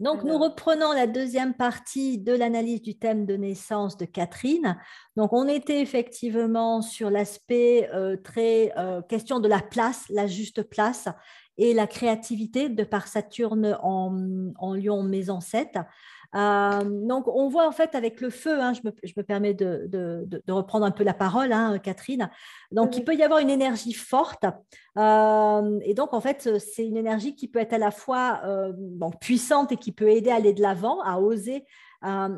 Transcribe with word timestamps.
Donc, 0.00 0.24
nous 0.24 0.38
reprenons 0.38 0.92
la 0.92 1.06
deuxième 1.06 1.52
partie 1.52 2.16
de 2.16 2.32
l'analyse 2.32 2.80
du 2.80 2.98
thème 2.98 3.26
de 3.26 3.36
naissance 3.36 3.98
de 3.98 4.06
Catherine. 4.06 4.78
Donc, 5.14 5.34
on 5.34 5.46
était 5.46 5.82
effectivement 5.82 6.80
sur 6.80 7.10
l'aspect 7.10 7.90
euh, 7.92 8.16
très 8.16 8.72
euh, 8.78 9.02
question 9.02 9.40
de 9.40 9.48
la 9.48 9.60
place, 9.60 10.06
la 10.08 10.26
juste 10.26 10.62
place 10.62 11.08
et 11.58 11.74
la 11.74 11.86
créativité 11.86 12.70
de 12.70 12.82
par 12.82 13.08
Saturne 13.08 13.76
en, 13.82 14.52
en 14.56 14.74
Lion 14.74 15.02
maison 15.02 15.40
7. 15.40 15.78
Euh, 16.34 16.80
donc, 16.84 17.26
on 17.28 17.48
voit 17.48 17.66
en 17.66 17.72
fait 17.72 17.94
avec 17.94 18.20
le 18.20 18.30
feu, 18.30 18.60
hein, 18.60 18.72
je, 18.72 18.80
me, 18.84 19.22
permets 19.22 19.54
de, 19.54 20.28
reprendre 20.48 20.86
un 20.86 20.90
peu 20.90 21.04
la 21.04 21.14
parole, 21.14 21.52
hein, 21.52 21.78
Catherine. 21.78 22.30
Donc, 22.70 22.96
il 22.96 23.04
peut 23.04 23.14
y 23.14 23.22
avoir 23.22 23.40
une 23.40 23.50
énergie 23.50 23.92
forte. 23.92 24.44
Euh, 24.96 25.80
et 25.84 25.94
donc, 25.94 26.14
en 26.14 26.20
fait, 26.20 26.58
c'est 26.58 26.86
une 26.86 26.96
énergie 26.96 27.34
qui 27.34 27.48
peut 27.48 27.58
être 27.58 27.72
à 27.72 27.78
la 27.78 27.90
fois 27.90 28.40
euh, 28.44 28.72
puissante 29.20 29.72
et 29.72 29.76
qui 29.76 29.92
peut 29.92 30.08
aider 30.08 30.30
à 30.30 30.36
aller 30.36 30.52
de 30.52 30.62
l'avant, 30.62 31.00
à 31.00 31.18
oser 31.18 31.64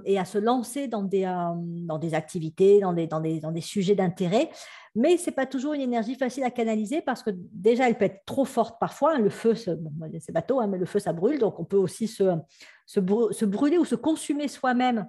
et 0.06 0.18
à 0.18 0.24
se 0.24 0.38
lancer 0.38 0.88
dans 0.88 1.04
des, 1.04 1.23
dans 1.23 1.98
des 1.98 2.15
activités, 2.15 2.80
dans 2.80 2.93
des, 2.93 3.06
dans 3.06 3.20
des, 3.20 3.38
dans 3.38 3.52
des 3.52 3.60
sujets 3.60 3.95
d'intérêt 3.95 4.51
mais 4.95 5.16
ce 5.16 5.27
n'est 5.27 5.34
pas 5.34 5.46
toujours 5.46 5.73
une 5.73 5.80
énergie 5.80 6.16
facile 6.16 6.45
à 6.45 6.51
canaliser 6.51 7.01
parce 7.01 7.23
que 7.23 7.30
déjà, 7.34 7.88
elle 7.88 7.96
peut 7.96 8.04
être 8.04 8.24
trop 8.27 8.45
forte 8.45 8.79
parfois. 8.79 9.15
Hein. 9.15 9.20
Le 9.20 9.30
feu, 9.30 9.54
c'est 9.54 10.32
bateau, 10.32 10.60
hein, 10.60 10.66
mais 10.66 10.77
le 10.77 10.84
feu, 10.84 10.98
ça 10.98 11.15
brûle. 11.15 11.38
Donc, 11.38 11.59
on 11.59 11.65
peut 11.65 11.79
aussi 11.79 12.06
se, 12.09 12.24
se, 12.92 13.45
brûler 13.45 13.78
ou 13.78 13.84
se 13.84 13.95
consumer 13.95 14.48
soi-même 14.48 15.06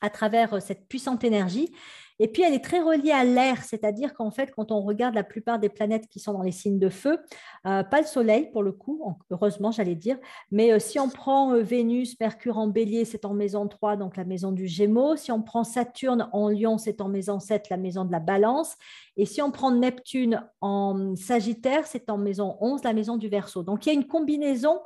à 0.00 0.10
travers 0.10 0.54
euh, 0.54 0.60
cette 0.60 0.86
puissante 0.86 1.24
énergie. 1.24 1.72
Et 2.20 2.26
puis, 2.26 2.42
elle 2.42 2.52
est 2.52 2.64
très 2.64 2.80
reliée 2.80 3.12
à 3.12 3.24
l'air, 3.24 3.62
c'est-à-dire 3.62 4.12
qu'en 4.12 4.32
fait, 4.32 4.50
quand 4.50 4.72
on 4.72 4.80
regarde 4.80 5.14
la 5.14 5.22
plupart 5.22 5.60
des 5.60 5.68
planètes 5.68 6.08
qui 6.08 6.18
sont 6.18 6.32
dans 6.32 6.42
les 6.42 6.50
signes 6.50 6.80
de 6.80 6.88
feu, 6.88 7.20
euh, 7.64 7.84
pas 7.84 8.00
le 8.00 8.06
Soleil 8.06 8.50
pour 8.50 8.64
le 8.64 8.72
coup, 8.72 9.00
heureusement, 9.30 9.70
j'allais 9.70 9.94
dire, 9.94 10.18
mais 10.50 10.72
euh, 10.72 10.80
si 10.80 10.98
on 10.98 11.08
prend 11.08 11.54
Vénus, 11.60 12.18
Mercure 12.18 12.58
en 12.58 12.66
bélier, 12.66 13.04
c'est 13.04 13.24
en 13.24 13.34
maison 13.34 13.68
3, 13.68 13.96
donc 13.96 14.16
la 14.16 14.24
maison 14.24 14.50
du 14.50 14.66
Gémeaux. 14.66 15.14
Si 15.14 15.30
on 15.30 15.42
prend 15.42 15.62
Saturne 15.62 16.28
en 16.32 16.48
lion, 16.48 16.76
c'est 16.76 17.00
en 17.00 17.08
maison 17.08 17.38
7, 17.38 17.70
la 17.70 17.76
maison 17.76 18.04
de 18.04 18.10
la 18.10 18.20
balance. 18.20 18.76
Et 19.16 19.26
si 19.26 19.40
on 19.42 19.52
prend 19.52 19.70
Neptune 19.70 20.44
en 20.60 21.14
Sagittaire, 21.14 21.86
c'est 21.86 22.10
en 22.10 22.18
maison 22.18 22.56
11, 22.60 22.82
la 22.82 22.92
maison 22.92 23.16
du 23.16 23.28
Verseau. 23.28 23.62
Donc, 23.62 23.86
il 23.86 23.90
y 23.90 23.92
a 23.92 23.94
une 23.94 24.06
combinaison 24.06 24.80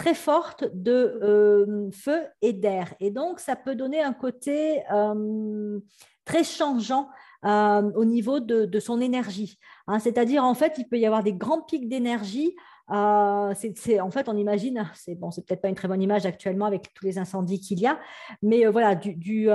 très 0.00 0.14
forte 0.14 0.64
de 0.72 1.18
euh, 1.22 1.90
feu 1.92 2.22
et 2.40 2.54
d'air. 2.54 2.94
Et 3.00 3.10
donc, 3.10 3.38
ça 3.38 3.54
peut 3.54 3.74
donner 3.74 4.00
un 4.00 4.14
côté 4.14 4.82
euh, 4.90 5.78
très 6.24 6.42
changeant 6.42 7.10
euh, 7.44 7.82
au 7.94 8.06
niveau 8.06 8.40
de, 8.40 8.80
son 8.80 8.98
énergie. 9.02 9.58
Hein. 9.86 9.98
C'est-à-dire, 9.98 10.42
en 10.42 10.54
fait, 10.54 10.72
il 10.78 10.88
peut 10.88 10.98
y 10.98 11.04
avoir 11.04 11.22
des 11.22 11.34
grands 11.34 11.60
pics 11.60 11.86
d'énergie. 11.86 12.56
en 12.88 13.52
fait, 13.54 14.26
on 14.30 14.38
imagine, 14.38 14.90
c'est 14.94 15.16
bon, 15.16 15.30
c'est 15.30 15.46
peut-être 15.46 15.60
pas 15.60 15.68
une 15.68 15.74
très 15.74 15.88
bonne 15.88 16.00
image 16.00 16.24
actuellement 16.24 16.64
avec 16.64 16.94
tous 16.94 17.04
les 17.04 17.18
incendies 17.18 17.60
qu'il 17.60 17.78
y 17.78 17.86
a, 17.86 18.00
mais 18.40 18.64
voilà, 18.64 18.94
du, 18.94 19.14
du, 19.16 19.48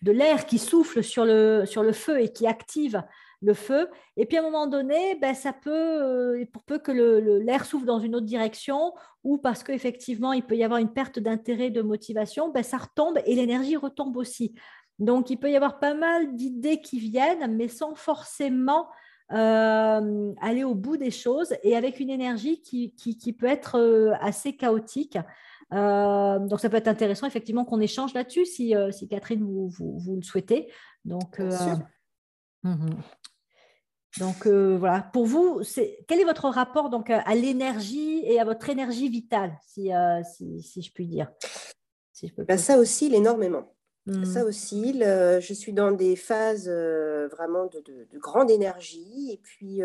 de 0.00 0.12
l'air 0.12 0.46
qui 0.46 0.58
souffle 0.58 1.02
sur 1.02 1.24
le, 1.24 1.64
sur 1.66 1.82
le 1.82 1.92
feu 1.92 2.20
et 2.20 2.28
qui 2.28 2.46
active 2.46 3.02
le 3.42 3.54
feu. 3.54 3.88
Et 4.16 4.24
puis 4.24 4.36
à 4.36 4.40
un 4.40 4.44
moment 4.44 4.66
donné, 4.66 5.16
ben, 5.16 5.34
ça 5.34 5.52
peut, 5.52 5.70
euh, 5.70 6.44
pour 6.52 6.62
peu 6.62 6.78
que 6.78 6.92
l'air 6.92 7.64
souffle 7.64 7.84
dans 7.84 7.98
une 7.98 8.14
autre 8.14 8.26
direction, 8.26 8.94
ou 9.24 9.36
parce 9.38 9.62
qu'effectivement, 9.62 10.32
il 10.32 10.42
peut 10.42 10.56
y 10.56 10.64
avoir 10.64 10.80
une 10.80 10.92
perte 10.92 11.18
d'intérêt, 11.18 11.70
de 11.70 11.82
motivation, 11.82 12.50
ben, 12.50 12.62
ça 12.62 12.78
retombe 12.78 13.18
et 13.26 13.34
l'énergie 13.34 13.76
retombe 13.76 14.16
aussi. 14.16 14.54
Donc, 14.98 15.30
il 15.30 15.36
peut 15.36 15.50
y 15.50 15.56
avoir 15.56 15.80
pas 15.80 15.94
mal 15.94 16.34
d'idées 16.36 16.80
qui 16.80 17.00
viennent, 17.00 17.56
mais 17.56 17.68
sans 17.68 17.94
forcément 17.94 18.88
euh, 19.32 20.32
aller 20.40 20.62
au 20.62 20.74
bout 20.74 20.96
des 20.96 21.10
choses 21.10 21.54
et 21.62 21.76
avec 21.76 21.98
une 21.98 22.10
énergie 22.10 22.60
qui, 22.60 22.94
qui, 22.94 23.32
peut 23.32 23.46
être 23.46 23.78
euh, 23.78 24.12
assez 24.20 24.56
chaotique. 24.56 25.18
donc, 25.70 26.60
ça 26.60 26.68
peut 26.68 26.76
être 26.76 26.88
intéressant, 26.88 27.26
effectivement, 27.26 27.64
qu'on 27.64 27.80
échange 27.80 28.14
là-dessus 28.14 28.44
si, 28.44 28.74
si 28.90 29.08
Catherine, 29.08 29.42
vous, 29.42 29.68
vous, 29.68 30.16
le 30.16 30.22
souhaitez. 30.22 30.70
Donc, 31.04 31.40
mmh 32.62 32.90
donc 34.18 34.46
euh, 34.46 34.76
voilà, 34.78 35.00
pour 35.12 35.26
vous, 35.26 35.62
quel 36.06 36.20
est 36.20 36.24
votre 36.24 36.48
rapport 36.48 36.90
donc 36.90 37.08
à 37.08 37.34
l'énergie 37.34 38.22
et 38.24 38.38
à 38.40 38.44
votre 38.44 38.68
énergie 38.68 39.08
vitale, 39.08 39.56
si, 39.66 39.92
euh, 39.92 40.20
si, 40.22 40.82
je 40.82 40.92
puis 40.92 41.06
dire 41.06 41.30
ben, 42.46 42.58
Ça 42.58 42.78
oscille 42.78 43.14
énormément. 43.14 43.74
Mmh. 44.06 44.24
Ça 44.24 44.44
oscille. 44.44 45.02
Euh, 45.04 45.40
je 45.40 45.54
suis 45.54 45.72
dans 45.72 45.92
des 45.92 46.16
phases 46.16 46.68
vraiment 46.68 47.66
de, 47.66 48.18
grande 48.18 48.50
énergie 48.50 49.30
et 49.32 49.40
puis 49.42 49.80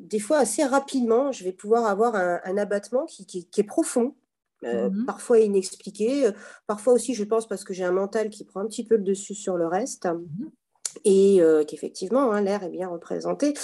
des 0.00 0.18
fois 0.18 0.38
assez 0.38 0.64
rapidement, 0.64 1.32
je 1.32 1.44
vais 1.44 1.52
pouvoir 1.52 1.86
avoir 1.86 2.14
un, 2.16 2.56
abattement 2.56 3.04
qui, 3.04 3.46
est 3.56 3.62
profond. 3.62 4.14
Mmh. 4.62 5.06
parfois 5.06 5.40
inexpliqué, 5.40 6.30
parfois 6.68 6.92
aussi 6.92 7.14
je 7.14 7.24
pense 7.24 7.48
parce 7.48 7.64
que 7.64 7.74
j'ai 7.74 7.82
un 7.82 7.90
mental 7.90 8.30
qui 8.30 8.44
prend 8.44 8.60
un 8.60 8.66
petit 8.66 8.86
peu 8.86 8.94
le 8.94 9.02
dessus 9.02 9.34
sur 9.34 9.56
le 9.56 9.66
reste. 9.66 10.06
Mmh 10.06 10.46
et 11.04 11.40
euh, 11.40 11.64
qu'effectivement, 11.64 12.32
hein, 12.32 12.40
l'air 12.40 12.62
est 12.62 12.68
bien 12.70 12.88
représenté. 12.88 13.54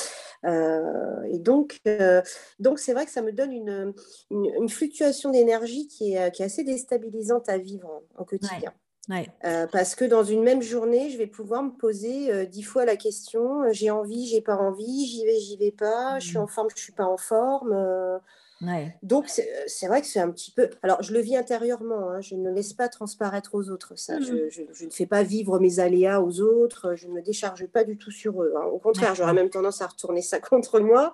Euh, 0.45 1.23
et 1.31 1.39
donc, 1.39 1.79
euh, 1.87 2.23
donc 2.59 2.79
c'est 2.79 2.93
vrai 2.93 3.05
que 3.05 3.11
ça 3.11 3.23
me 3.23 3.33
donne 3.33 3.53
une, 3.53 3.93
une, 4.31 4.69
fluctuation 4.69 5.31
d'énergie 5.31 5.89
qui 5.89 6.15
est, 6.15 6.31
qui 6.33 6.43
est, 6.43 6.45
assez 6.45 6.65
déstabilisante 6.65 7.49
à 7.49 7.59
vivre 7.59 8.03
en, 8.17 8.25
quotidien. 8.25 8.73
parce 9.73 9.95
que 9.95 10.05
dans 10.05 10.23
une 10.23 10.43
même 10.43 10.63
journée, 10.63 11.11
je 11.11 11.19
vais 11.19 11.27
pouvoir 11.27 11.63
me 11.63 11.71
poser 11.71 12.47
dix 12.47 12.63
fois 12.63 12.85
la 12.85 12.97
question 12.97 13.65
j'ai 13.73 13.91
envie, 13.91 14.27
j'ai 14.29 14.41
pas 14.41 14.57
envie, 14.57 15.07
j'y 15.07 15.25
vais, 15.25 15.41
j'y 15.41 15.57
vais 15.57 15.73
pas, 15.73 16.19
je 16.21 16.29
suis 16.29 16.39
mmh. 16.39 16.43
en 16.43 16.47
forme, 16.47 16.69
je 16.75 16.83
suis 16.83 16.93
pas 16.93 17.07
en 17.07 17.17
forme. 17.17 18.21
Donc, 19.03 19.27
euh, 19.39 19.43
c'est 19.67 19.87
vrai 19.87 20.01
que 20.01 20.07
c'est 20.07 20.21
un 20.21 20.31
petit 20.31 20.51
peu. 20.51 20.69
Alors, 20.83 21.03
je 21.03 21.13
le 21.13 21.21
vis 21.21 21.37
intérieurement, 21.37 22.11
hein, 22.11 22.21
je 22.21 22.35
ne 22.35 22.51
laisse 22.51 22.73
pas 22.73 22.89
transparaître 22.89 23.55
aux 23.55 23.71
autres 23.71 23.95
ça. 23.97 24.19
Mmh 24.19 24.25
je, 24.51 24.85
ne 24.85 24.91
fais 24.91 25.07
pas 25.07 25.23
vivre 25.23 25.59
mes 25.59 25.79
aléas 25.79 26.21
aux 26.21 26.41
autres, 26.41 26.95
je 26.97 27.07
ne 27.07 27.13
me 27.13 27.23
décharge 27.23 27.67
pas 27.67 27.85
du 27.85 27.97
tout 27.97 28.11
sur 28.11 28.43
eux. 28.43 28.55
Hein. 28.57 28.65
Au 28.67 28.79
contraire, 28.79 29.15
j'aurais 29.15 29.35
même 29.35 29.51
tendance 29.51 29.81
à 29.81 29.87
retourner 29.87 30.23
ça 30.23 30.41
contre 30.41 30.81
moi. 30.81 31.13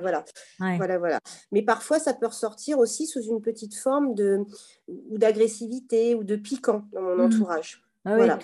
voilà. 0.00 0.24
voilà, 0.58 0.98
voilà. 0.98 1.20
Mais 1.52 1.62
parfois, 1.62 1.98
ça 1.98 2.14
peut 2.14 2.26
ressortir 2.26 2.78
aussi 2.78 3.06
sous 3.06 3.22
une 3.22 3.40
petite 3.40 3.74
forme 3.74 4.14
de 4.14 4.40
ou 4.88 5.18
d'agressivité 5.18 6.14
ou 6.14 6.24
de 6.24 6.36
piquant 6.36 6.84
dans 6.92 7.02
mon 7.02 7.16
mmh. 7.16 7.20
entourage. 7.20 7.85
Ah 8.06 8.16
voilà. 8.16 8.38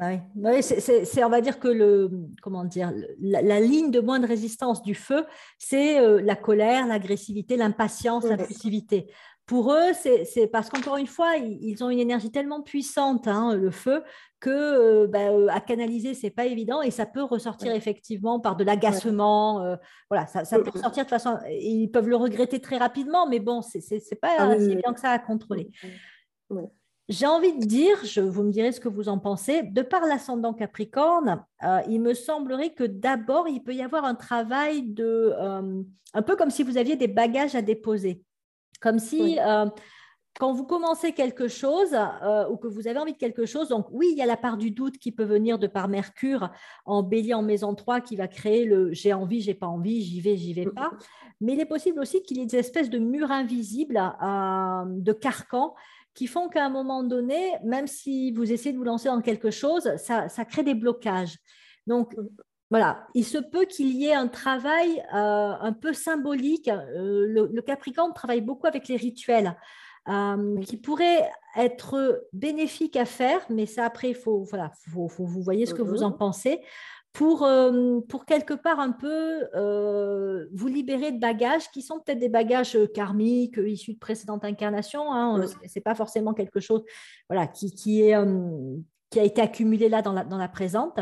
Ah 0.00 0.16
bah 0.34 0.60
c'est, 0.62 1.24
on 1.24 1.28
va 1.28 1.40
dire 1.40 1.60
que 1.60 1.68
le, 1.68 2.10
comment 2.42 2.64
dire, 2.64 2.92
la, 3.20 3.60
ligne 3.60 3.92
de 3.92 4.00
moins 4.00 4.18
de 4.18 4.26
résistance 4.26 4.82
du 4.82 4.96
feu, 4.96 5.24
c'est 5.58 6.00
euh, 6.00 6.20
la 6.20 6.34
colère, 6.34 6.88
l'agressivité, 6.88 7.56
l'impatience, 7.56 8.24
l'impulsivité. 8.24 9.08
Pour 9.46 9.72
eux, 9.72 9.92
c'est, 9.94 10.48
parce 10.48 10.70
qu'encore 10.70 10.96
une 10.96 11.06
fois, 11.06 11.36
ils, 11.36 11.84
ont 11.84 11.88
une 11.88 12.00
énergie 12.00 12.32
tellement 12.32 12.62
puissante, 12.62 13.28
hein, 13.28 13.54
le 13.54 13.70
feu, 13.70 14.02
que 14.40 14.50
euh, 14.50 15.06
bah, 15.06 15.30
euh, 15.30 15.46
à 15.50 15.60
canaliser, 15.60 16.14
c'est 16.14 16.30
pas 16.30 16.46
évident 16.46 16.82
et 16.82 16.90
ça 16.90 17.06
peut 17.06 17.22
ressortir 17.22 17.72
effectivement 17.72 18.40
par 18.40 18.56
de 18.56 18.64
l'agacement. 18.64 19.76
voilà, 20.10 20.26
ça, 20.26 20.42
peut 20.58 20.70
ressortir 20.70 21.04
de 21.04 21.10
façon. 21.10 21.38
Ils 21.48 21.90
peuvent 21.92 22.08
le 22.08 22.16
regretter 22.16 22.60
très 22.60 22.78
rapidement, 22.78 23.28
mais 23.28 23.38
bon, 23.38 23.62
c'est, 23.62 23.80
pas 24.20 24.34
ah 24.36 24.58
si 24.58 24.74
bien 24.74 24.92
que 24.92 24.98
ça 24.98 25.10
à 25.10 25.20
contrôler. 25.20 25.70
J'ai 27.08 27.26
envie 27.26 27.56
de 27.56 27.64
dire, 27.64 28.04
je, 28.04 28.20
vous 28.20 28.42
me 28.42 28.50
direz 28.50 28.72
ce 28.72 28.80
que 28.80 28.88
vous 28.88 29.08
en 29.08 29.18
pensez, 29.18 29.62
de 29.62 29.82
par 29.82 30.04
l'ascendant 30.06 30.52
Capricorne, 30.52 31.44
euh, 31.62 31.80
il 31.88 32.00
me 32.00 32.14
semblerait 32.14 32.70
que 32.70 32.82
d'abord, 32.82 33.46
il 33.48 33.62
peut 33.62 33.74
y 33.74 33.82
avoir 33.82 34.04
un 34.04 34.16
travail 34.16 34.82
de, 34.82 35.32
euh, 35.38 35.82
un 36.14 36.22
peu 36.22 36.34
comme 36.34 36.50
si 36.50 36.64
vous 36.64 36.78
aviez 36.78 36.96
des 36.96 37.06
bagages 37.06 37.54
à 37.54 37.62
déposer. 37.62 38.22
Comme 38.80 38.98
si, 38.98 39.38
euh, 39.38 39.66
quand 40.40 40.52
vous 40.52 40.64
commencez 40.64 41.12
quelque 41.12 41.46
chose 41.46 41.96
ou 42.50 42.56
que 42.56 42.66
vous 42.66 42.88
avez 42.88 42.98
envie 42.98 43.12
de 43.12 43.18
quelque 43.18 43.46
chose, 43.46 43.68
donc 43.68 43.86
oui, 43.90 44.08
il 44.10 44.18
y 44.18 44.22
a 44.22 44.26
la 44.26 44.36
part 44.36 44.58
du 44.58 44.72
doute 44.72 44.98
qui 44.98 45.12
peut 45.12 45.24
venir 45.24 45.58
de 45.58 45.66
par 45.66 45.88
Mercure 45.88 46.50
en 46.84 47.02
bélier 47.02 47.32
en 47.34 47.42
maison 47.42 47.74
3 47.74 48.00
qui 48.00 48.16
va 48.16 48.28
créer 48.28 48.66
le 48.66 48.92
j'ai 48.92 49.14
envie, 49.14 49.40
j'ai 49.40 49.54
pas 49.54 49.66
envie, 49.66 50.02
j'y 50.02 50.20
vais, 50.20 50.36
j'y 50.36 50.52
vais 50.52 50.66
pas. 50.66 50.90
Mais 51.40 51.54
il 51.54 51.60
est 51.60 51.66
possible 51.66 52.00
aussi 52.00 52.22
qu'il 52.22 52.36
y 52.36 52.42
ait 52.42 52.46
des 52.46 52.58
espèces 52.58 52.90
de 52.90 52.98
murs 52.98 53.30
invisibles, 53.30 53.94
de 53.94 55.12
carcans 55.12 55.74
qui 56.16 56.26
font 56.26 56.48
qu'à 56.48 56.64
un 56.64 56.70
moment 56.70 57.04
donné, 57.04 57.52
même 57.62 57.86
si 57.86 58.32
vous 58.32 58.50
essayez 58.50 58.72
de 58.72 58.78
vous 58.78 58.84
lancer 58.84 59.08
dans 59.08 59.20
quelque 59.20 59.50
chose, 59.50 59.88
ça, 59.96 60.44
crée 60.46 60.64
des 60.64 60.74
blocages. 60.74 61.36
Donc, 61.86 62.16
voilà, 62.70 63.06
il 63.14 63.24
se 63.24 63.38
peut 63.38 63.66
qu'il 63.66 63.92
y 63.92 64.06
ait 64.06 64.14
un 64.14 64.26
travail 64.26 65.04
euh, 65.14 65.52
un 65.60 65.72
peu 65.72 65.92
symbolique. 65.92 66.68
Euh, 66.68 67.48
le, 67.52 67.62
Capricorne 67.62 68.12
travaille 68.14 68.40
beaucoup 68.40 68.66
avec 68.66 68.88
les 68.88 68.96
rituels. 68.96 69.56
Euh, 70.08 70.60
qui 70.60 70.76
pourraient 70.76 71.28
être 71.56 72.28
bénéfiques 72.32 72.94
à 72.94 73.04
faire, 73.04 73.44
mais 73.50 73.66
ça 73.66 73.84
après, 73.84 74.10
il 74.10 74.14
faut, 74.14 74.44
voilà, 74.44 74.70
faut, 74.88 75.08
vous 75.08 75.42
voyez 75.42 75.66
ce 75.66 75.74
que 75.74 75.82
vous 75.82 76.04
en 76.04 76.10
mhm. 76.10 76.16
pensez 76.16 76.60
pour, 77.16 77.44
euh, 77.44 78.00
pour 78.10 78.26
quelque 78.26 78.52
part 78.52 78.78
un 78.78 78.92
peu 78.92 79.48
euh, 79.54 80.44
vous 80.52 80.66
libérer 80.66 81.12
de 81.12 81.18
bagages 81.18 81.70
qui 81.70 81.80
sont 81.80 81.98
peut-être 81.98 82.18
des 82.18 82.28
bagages 82.28 82.76
euh, 82.76 82.86
karmiques 82.86 83.56
issus 83.56 83.94
de 83.94 83.98
précédentes 83.98 84.44
incarnations. 84.44 85.10
Hein, 85.14 85.46
Ce 85.46 85.54
n'est 85.74 85.82
pas 85.82 85.94
forcément 85.94 86.34
quelque 86.34 86.60
chose 86.60 86.84
voilà, 87.30 87.46
qui, 87.46 87.74
qui, 87.74 88.02
est, 88.02 88.14
qui 89.08 89.18
a 89.18 89.24
été 89.24 89.40
accumulé 89.40 89.88
là 89.88 90.02
dans 90.02 90.12
la, 90.12 90.24
dans 90.24 90.36
la 90.36 90.48
présente. 90.48 90.98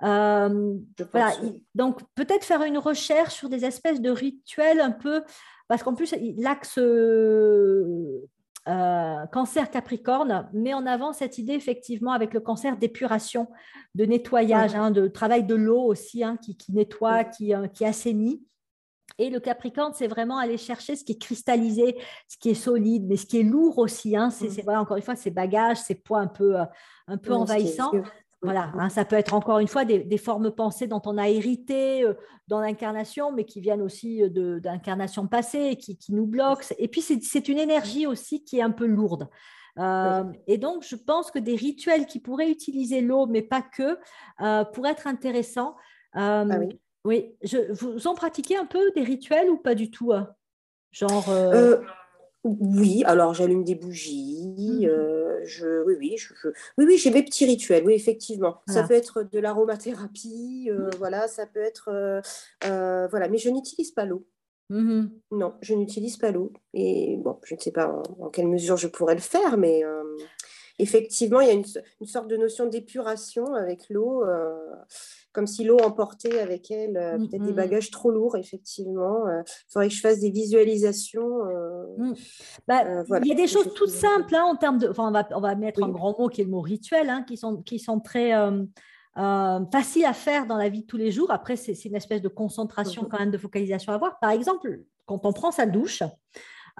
voilà, 0.00 1.32
donc 1.74 2.00
peut-être 2.14 2.44
faire 2.44 2.62
une 2.62 2.78
recherche 2.78 3.34
sur 3.34 3.50
des 3.50 3.66
espèces 3.66 4.00
de 4.00 4.10
rituels 4.10 4.80
un 4.80 4.92
peu, 4.92 5.22
parce 5.68 5.82
qu'en 5.82 5.94
plus 5.94 6.14
l'axe 6.38 6.78
euh, 8.68 9.26
cancer 9.32 9.70
Capricorne 9.70 10.48
met 10.52 10.74
en 10.74 10.86
avant 10.86 11.12
cette 11.12 11.38
idée 11.38 11.54
effectivement 11.54 12.12
avec 12.12 12.34
le 12.34 12.40
cancer 12.40 12.76
d'épuration, 12.76 13.48
de 13.94 14.04
nettoyage, 14.04 14.74
hein, 14.74 14.90
de 14.90 15.08
travail 15.08 15.44
de 15.44 15.54
l'eau 15.54 15.82
aussi, 15.82 16.22
hein, 16.22 16.36
qui, 16.36 16.56
nettoie, 16.72 17.24
qui, 17.24 17.54
euh, 17.54 17.66
qui 17.66 17.84
assainit. 17.84 18.44
Et 19.16 19.30
le 19.30 19.40
Capricorne, 19.40 19.92
c'est 19.94 20.06
vraiment 20.06 20.38
aller 20.38 20.58
chercher 20.58 20.94
ce 20.94 21.02
qui 21.02 21.12
est 21.12 21.18
cristallisé, 21.20 21.96
ce 22.28 22.36
qui 22.38 22.50
est 22.50 22.54
solide, 22.54 23.06
mais 23.08 23.16
ce 23.16 23.26
qui 23.26 23.40
est 23.40 23.42
lourd 23.42 23.78
aussi. 23.78 24.16
Hein. 24.16 24.30
C'est, 24.30 24.62
voilà, 24.62 24.80
encore 24.80 24.96
une 24.96 25.02
fois, 25.02 25.16
ces 25.16 25.30
bagages, 25.30 25.78
ces 25.78 25.96
poids 25.96 26.20
un 26.20 26.28
peu, 26.28 26.60
euh, 26.60 26.64
un 27.08 27.16
peu 27.16 27.32
envahissants. 27.32 27.90
Voilà, 28.40 28.70
hein, 28.78 28.88
ça 28.88 29.04
peut 29.04 29.16
être 29.16 29.34
encore 29.34 29.58
une 29.58 29.66
fois 29.66 29.84
des, 29.84 30.18
formes 30.18 30.52
pensées 30.52 30.86
dont 30.86 31.02
on 31.06 31.18
a 31.18 31.28
hérité 31.28 32.04
euh, 32.04 32.14
dans 32.46 32.60
l'incarnation, 32.60 33.32
mais 33.32 33.44
qui 33.44 33.60
viennent 33.60 33.82
aussi 33.82 34.22
euh, 34.22 34.60
d'incarnations 34.60 35.26
passées, 35.26 35.76
qui, 35.76 35.98
qui, 35.98 36.14
nous 36.14 36.26
bloquent. 36.26 36.62
Et 36.78 36.86
puis, 36.86 37.00
c'est 37.02 37.48
une 37.48 37.58
énergie 37.58 38.06
aussi 38.06 38.44
qui 38.44 38.58
est 38.58 38.62
un 38.62 38.70
peu 38.70 38.86
lourde. 38.86 39.28
Euh, 39.78 40.24
et 40.46 40.56
donc, 40.56 40.84
je 40.86 40.94
pense 40.94 41.32
que 41.32 41.40
des 41.40 41.56
rituels 41.56 42.06
qui 42.06 42.20
pourraient 42.20 42.50
utiliser 42.50 43.00
l'eau, 43.00 43.26
mais 43.26 43.42
pas 43.42 43.62
que, 43.62 43.98
pourraient 44.72 44.92
être 44.92 45.08
intéressants. 45.08 45.74
Ah 46.12 46.44
oui. 46.44 46.80
oui. 47.04 47.34
Je, 47.42 47.72
vous 47.72 48.06
en 48.06 48.14
pratiquez 48.14 48.56
un 48.56 48.66
peu 48.66 48.92
des 48.92 49.02
rituels 49.02 49.50
ou 49.50 49.56
pas 49.56 49.74
du 49.74 49.90
tout 49.90 50.12
Genre. 50.92 51.28
Oui, 52.44 53.02
alors 53.04 53.34
j'allume 53.34 53.64
des 53.64 53.74
bougies. 53.74 54.54
Mmh. 54.56 54.84
Euh, 54.86 55.40
je, 55.44 55.84
oui, 55.84 55.96
oui, 55.98 56.16
oui, 56.78 56.84
oui, 56.86 56.98
j'ai 56.98 57.10
mes 57.10 57.22
petits 57.22 57.44
rituels. 57.44 57.84
Oui, 57.84 57.94
effectivement. 57.94 58.60
Ça 58.68 58.84
peut 58.84 58.94
être 58.94 59.22
de 59.22 59.38
l'aromathérapie. 59.38 60.68
Euh, 60.70 60.86
mmh. 60.86 60.90
Voilà, 60.98 61.28
ça 61.28 61.46
peut 61.46 61.60
être. 61.60 61.90
Euh, 62.64 63.08
voilà, 63.08 63.28
mais 63.28 63.38
je 63.38 63.50
n'utilise 63.50 63.90
pas 63.90 64.04
l'eau. 64.04 64.26
Mmh 64.70 65.06
non, 65.30 65.54
je 65.62 65.74
n'utilise 65.74 66.18
pas 66.18 66.30
l'eau. 66.30 66.52
Et 66.74 67.16
bon, 67.18 67.38
je 67.42 67.54
ne 67.54 67.60
sais 67.60 67.72
pas 67.72 67.88
en, 68.20 68.28
quelle 68.28 68.48
mesure 68.48 68.76
je 68.76 68.86
pourrais 68.86 69.14
le 69.14 69.20
faire, 69.20 69.56
mais 69.56 69.82
effectivement, 70.78 71.40
il 71.40 71.48
y 71.48 71.50
a 71.50 71.54
une, 71.54 71.64
une 72.00 72.06
sorte 72.06 72.28
de 72.28 72.36
notion 72.36 72.66
d'épuration 72.66 73.54
avec 73.54 73.88
l'eau 73.88 74.24
comme 75.32 75.46
si 75.46 75.64
l'eau 75.64 75.78
emportait 75.78 76.40
avec 76.40 76.70
elle 76.70 76.94
peut-être 77.18 77.44
des 77.44 77.52
bagages 77.52 77.90
trop 77.90 78.10
lourds, 78.10 78.36
effectivement. 78.36 79.26
Il 79.28 79.72
faudrait 79.72 79.88
que 79.88 79.94
je 79.94 80.00
fasse 80.00 80.18
des 80.18 80.30
visualisations. 80.30 81.44
Euh, 81.88 82.04
mm. 82.10 82.14
bah, 82.66 82.84
il 83.22 83.28
y 83.28 83.32
a 83.32 83.34
des 83.34 83.46
choses 83.46 83.72
toutes 83.74 83.90
simples 83.90 84.34
hein, 84.34 84.44
en 84.44 84.56
termes 84.56 84.78
de. 84.78 84.88
Enfin, 84.88 85.08
on, 85.08 85.12
va, 85.12 85.28
on 85.32 85.40
va 85.40 85.54
mettre 85.54 85.82
un 85.82 85.88
grand 85.88 86.18
mot 86.18 86.28
qui 86.28 86.40
est 86.40 86.44
le 86.44 86.50
mot 86.50 86.60
rituel, 86.60 87.08
hein, 87.08 87.24
qui, 87.26 87.36
sont, 87.36 87.62
qui 87.62 87.78
sont 87.78 88.00
très. 88.00 88.32
faciles 89.72 90.04
à 90.04 90.12
faire 90.12 90.46
dans 90.46 90.56
la 90.56 90.68
vie 90.68 90.82
de 90.82 90.86
tous 90.86 90.96
les 90.96 91.10
jours. 91.10 91.30
Après, 91.30 91.56
c'est 91.56 91.84
une 91.84 91.96
espèce 91.96 92.22
de 92.22 92.28
concentration, 92.28 93.02
mm-hmm. 93.02 93.08
quand 93.08 93.18
même, 93.18 93.30
de 93.30 93.38
focalisation 93.38 93.92
à 93.92 93.96
avoir. 93.96 94.18
Par 94.20 94.30
exemple, 94.30 94.80
quand 95.06 95.24
on 95.24 95.32
prend 95.32 95.50
sa 95.50 95.66
douche, 95.66 96.02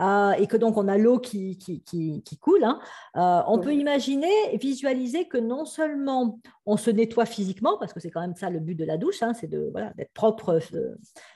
euh, 0.01 0.33
et 0.33 0.47
que 0.47 0.57
donc 0.57 0.77
on 0.77 0.89
a 0.89 0.97
l'eau 0.99 1.19
qui, 1.19 1.59
qui, 1.59 1.83
qui, 1.83 2.39
coule, 2.39 2.65
hein, 2.65 2.79
euh, 3.17 3.43
on 3.47 3.59
peut 3.59 3.75
imaginer, 3.75 4.57
visualiser 4.61 5.27
que 5.27 5.39
non 5.39 5.65
seulement 5.65 6.41
on 6.67 6.77
se 6.77 6.91
nettoie 6.91 7.27
physiquement, 7.27 7.79
parce 7.79 7.93
que 7.93 8.01
c'est 8.01 8.11
quand 8.11 8.21
même 8.21 8.37
ça 8.37 8.51
le 8.51 8.61
but 8.61 8.75
de 8.75 8.85
la 8.85 8.97
douche, 8.97 9.23
hein, 9.23 9.35
c'est 9.35 9.49
de, 9.49 9.69
voilà, 9.73 9.93
d'être 9.95 10.13
propre 10.13 10.61
euh, 10.75 10.95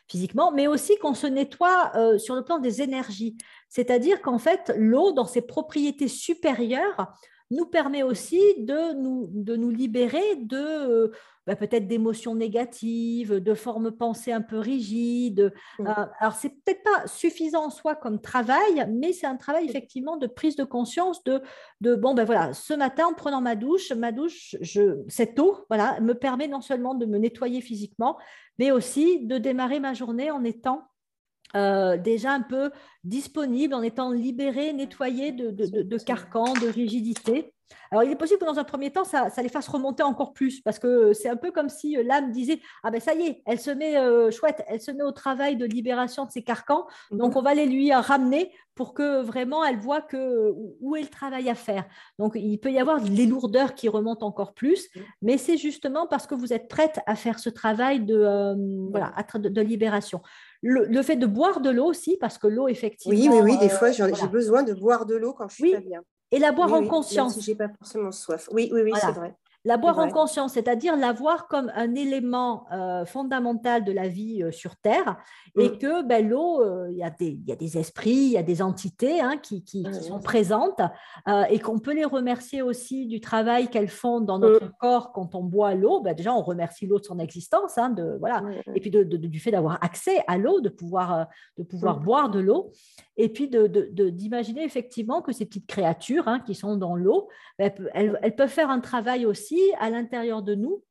physiquement, 0.09 0.53
mais 0.53 0.67
aussi 0.67 0.97
qu'on 0.99 1.14
se 1.14 1.26
nettoie 1.26 1.93
sur 2.19 2.35
le 2.35 2.44
plan 2.44 2.59
des 2.59 2.82
énergies. 2.82 3.37
C'est-à-dire 3.69 4.20
qu'en 4.20 4.38
fait, 4.38 4.73
l'eau, 4.76 5.12
dans 5.12 5.25
ses 5.25 5.43
propriétés 5.43 6.09
supérieures, 6.09 7.14
nous 7.52 7.66
permet 7.66 8.02
aussi 8.02 8.40
de 8.58 8.94
nous, 8.94 9.28
de 9.32 9.56
nous 9.56 9.70
libérer 9.70 10.37
de 10.37 10.56
euh, 10.56 11.12
bah, 11.46 11.56
peut-être 11.56 11.88
d'émotions 11.88 12.34
négatives, 12.34 13.34
de 13.34 13.54
formes 13.54 13.90
pensées 13.90 14.32
un 14.32 14.43
peu 14.43 14.58
rigides. 14.58 15.52
Mmh. 15.78 15.87
Euh, 15.87 16.06
alors, 16.20 16.34
c'est 16.34 16.50
peut-être 16.50 16.82
pas 16.82 17.06
suffisant 17.06 17.66
en 17.66 17.70
soi 17.70 17.94
comme 17.94 18.20
travail, 18.20 18.87
mais 18.90 19.12
c'est 19.12 19.26
un 19.26 19.37
travail 19.37 19.66
effectivement 19.66 20.16
de 20.16 20.26
prise 20.26 20.56
de 20.56 20.64
conscience 20.64 21.25
de, 21.25 21.43
de 21.81 21.94
bon, 21.94 22.14
ben 22.14 22.25
voilà, 22.25 22.52
ce 22.54 22.75
matin, 22.75 23.06
en 23.06 23.14
prenant 23.14 23.40
ma 23.40 23.56
douche, 23.56 23.93
ma 23.93 24.12
douche, 24.12 24.56
je, 24.60 25.02
cette 25.08 25.38
eau, 25.38 25.64
voilà, 25.69 26.00
me 26.00 26.14
permet 26.14 26.49
non 26.49 26.60
seulement 26.60 26.94
de 26.94 27.06
me 27.06 27.19
nettoyer 27.19 27.60
physiquement, 27.60 28.19
mais 28.58 28.70
aussi 28.70 29.26
de 29.26 29.38
démarrer 29.38 29.81
ma 29.81 29.94
journée 29.94 30.31
en 30.31 30.44
étant 30.44 30.88
euh, 31.56 31.96
déjà 31.96 32.32
un 32.32 32.43
peu 32.43 32.70
disponible, 33.04 33.75
en 33.75 33.82
étant 33.82 34.10
libéré, 34.10 34.72
nettoyé 34.72 35.32
de, 35.32 35.50
de, 35.50 35.82
de, 35.82 35.99
carcans, 35.99 36.54
de 36.54 36.69
rigidité. 36.69 37.52
Alors, 37.91 38.05
il 38.05 38.11
est 38.11 38.17
possible 38.17 38.41
que 38.41 38.45
dans 38.45 38.59
un 38.59 38.65
premier 38.65 38.91
temps, 38.91 39.05
ça, 39.05 39.29
les 39.43 39.49
fasse 39.49 39.69
remonter 39.69 40.03
encore 40.03 40.33
plus, 40.33 40.61
parce 40.61 40.79
que 40.79 41.13
c'est 41.13 41.29
un 41.29 41.37
peu 41.37 41.51
comme 41.51 41.69
si 41.69 41.97
euh, 41.97 42.03
l'âme 42.03 42.31
disait 42.31 42.61
Ah 42.83 42.91
ben 42.91 43.01
ça 43.01 43.15
y 43.15 43.23
est, 43.27 43.43
elle 43.47 43.61
se 43.61 43.71
met 43.71 43.97
euh, 43.97 44.31
chouette, 44.31 44.63
elle 44.69 44.81
se 44.81 44.91
met 44.91 45.03
au 45.03 45.13
travail 45.13 45.57
de 45.57 45.65
libération 45.65 46.25
de 46.25 46.31
ses 46.31 46.43
carcans, 46.43 46.87
mhm. 47.11 47.19
donc 47.19 47.37
on 47.37 47.43
va 47.43 47.55
les 47.55 47.67
lui 47.67 47.93
ramener 47.93 48.53
pour 48.75 48.95
que 48.95 49.21
vraiment 49.21 49.63
elle 49.65 49.79
voit 49.79 50.01
que, 50.01 50.55
où 50.81 50.97
est 50.97 51.03
le 51.03 51.09
travail 51.09 51.51
à 51.51 51.55
faire. 51.55 51.85
Donc, 52.19 52.33
il 52.35 52.59
peut 52.59 52.73
y 52.73 52.79
avoir 52.79 53.01
les 53.01 53.27
lourdeurs 53.27 53.75
qui 53.75 53.89
remontent 53.89 54.27
encore 54.27 54.55
plus, 54.55 54.89
mhm. 54.95 55.03
mais 55.23 55.39
c'est 55.39 55.59
justement 55.59 56.07
parce 56.07 56.27
que 56.27 56.35
vous 56.35 56.53
êtes 56.53 56.69
prête 56.69 57.01
à 57.07 57.15
faire 57.15 57.39
ce 57.39 57.51
travail 57.51 58.01
de, 58.01 58.91
voilà, 58.91 59.13
de 59.35 59.61
libération. 59.61 60.23
Le, 60.63 61.03
fait 61.03 61.17
de 61.17 61.27
boire 61.27 61.61
de 61.61 61.71
l'eau 61.71 61.87
aussi, 61.87 62.17
parce 62.21 62.39
que 62.39 62.47
l'eau, 62.47 62.69
effectivement. 62.69 63.19
Oui, 63.19 63.29
oui, 63.31 63.41
oui, 63.43 63.59
des 63.59 63.69
fois, 63.69 63.91
j'ai 63.91 64.29
besoin 64.29 64.63
de 64.63 64.73
boire 64.75 65.07
de 65.07 65.17
l'eau 65.17 65.35
quand 65.35 65.49
je 65.49 65.57
suis 65.57 65.73
pas 65.73 65.81
bien. 65.81 66.03
Et 66.32 66.38
la 66.38 66.50
boire 66.50 66.73
en 66.73 66.84
conscience. 66.87 67.34
si 67.34 67.43
j'ai 67.43 67.55
pas 67.55 67.69
forcément 67.69 68.11
soif. 68.11 68.49
Oui, 68.50 68.70
oui, 68.73 68.81
oui, 68.82 68.93
c'est 68.99 69.12
vrai. 69.12 69.34
La 69.64 69.76
boire 69.76 70.00
en 70.00 70.09
conscience, 70.09 70.55
c'est-à-dire 70.55 70.97
la 70.97 71.12
voir 71.12 71.47
comme 71.47 71.70
un 71.76 71.94
élément 71.94 72.64
euh, 72.73 73.05
fondamental 73.05 73.85
de 73.85 73.93
la 73.93 74.09
vie 74.09 74.43
euh, 74.43 74.50
sur 74.50 74.75
Terre 74.75 75.19
et 75.56 75.69
mm. 75.69 75.79
que 75.79 76.03
ben, 76.03 76.29
l'eau, 76.29 76.62
euh, 76.62 76.88
il 76.91 76.97
y, 76.97 77.49
y, 77.49 77.53
a 77.53 77.56
des 77.56 77.79
esprits, 77.79 78.11
il 78.11 78.32
y 78.32 78.37
a 78.37 78.43
des 78.43 78.61
entités 78.61 79.20
hein, 79.20 79.37
qui, 79.37 79.62
qui, 79.62 79.85
sont 80.03 80.19
présentes 80.19 80.81
et 81.49 81.61
qu'on 81.61 81.79
peut 81.79 81.94
les 81.94 82.05
remercier 82.05 82.62
aussi 82.62 83.06
du 83.06 83.20
travail 83.20 83.69
qu'elles 83.69 83.88
font 83.88 84.20
dans 84.20 84.41
notre 84.41 84.67
mm. 84.67 84.73
corps 84.81 85.12
quand 85.12 85.37
on 85.37 85.44
boit 85.44 85.75
l'eau. 85.75 86.00
Ben, 86.00 86.14
déjà, 86.14 86.35
on 86.35 86.43
remercie 86.43 86.87
l'eau 86.87 86.99
de 86.99 87.05
son 87.05 87.20
existence, 87.20 87.79
hein, 87.79 87.91
de, 87.91 88.17
voilà, 88.19 88.43
et 88.75 88.81
puis 88.81 88.91
de, 88.91 89.05
du 89.05 89.38
fait 89.38 89.53
d'avoir 89.53 89.79
accès 89.85 90.25
à 90.26 90.38
l'eau, 90.38 90.61
de 90.61 90.70
pouvoir, 90.70 91.29
de 91.56 91.62
pouvoir 91.62 92.00
boire 92.00 92.31
de 92.31 92.41
l'eau 92.41 92.73
et 93.17 93.29
puis 93.29 93.49
d'imaginer 93.49 94.64
effectivement 94.64 95.20
que 95.20 95.32
ces 95.32 95.44
petites 95.44 95.67
créatures 95.67 96.29
hein, 96.29 96.41
qui 96.41 96.55
sont 96.55 96.76
dans 96.76 96.97
l'eau, 96.97 97.29
ben, 97.59 97.70
elles, 97.93 98.19
elles 98.23 98.35
peuvent 98.35 98.49
faire 98.49 98.70
un 98.70 98.81
travail 98.81 99.26
aussi 99.26 99.51
à 99.78 99.90
l'intérieur 99.90 100.43
de 100.43 100.54
nous 100.54 100.82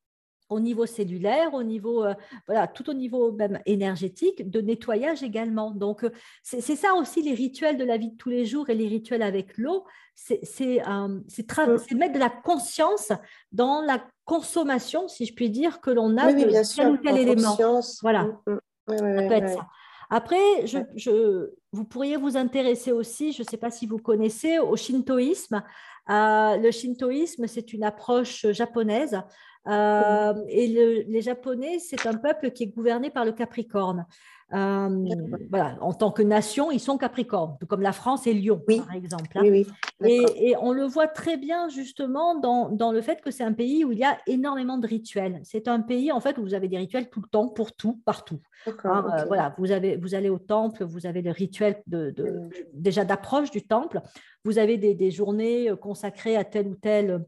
au 0.52 0.60
niveau 0.60 0.86
cellulaire, 0.86 1.54
au 1.54 1.62
niveau, 1.62 2.04
euh, 2.04 2.14
voilà, 2.46 2.66
tout 2.66 2.88
au 2.90 2.92
niveau 2.92 3.32
même 3.32 3.58
énergétique, 3.66 4.48
de 4.48 4.60
nettoyage 4.60 5.22
également. 5.22 5.70
Donc, 5.70 6.04
euh, 6.04 6.10
c'est 6.42 6.60
ça 6.60 6.94
aussi 6.94 7.22
les 7.22 7.34
rituels 7.34 7.78
de 7.78 7.84
la 7.84 7.96
vie 7.96 8.10
de 8.10 8.16
tous 8.16 8.30
les 8.30 8.44
jours 8.44 8.68
et 8.70 8.74
les 8.74 8.86
rituels 8.86 9.22
avec 9.22 9.56
l'eau, 9.56 9.84
c'est 10.14 10.82
euh, 10.86 11.08
mettre 11.96 12.12
de 12.12 12.18
la 12.18 12.30
conscience 12.30 13.12
dans 13.50 13.80
la 13.80 14.04
consommation, 14.24 15.08
si 15.08 15.24
je 15.26 15.34
puis 15.34 15.50
dire, 15.50 15.80
que 15.80 15.90
l'on 15.90 16.16
a 16.16 16.32
de 16.32 16.76
tel 16.76 16.90
ou 16.90 16.96
tel 16.98 17.18
élément. 17.18 17.56
Voilà, 18.02 18.24
mm, 18.24 18.52
mm. 18.52 18.58
ça 18.88 19.28
peut 19.28 19.32
être 19.32 19.48
ça. 19.48 19.66
Après, 20.14 20.66
je, 20.66 21.48
vous 21.72 21.84
pourriez 21.84 22.18
vous 22.18 22.36
intéresser 22.36 22.92
aussi, 22.92 23.32
je 23.32 23.42
ne 23.42 23.46
sais 23.48 23.56
pas 23.56 23.70
si 23.70 23.86
vous 23.86 23.96
connaissez, 23.96 24.58
au 24.58 24.76
shintoïsme. 24.76 25.62
Euh, 26.10 26.56
le 26.56 26.70
shintoïsme, 26.70 27.46
c'est 27.46 27.72
une 27.72 27.84
approche 27.84 28.46
japonaise. 28.50 29.20
Euh, 29.68 30.34
et 30.48 30.66
les 31.06 31.22
Japonais, 31.22 31.78
c'est 31.78 32.06
un 32.06 32.14
peuple 32.14 32.50
qui 32.50 32.64
est 32.64 32.74
gouverné 32.74 33.10
par 33.10 33.24
le 33.24 33.32
Capricorne. 33.32 34.06
Euh, 34.54 35.06
voilà, 35.48 35.78
en 35.80 35.94
tant 35.94 36.10
que 36.10 36.22
nation, 36.22 36.70
ils 36.70 36.80
sont 36.80 36.98
Capricorne, 36.98 37.56
comme 37.68 37.80
la 37.80 37.92
France 37.92 38.26
et 38.26 38.34
Lyon, 38.34 38.62
par 38.66 38.92
exemple. 38.92 39.38
Hein. 39.38 39.62
et, 40.04 40.54
on 40.60 40.72
le 40.72 40.84
voit 40.84 41.06
très 41.06 41.38
bien 41.38 41.70
justement 41.70 42.38
dans, 42.38 42.68
dans 42.68 42.92
le 42.92 43.00
fait 43.00 43.22
que 43.22 43.30
c'est 43.30 43.44
un 43.44 43.54
pays 43.54 43.82
où 43.82 43.92
il 43.92 43.98
y 43.98 44.04
a 44.04 44.18
énormément 44.26 44.76
de 44.76 44.86
rituels. 44.86 45.40
C'est 45.42 45.68
un 45.68 45.80
pays 45.80 46.12
en 46.12 46.20
fait 46.20 46.36
où 46.36 46.42
vous 46.42 46.52
avez 46.52 46.68
des 46.68 46.76
rituels 46.76 47.08
tout 47.08 47.22
le 47.22 47.28
temps, 47.28 47.48
pour 47.48 47.72
tout, 47.72 48.02
partout. 48.04 48.40
Hein, 48.84 49.24
voilà, 49.26 49.54
vous, 49.56 49.72
avez, 49.72 49.96
vous 49.96 50.14
allez 50.14 50.28
au 50.28 50.38
temple, 50.38 50.84
vous 50.84 51.06
avez 51.06 51.22
le 51.22 51.30
rituel 51.30 51.82
de, 51.86 52.14
déjà 52.74 53.06
d'approche 53.06 53.50
du 53.50 53.62
temple, 53.62 54.02
vous 54.44 54.58
avez 54.58 54.76
des, 54.76 54.94
des, 54.94 55.10
journées 55.10 55.72
consacrées 55.80 56.36
à 56.36 56.44
tel 56.44 56.68
ou 56.68 56.74
tel 56.74 57.24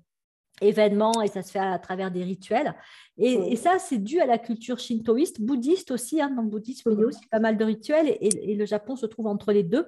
événements 0.61 1.23
et 1.23 1.29
ça 1.29 1.43
se 1.43 1.51
fait 1.51 1.59
à, 1.59 1.79
travers 1.79 2.11
des 2.11 2.25
rituels. 2.25 2.75
Et, 3.17 3.55
ça, 3.57 3.79
c'est 3.79 3.99
dû 3.99 4.21
à 4.21 4.27
la 4.27 4.39
culture 4.39 4.79
shintoïste, 4.79 5.41
bouddhiste 5.41 5.91
aussi. 5.91 6.21
Hein. 6.21 6.31
Dans 6.31 6.43
le 6.43 6.49
bouddhisme, 6.49 6.91
il 6.93 6.99
y 6.99 7.03
a 7.03 7.07
aussi 7.07 7.27
pas 7.27 7.39
mal 7.39 7.57
de 7.57 7.65
rituels 7.65 8.17
et, 8.21 8.55
le 8.55 8.67
Japon 8.67 8.97
se 8.97 9.07
trouve 9.07 9.27
entre 9.27 9.53
les 9.53 9.63
deux. 9.63 9.87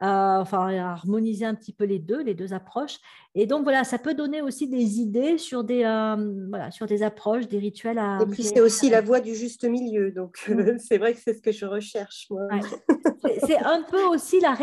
Euh, 0.00 0.38
enfin, 0.38 0.72
harmoniser 0.78 1.44
un 1.44 1.56
petit 1.56 1.72
peu 1.72 1.84
les 1.84 1.98
deux, 1.98 2.22
les 2.22 2.34
deux 2.34 2.52
approches. 2.52 2.98
Et 3.40 3.46
donc, 3.46 3.62
voilà, 3.62 3.84
ça 3.84 3.98
peut 3.98 4.14
donner 4.14 4.42
aussi 4.42 4.66
des 4.66 4.98
idées 4.98 5.38
sur 5.38 5.62
des, 5.62 5.84
euh, 5.84 6.16
voilà, 6.48 6.72
sur 6.72 6.86
des 6.86 7.04
approches, 7.04 7.46
des 7.46 7.60
rituels 7.60 8.00
à. 8.00 8.18
Et 8.20 8.26
puis, 8.26 8.42
c'est 8.42 8.60
aussi 8.60 8.90
la 8.90 9.00
voie 9.00 9.20
du 9.20 9.32
juste 9.36 9.62
milieu. 9.62 10.10
Donc, 10.10 10.44
mm. 10.48 10.78
c'est 10.80 10.98
vrai 10.98 11.14
que 11.14 11.20
c'est 11.20 11.34
ce 11.34 11.40
que 11.40 11.52
je 11.52 11.64
recherche, 11.64 12.26
moi. 12.30 12.48
c'est 13.46 13.58
un 13.58 13.84
peu 13.88 14.02
aussi 14.06 14.40
la, 14.40 14.56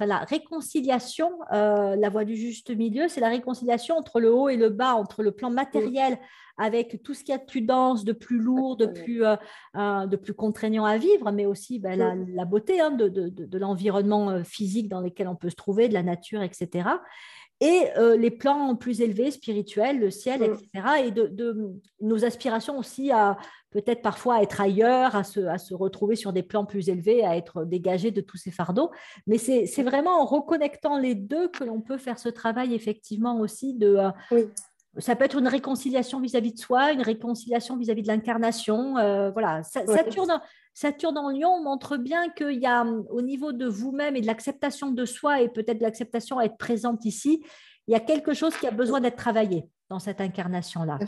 la 0.00 0.18
réconciliation, 0.20 1.32
euh, 1.52 1.96
la 1.96 2.08
voie 2.08 2.24
du 2.24 2.34
juste 2.34 2.74
milieu, 2.74 3.08
c'est 3.08 3.20
la 3.20 3.28
réconciliation 3.28 3.94
entre 3.98 4.20
le 4.20 4.32
haut 4.32 4.48
et 4.48 4.56
le 4.56 4.70
bas, 4.70 4.94
entre 4.94 5.22
le 5.22 5.32
plan 5.32 5.50
matériel 5.50 6.18
avec 6.56 7.02
tout 7.02 7.14
ce 7.14 7.24
qu'il 7.24 7.32
y 7.32 7.34
a 7.34 7.38
de 7.38 7.44
plus 7.44 7.62
dense, 7.62 8.04
de 8.04 8.12
plus 8.12 8.38
lourd, 8.38 8.76
de 8.76 8.86
plus, 8.86 9.24
euh, 9.24 9.34
euh, 9.76 10.06
de 10.06 10.16
plus 10.16 10.34
contraignant 10.34 10.84
à 10.84 10.96
vivre, 10.96 11.30
mais 11.32 11.46
aussi 11.46 11.80
ben, 11.80 12.24
la, 12.32 12.44
beauté 12.44 12.80
hein, 12.80 12.92
de, 12.92 13.08
de, 13.08 13.28
de 13.28 13.58
l'environnement 13.58 14.42
physique 14.44 14.88
dans 14.88 15.00
lequel 15.00 15.26
on 15.26 15.34
peut 15.34 15.50
se 15.50 15.56
trouver, 15.56 15.88
de 15.88 15.94
la 15.94 16.04
nature, 16.04 16.42
etc 16.42 16.84
et 17.60 17.84
les 18.18 18.30
plans 18.30 18.74
plus 18.76 19.00
élevés, 19.00 19.30
spirituels, 19.30 19.98
le 19.98 20.10
ciel, 20.10 20.42
etc. 20.42 21.06
Et 21.06 21.10
de, 21.10 21.26
de, 21.28 21.72
nos 22.00 22.24
aspirations 22.24 22.78
aussi 22.78 23.10
à 23.10 23.36
peut-être 23.74 24.02
parfois 24.02 24.36
à 24.36 24.42
être 24.42 24.60
ailleurs, 24.60 25.16
à 25.16 25.24
se, 25.24 25.40
à 25.40 25.58
se, 25.58 25.74
retrouver 25.74 26.14
sur 26.14 26.32
des 26.32 26.44
plans 26.44 26.64
plus 26.64 26.88
élevés, 26.88 27.24
à 27.24 27.36
être 27.36 27.64
dégagé 27.64 28.12
de 28.12 28.20
tous 28.20 28.36
ces 28.36 28.52
fardeaux. 28.52 28.90
Mais 29.26 29.36
c'est 29.36 29.82
vraiment 29.82 30.22
en 30.22 30.24
reconnectant 30.24 30.96
les 30.96 31.16
deux 31.16 31.48
que 31.48 31.64
l'on 31.64 31.80
peut 31.80 31.98
faire 31.98 32.18
ce 32.18 32.28
travail 32.28 32.74
effectivement 32.74 33.40
aussi 33.40 33.74
de... 33.74 33.96
Euh, 34.32 34.46
ça 34.98 35.16
peut 35.16 35.24
être 35.24 35.38
une 35.38 35.48
réconciliation 35.48 36.20
vis-à-vis 36.20 36.52
de 36.52 36.58
soi, 36.58 36.92
une 36.92 37.02
réconciliation 37.02 37.76
vis-à-vis 37.76 38.02
de 38.02 38.08
l'incarnation. 38.08 38.96
Euh, 38.98 39.30
voilà, 39.30 39.62
Saturne, 39.62 40.40
Saturne 40.72 41.18
en 41.18 41.30
Lion 41.30 41.62
montre 41.62 41.96
bien 41.96 42.28
qu'il 42.30 42.60
y 42.60 42.66
a 42.66 42.84
au 42.84 43.22
niveau 43.22 43.52
de 43.52 43.66
vous-même 43.66 44.16
et 44.16 44.20
de 44.20 44.26
l'acceptation 44.26 44.90
de 44.90 45.04
soi 45.04 45.40
et 45.40 45.48
peut-être 45.48 45.78
de 45.78 45.82
l'acceptation 45.82 46.38
à 46.38 46.44
être 46.44 46.56
présente 46.56 47.04
ici, 47.04 47.44
il 47.86 47.92
y 47.92 47.94
a 47.94 48.00
quelque 48.00 48.34
chose 48.34 48.56
qui 48.56 48.66
a 48.66 48.70
besoin 48.70 49.00
d'être 49.00 49.16
travaillé 49.16 49.68
dans 49.90 49.98
cette 49.98 50.20
incarnation-là. 50.20 50.98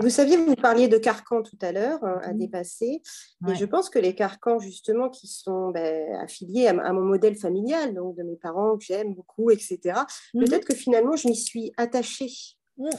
Vous 0.00 0.10
saviez, 0.10 0.36
vous 0.36 0.54
parliez 0.54 0.88
de 0.88 0.98
carcans 0.98 1.42
tout 1.42 1.56
à 1.62 1.72
l'heure 1.72 2.02
hein, 2.04 2.20
à 2.22 2.32
mhm. 2.32 2.38
dépasser. 2.38 3.00
Et 3.48 3.54
je 3.54 3.64
pense 3.64 3.88
que 3.88 3.98
les 3.98 4.14
carcans, 4.14 4.58
justement, 4.58 5.08
qui 5.08 5.26
sont 5.28 5.70
ben, 5.70 6.14
affiliés 6.16 6.68
à, 6.68 6.92
mon 6.92 7.02
modèle 7.02 7.36
familial, 7.36 7.94
donc 7.94 8.16
de 8.16 8.22
mes 8.22 8.36
parents 8.36 8.76
que 8.76 8.84
j'aime 8.84 9.14
beaucoup, 9.14 9.50
etc., 9.50 10.00
mhm. 10.34 10.44
peut-être 10.44 10.66
que 10.66 10.74
finalement, 10.74 11.16
je 11.16 11.28
m'y 11.28 11.36
suis 11.36 11.72
attachée. 11.76 12.30
Mhm. 12.78 12.90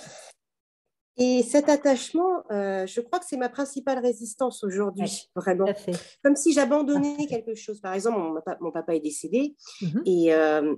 Et 1.17 1.43
cet 1.43 1.69
attachement, 1.69 2.43
euh, 2.51 2.87
je 2.87 2.99
crois 2.99 3.19
que 3.19 3.25
c'est 3.27 3.37
ma 3.37 3.49
principale 3.49 3.99
résistance 3.99 4.63
aujourd'hui, 4.63 5.29
vraiment. 5.35 5.67
Comme 6.23 6.35
si 6.35 6.53
j'abandonnais 6.53 7.27
quelque 7.27 7.53
chose. 7.53 7.79
Par 7.79 7.93
exemple, 7.93 8.19
mon, 8.59 8.71
papa 8.71 8.95
est 8.95 8.99
décédé. 8.99 9.55
Et 10.05 10.33
euh, 10.33 10.75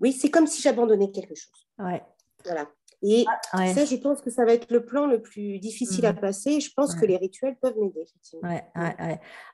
oui, 0.00 0.12
c'est 0.12 0.30
comme 0.30 0.46
si 0.46 0.62
j'abandonnais 0.62 1.10
quelque 1.10 1.34
chose. 1.34 1.66
Ouais. 1.78 2.02
Voilà. 2.44 2.68
Et 3.04 3.24
ah, 3.50 3.66
ça, 3.74 3.84
je 3.84 3.96
pense 3.96 4.20
que 4.20 4.30
ça 4.30 4.44
va 4.44 4.52
être 4.52 4.70
le 4.70 4.84
plan 4.84 5.06
le 5.06 5.20
plus 5.20 5.58
difficile 5.58 6.06
à 6.06 6.12
mmh. 6.12 6.20
passer. 6.20 6.60
Je 6.60 6.70
pense 6.72 6.94
que 6.94 7.04
les 7.04 7.16
rituels 7.16 7.56
peuvent 7.60 7.76
m'aider, 7.76 8.06
Ouais, 8.44 8.62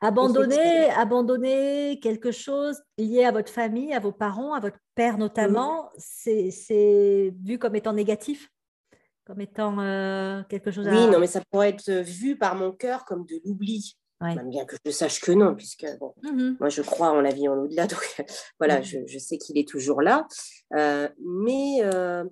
abandonner, 0.03 0.91
abandonner 0.91 1.99
quelque 2.03 2.31
chose 2.31 2.83
lié 2.99 3.25
à 3.25 3.33
votre 3.33 3.51
famille, 3.51 3.95
à 3.95 4.01
vos 4.01 4.13
parents, 4.13 4.53
à 4.53 4.61
votre 4.61 4.77
père 4.95 5.17
notamment, 5.17 5.85
mmh. 5.85 6.51
c'est 6.51 7.35
vu 7.43 7.59
comme 7.59 7.75
étant 7.75 7.95
négatif? 7.95 8.51
Comme 9.29 9.43
étant 9.43 9.79
euh, 9.79 10.43
quelque 10.49 10.71
chose 10.71 10.89
à... 10.89 10.91
Oui, 10.91 11.07
non, 11.07 11.21
mais 11.21 11.27
ça 11.27 11.43
pourrait 11.51 11.69
être 11.69 11.93
vu 11.93 12.39
par 12.39 12.55
mon 12.55 12.73
cœur 12.73 13.05
comme 13.05 13.27
de 13.27 13.39
l'oubli. 13.45 13.99
Même 14.23 14.49
bien 14.49 14.65
que 14.65 14.75
je 14.85 14.91
sache 14.91 15.21
que 15.21 15.31
non, 15.31 15.55
puisque 15.55 15.87
mmh 16.25 16.55
moi 16.59 16.69
je 16.71 16.83
crois 16.83 17.11
en 17.11 17.21
la 17.21 17.31
vie 17.31 17.47
en 17.47 17.57
au-delà, 17.57 17.87
donc 17.87 18.25
voilà, 18.59 18.83
je, 18.83 18.99
je, 19.07 19.19
sais 19.19 19.39
qu'il 19.39 19.59
est 19.59 19.69
toujours 19.69 20.03
là. 20.03 20.27
Euh, 20.75 21.09
mais 21.25 21.83
euh, 21.83 22.25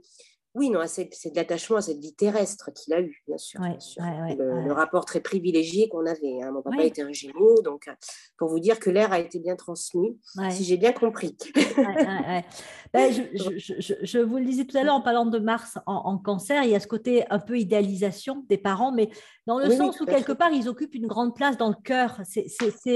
oui, 0.56 0.70
non, 0.70 0.80
c'est 0.86 1.04
de 1.06 1.36
l'attachement 1.36 1.76
à 1.76 1.82
cette 1.82 1.98
vie 1.98 2.14
terrestre 2.14 2.70
qu'il 2.72 2.94
a 2.94 3.00
eu, 3.02 3.22
bien 3.26 3.36
sûr. 3.36 3.60
le, 3.60 4.72
rapport 4.72 5.04
très 5.04 5.20
privilégié 5.20 5.88
qu'on 5.88 6.06
avait. 6.06 6.42
Hein. 6.42 6.50
Mon 6.50 6.62
papa 6.62 6.82
était 6.82 7.02
un 7.02 7.12
gémeau, 7.12 7.60
donc 7.62 7.88
euh, 7.88 7.92
pour 8.38 8.48
vous 8.48 8.58
dire 8.58 8.78
que 8.78 8.88
l'air 8.88 9.12
a 9.12 9.18
été 9.18 9.38
bien 9.38 9.54
transmis, 9.54 10.18
si 10.50 10.64
j'ai 10.64 10.78
bien 10.78 10.92
compris. 10.92 11.36
Ben, 12.94 13.12
je, 13.12 14.18
vous 14.20 14.38
le 14.38 14.44
disais 14.44 14.64
tout 14.64 14.78
à 14.78 14.82
l'heure 14.82 14.94
en 14.94 15.02
parlant 15.02 15.26
de 15.26 15.38
Mars 15.38 15.76
en, 15.86 16.16
cancer, 16.16 16.62
il 16.62 16.70
y 16.70 16.74
a 16.74 16.80
ce 16.80 16.86
côté 16.86 17.24
un 17.28 17.38
peu 17.38 17.58
idéalisation 17.58 18.44
des 18.48 18.56
parents, 18.56 18.92
mais 18.92 19.10
dans 19.46 19.58
le 19.58 19.70
sens 19.70 20.00
où 20.00 20.06
quelque 20.06 20.32
part 20.32 20.50
ils 20.52 20.68
occupent 20.68 20.94
une 20.94 21.08
grande 21.08 21.34
place 21.34 21.58
dans 21.58 21.68
le 21.68 21.74
cœur. 21.74 22.20
C'est, 22.24 22.46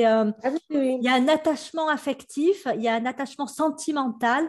euh, 0.06 0.30
ah 0.42 0.50
il 0.70 1.02
y 1.02 1.08
a 1.08 1.14
un 1.14 1.28
attachement 1.28 1.88
affectif, 1.88 2.66
il 2.74 2.82
y 2.82 2.88
a 2.88 2.94
un 2.94 3.04
attachement 3.04 3.46
sentimental. 3.46 4.44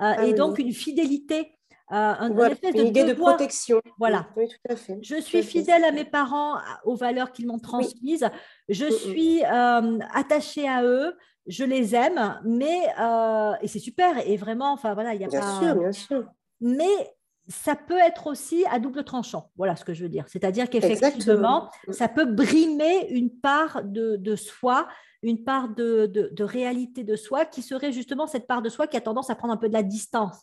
Euh, 0.00 0.12
ah 0.18 0.26
et 0.26 0.34
donc 0.34 0.58
une 0.58 0.72
fidélité 0.72 1.55
euh, 1.92 2.14
une 2.74 2.86
idée 2.86 3.04
de 3.04 3.12
protection. 3.12 3.80
Voilà. 3.98 4.26
Oui, 4.36 4.48
tout 4.48 4.72
à 4.72 4.76
fait. 4.76 4.98
Je 5.02 5.20
suis 5.20 5.42
fidèle 5.42 5.84
à 5.84 5.92
mes 5.92 6.04
parents, 6.04 6.56
aux 6.84 6.96
valeurs 6.96 7.30
qu'ils 7.30 7.46
m'ont 7.46 7.60
transmises. 7.60 8.28
Je 8.68 8.86
mm, 8.86 8.88
mm. 8.88 8.92
suis 8.92 9.44
euh, 9.44 9.98
attachée 10.12 10.68
à 10.68 10.82
eux. 10.82 11.14
Je 11.46 11.64
les 11.64 11.94
aime, 11.94 12.40
mais 12.44 12.88
euh, 13.00 13.52
et 13.62 13.68
c'est 13.68 13.78
super. 13.78 14.18
Et 14.26 14.36
vraiment, 14.36 14.72
enfin 14.72 14.94
voilà, 14.94 15.14
il 15.14 15.20
y 15.20 15.24
a 15.24 15.28
bien 15.28 15.40
pas. 15.40 15.60
Sûr, 15.60 15.76
bien 15.76 15.92
sûr. 15.92 16.24
Mais 16.60 17.14
ça 17.46 17.76
peut 17.76 17.98
être 17.98 18.26
aussi 18.26 18.64
à 18.68 18.80
double 18.80 19.04
tranchant. 19.04 19.52
Voilà 19.56 19.76
ce 19.76 19.84
que 19.84 19.94
je 19.94 20.02
veux 20.02 20.08
dire. 20.08 20.24
C'est-à-dire 20.26 20.68
qu'effectivement, 20.68 21.70
ça 21.90 22.08
peut 22.08 22.24
brimer 22.24 23.08
une 23.10 23.30
part 23.30 23.84
de, 23.84 24.16
de 24.16 24.34
soi, 24.34 24.88
une 25.22 25.44
part 25.44 25.68
de, 25.68 26.06
de, 26.06 26.30
de, 26.32 26.44
réalité 26.44 27.04
de 27.04 27.14
soi 27.14 27.44
qui 27.44 27.62
serait 27.62 27.92
justement 27.92 28.26
cette 28.26 28.48
part 28.48 28.62
de 28.62 28.68
soi 28.68 28.88
qui 28.88 28.96
a 28.96 29.00
tendance 29.00 29.30
à 29.30 29.36
prendre 29.36 29.54
un 29.54 29.58
peu 29.58 29.68
de 29.68 29.74
la 29.74 29.84
distance 29.84 30.40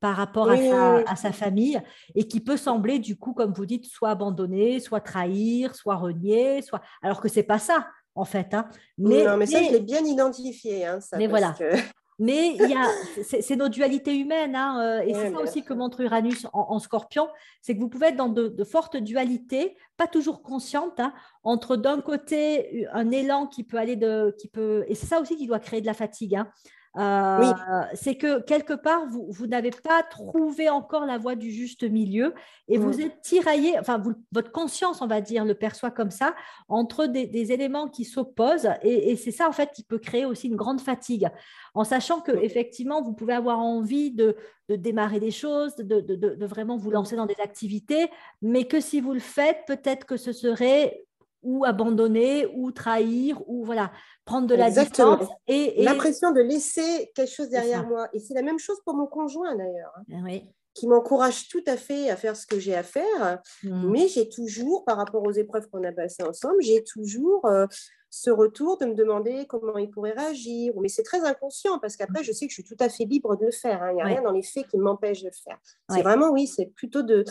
par 0.00 0.16
rapport 0.16 0.50
à, 0.50 1.16
sa, 1.16 1.32
famille 1.32 1.80
et 2.14 2.28
qui 2.28 2.40
peut 2.40 2.56
sembler, 2.56 2.98
du 2.98 3.16
coup, 3.16 3.32
comme 3.32 3.52
vous 3.52 3.66
dites, 3.66 3.86
soit 3.86 4.10
abandonner, 4.10 4.80
soit 4.80 5.00
trahir, 5.00 5.74
soit 5.74 5.96
renier, 5.96 6.60
soit... 6.62 6.82
alors 7.02 7.20
que 7.20 7.28
c'est 7.28 7.42
pas 7.42 7.58
ça, 7.58 7.88
en 8.14 8.24
fait. 8.24 8.52
Hein. 8.52 8.68
Mais, 8.98 9.24
non, 9.24 9.36
mais, 9.36 9.46
ça, 9.46 9.62
je 9.62 9.70
l'ai 9.70 9.80
bien 9.80 10.04
identifié. 10.04 10.86
Hein, 10.86 10.98
mais 11.16 11.26
voilà. 11.26 11.54
Mais 12.18 12.54
il 12.54 12.70
y 12.70 12.74
a, 12.74 12.86
c'est 13.40 13.56
nos 13.56 13.68
dualités 13.68 14.16
humaines, 14.16 14.54
hein, 14.54 14.80
euh, 14.80 15.00
et 15.00 15.14
c'est 15.14 15.32
ça 15.32 15.40
aussi 15.40 15.64
que 15.64 15.74
montre 15.74 16.00
Uranus 16.00 16.46
en, 16.52 16.78
Scorpion, 16.78 17.28
c'est 17.60 17.74
que 17.74 17.80
vous 17.80 17.88
pouvez 17.88 18.08
être 18.08 18.16
dans 18.16 18.28
de, 18.28 18.64
fortes 18.64 18.96
dualités, 18.96 19.76
pas 19.96 20.06
toujours 20.06 20.42
conscientes, 20.42 21.00
hein, 21.00 21.12
entre 21.42 21.76
d'un 21.76 22.00
côté 22.00 22.86
un 22.92 23.10
élan 23.10 23.46
qui 23.46 23.64
peut 23.64 23.78
aller 23.78 23.96
de, 23.96 24.34
qui 24.38 24.48
peut, 24.48 24.84
et 24.86 24.94
c'est 24.94 25.06
ça 25.06 25.20
aussi 25.20 25.36
qui 25.36 25.46
doit 25.46 25.58
créer 25.58 25.80
de 25.80 25.86
la 25.86 25.94
fatigue. 25.94 26.36
Hein, 26.36 26.48
euh, 26.96 27.52
c'est 27.94 28.14
que 28.14 28.40
quelque 28.40 28.72
part, 28.72 29.06
vous, 29.08 29.26
vous 29.28 29.46
n'avez 29.46 29.70
pas 29.70 30.02
trouvé 30.04 30.68
encore 30.68 31.06
la 31.06 31.18
voie 31.18 31.34
du 31.34 31.50
juste 31.50 31.82
milieu 31.82 32.34
et 32.68 32.78
vous 32.78 33.00
êtes 33.00 33.20
tiraillé, 33.20 33.78
enfin, 33.78 34.00
votre 34.30 34.52
conscience, 34.52 35.02
on 35.02 35.08
va 35.08 35.20
dire, 35.20 35.44
le 35.44 35.54
perçoit 35.54 35.90
comme 35.90 36.12
ça, 36.12 36.34
entre 36.68 37.06
des, 37.06 37.52
éléments 37.52 37.88
qui 37.88 38.04
s'opposent 38.04 38.68
et, 38.82 39.16
c'est 39.16 39.32
ça, 39.32 39.48
en 39.48 39.52
fait, 39.52 39.70
qui 39.72 39.82
peut 39.82 39.98
créer 39.98 40.24
aussi 40.24 40.46
une 40.46 40.56
grande 40.56 40.80
fatigue, 40.80 41.28
en 41.74 41.84
sachant 41.84 42.20
que 42.20 42.32
effectivement, 42.32 43.02
vous 43.02 43.12
pouvez 43.12 43.34
avoir 43.34 43.58
envie 43.58 44.12
de, 44.12 44.36
de 44.68 44.76
démarrer 44.76 45.20
des 45.20 45.32
choses, 45.32 45.74
de, 45.76 46.00
de, 46.00 46.14
de, 46.14 46.46
vraiment 46.46 46.76
vous 46.76 46.90
lancer 46.90 47.16
dans 47.16 47.26
des 47.26 47.40
activités, 47.42 48.08
mais 48.40 48.64
que 48.64 48.80
si 48.80 49.00
vous 49.00 49.12
le 49.12 49.20
faites, 49.20 49.58
peut-être 49.66 50.06
que 50.06 50.16
ce 50.16 50.32
serait 50.32 51.04
ou 51.44 51.64
abandonner 51.64 52.46
ou 52.54 52.72
trahir 52.72 53.40
ou 53.46 53.64
voilà 53.64 53.92
prendre 54.24 54.46
de 54.46 54.54
la 54.54 54.70
distance 54.70 55.28
et, 55.46 55.82
l'impression 55.84 56.32
de 56.32 56.40
laisser 56.40 57.12
quelque 57.14 57.30
chose 57.30 57.48
derrière 57.48 57.86
moi. 57.86 58.08
Et 58.12 58.18
c'est 58.18 58.34
la 58.34 58.42
même 58.42 58.58
chose 58.58 58.78
pour 58.84 58.94
mon 58.94 59.06
conjoint 59.06 59.54
d'ailleurs 59.54 59.92
hein, 59.96 60.24
ah 60.26 60.48
qui 60.74 60.88
m'encourage 60.88 61.46
tout 61.48 61.62
à 61.68 61.76
fait 61.76 62.10
à 62.10 62.16
faire 62.16 62.34
ce 62.34 62.48
que 62.48 62.58
j'ai 62.58 62.74
à 62.74 62.82
faire 62.82 63.40
mmh. 63.62 63.90
mais 63.90 64.08
j'ai 64.08 64.28
toujours 64.28 64.84
par 64.84 64.96
rapport 64.96 65.22
aux 65.22 65.30
épreuves 65.30 65.68
qu'on 65.70 65.84
a 65.84 65.92
passées 65.92 66.24
ensemble 66.24 66.60
j'ai 66.62 66.82
toujours 66.82 67.46
euh, 67.46 67.66
ce 68.14 68.30
retour 68.30 68.78
de 68.78 68.86
me 68.86 68.94
demander 68.94 69.44
comment 69.48 69.76
il 69.76 69.90
pourrait 69.90 70.12
réagir. 70.12 70.72
Mais 70.80 70.88
c'est 70.88 71.02
très 71.02 71.24
inconscient 71.24 71.80
parce 71.80 71.96
qu'après 71.96 72.22
je 72.22 72.30
sais 72.30 72.46
que 72.46 72.52
je 72.52 72.62
suis 72.62 72.64
tout 72.64 72.76
à 72.78 72.88
fait 72.88 73.04
libre 73.04 73.36
de 73.36 73.46
le 73.46 73.50
faire 73.50 73.82
hein. 73.82 73.90
il 73.90 73.96
n'y 73.96 74.02
a 74.02 74.04
rien 74.04 74.22
dans 74.22 74.30
les 74.30 74.42
faits 74.42 74.68
qui 74.68 74.78
m'empêche 74.78 75.22
de 75.22 75.28
le 75.28 75.32
faire. 75.32 75.58
C'est 75.90 76.02
vraiment 76.02 76.30
oui 76.30 76.46
c'est 76.46 76.66
plutôt 76.66 77.02
de 77.02 77.24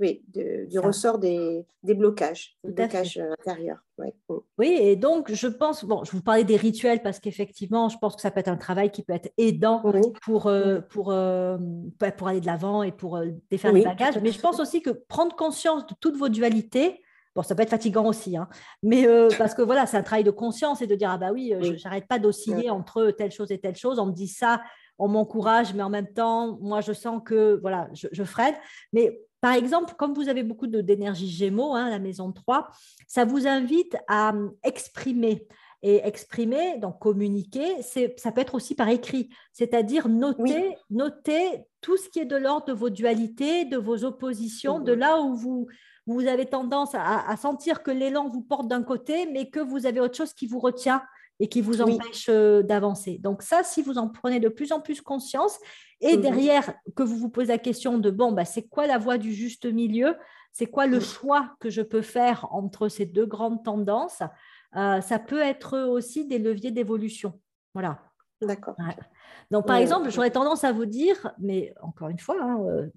oui, 0.00 0.24
du 0.28 0.78
ressort 0.78 1.18
des, 1.18 1.66
des 1.82 1.94
blocages, 1.94 2.56
des 2.64 2.72
blocages 2.72 3.18
euh, 3.18 3.34
intérieurs. 3.38 3.84
Mm. 3.98 4.34
Oui, 4.56 4.78
et 4.80 4.96
donc 4.96 5.30
je 5.30 5.46
pense, 5.46 5.84
bon, 5.84 6.04
je 6.04 6.12
vous 6.12 6.22
parlais 6.22 6.44
des 6.44 6.56
rituels 6.56 7.02
parce 7.02 7.20
qu'effectivement, 7.20 7.90
je 7.90 7.98
pense 7.98 8.16
que 8.16 8.22
ça 8.22 8.30
peut 8.30 8.40
être 8.40 8.48
un 8.48 8.56
travail 8.56 8.90
qui 8.90 9.02
peut 9.02 9.12
être 9.12 9.30
aidant 9.36 9.82
pour, 10.22 10.46
euh, 10.46 10.80
pour, 10.80 11.10
euh, 11.12 11.58
pour 12.16 12.28
aller 12.28 12.40
de 12.40 12.46
l'avant 12.46 12.82
et 12.82 12.92
pour 12.92 13.20
défaire 13.50 13.72
les 13.74 13.84
bagages. 13.84 14.18
Mais 14.22 14.32
je 14.32 14.40
pense 14.40 14.58
aussi 14.58 14.80
que 14.80 14.90
prendre 14.90 15.36
conscience 15.36 15.86
de 15.86 15.94
toutes 16.00 16.16
vos 16.16 16.28
dualités, 16.28 17.02
Bon, 17.36 17.44
ça 17.44 17.54
peut 17.54 17.62
être 17.62 17.70
fatigant 17.70 18.06
aussi, 18.06 18.36
hein, 18.36 18.48
mais 18.82 19.06
parce 19.38 19.54
que 19.54 19.62
voilà, 19.62 19.86
c'est 19.86 19.96
un 19.96 20.02
travail 20.02 20.24
de 20.24 20.32
conscience 20.32 20.82
et 20.82 20.88
de 20.88 20.96
dire 20.96 21.10
ah 21.10 21.16
bah 21.16 21.30
oui, 21.32 21.54
je 21.60 21.80
n'arrête 21.84 22.08
pas 22.08 22.18
d'osciller 22.18 22.70
entre 22.70 23.12
telle 23.12 23.30
chose 23.30 23.52
et 23.52 23.60
telle 23.60 23.76
chose. 23.76 24.00
On 24.00 24.06
me 24.06 24.12
dit 24.12 24.26
ça, 24.26 24.60
on 24.98 25.06
m'encourage, 25.06 25.72
mais 25.72 25.84
en 25.84 25.90
même 25.90 26.12
temps, 26.12 26.58
moi 26.60 26.80
je 26.80 26.92
sens 26.92 27.22
que 27.24 27.60
voilà, 27.62 27.88
je, 27.94 28.08
je 28.10 28.24
freine. 28.24 28.56
Mais 28.92 29.20
par 29.40 29.54
exemple, 29.54 29.94
comme 29.96 30.14
vous 30.14 30.28
avez 30.28 30.42
beaucoup 30.42 30.66
d'énergie 30.66 31.28
Gémeaux, 31.28 31.74
hein, 31.74 31.88
la 31.88 31.98
maison 31.98 32.32
3, 32.32 32.68
ça 33.06 33.24
vous 33.24 33.46
invite 33.46 33.96
à 34.06 34.30
hum, 34.30 34.54
exprimer. 34.62 35.46
Et 35.82 36.06
exprimer, 36.06 36.76
donc 36.76 36.98
communiquer, 36.98 37.80
ça 37.80 38.32
peut 38.32 38.42
être 38.42 38.54
aussi 38.54 38.74
par 38.74 38.90
écrit, 38.90 39.30
c'est-à-dire 39.54 40.10
noter, 40.10 40.76
noter 40.90 41.64
tout 41.80 41.96
ce 41.96 42.10
qui 42.10 42.18
est 42.18 42.26
de 42.26 42.36
l'ordre 42.36 42.66
de 42.66 42.74
vos 42.74 42.90
dualités, 42.90 43.64
de 43.64 43.78
vos 43.78 44.04
oppositions, 44.04 44.78
de 44.78 44.92
là 44.92 45.22
où 45.22 45.34
vous, 45.34 45.68
vous 46.06 46.26
avez 46.26 46.44
tendance 46.44 46.90
à 46.92 47.34
sentir 47.38 47.82
que 47.82 47.90
l'élan 47.90 48.28
vous 48.28 48.42
porte 48.42 48.68
d'un 48.68 48.82
côté, 48.82 49.24
mais 49.24 49.48
que 49.48 49.58
vous 49.58 49.86
avez 49.86 50.00
autre 50.00 50.18
chose 50.18 50.34
qui 50.34 50.46
vous 50.46 50.60
retient 50.60 51.00
et 51.40 51.48
qui 51.48 51.62
vous 51.62 51.80
empêche 51.80 52.26
euh, 52.28 52.62
d'avancer. 52.62 53.18
Donc 53.18 53.42
ça, 53.42 53.62
si 53.64 53.82
vous 53.82 53.98
en 53.98 54.08
prenez 54.08 54.38
de 54.38 54.48
plus 54.48 54.72
en 54.72 54.80
plus 54.80 55.00
conscience, 55.00 55.58
et 56.00 56.16
mhm. 56.16 56.22
derrière 56.22 56.74
que 56.94 57.02
vous 57.02 57.16
vous 57.16 57.30
posez 57.30 57.48
la 57.48 57.58
question 57.58 57.98
de, 57.98 58.10
bon, 58.10 58.32
bah, 58.32 58.44
c'est 58.44 58.68
quoi 58.68 58.86
la 58.86 58.98
voie 58.98 59.18
du 59.18 59.32
juste 59.32 59.66
milieu? 59.66 60.14
C'est 60.52 60.66
quoi 60.66 60.86
le 60.86 61.00
choix 61.00 61.54
que 61.58 61.70
je 61.70 61.82
peux 61.82 62.02
faire 62.02 62.46
entre 62.50 62.88
ces 62.88 63.06
deux 63.06 63.26
grandes 63.26 63.62
tendances, 63.64 64.22
ça 64.72 65.18
peut 65.24 65.40
être 65.40 65.78
aussi 65.78 66.26
des 66.26 66.38
leviers 66.38 66.72
d'évolution. 66.72 67.40
Voilà. 67.72 68.00
D'accord. 68.40 68.74
Donc, 69.50 69.66
par 69.66 69.76
exemple, 69.76 70.10
j'aurais 70.10 70.30
tendance 70.30 70.64
à 70.64 70.72
vous 70.72 70.86
dire, 70.86 71.32
mais 71.38 71.72
encore 71.82 72.08
une 72.08 72.18
fois, 72.18 72.36
hein, 72.40 72.88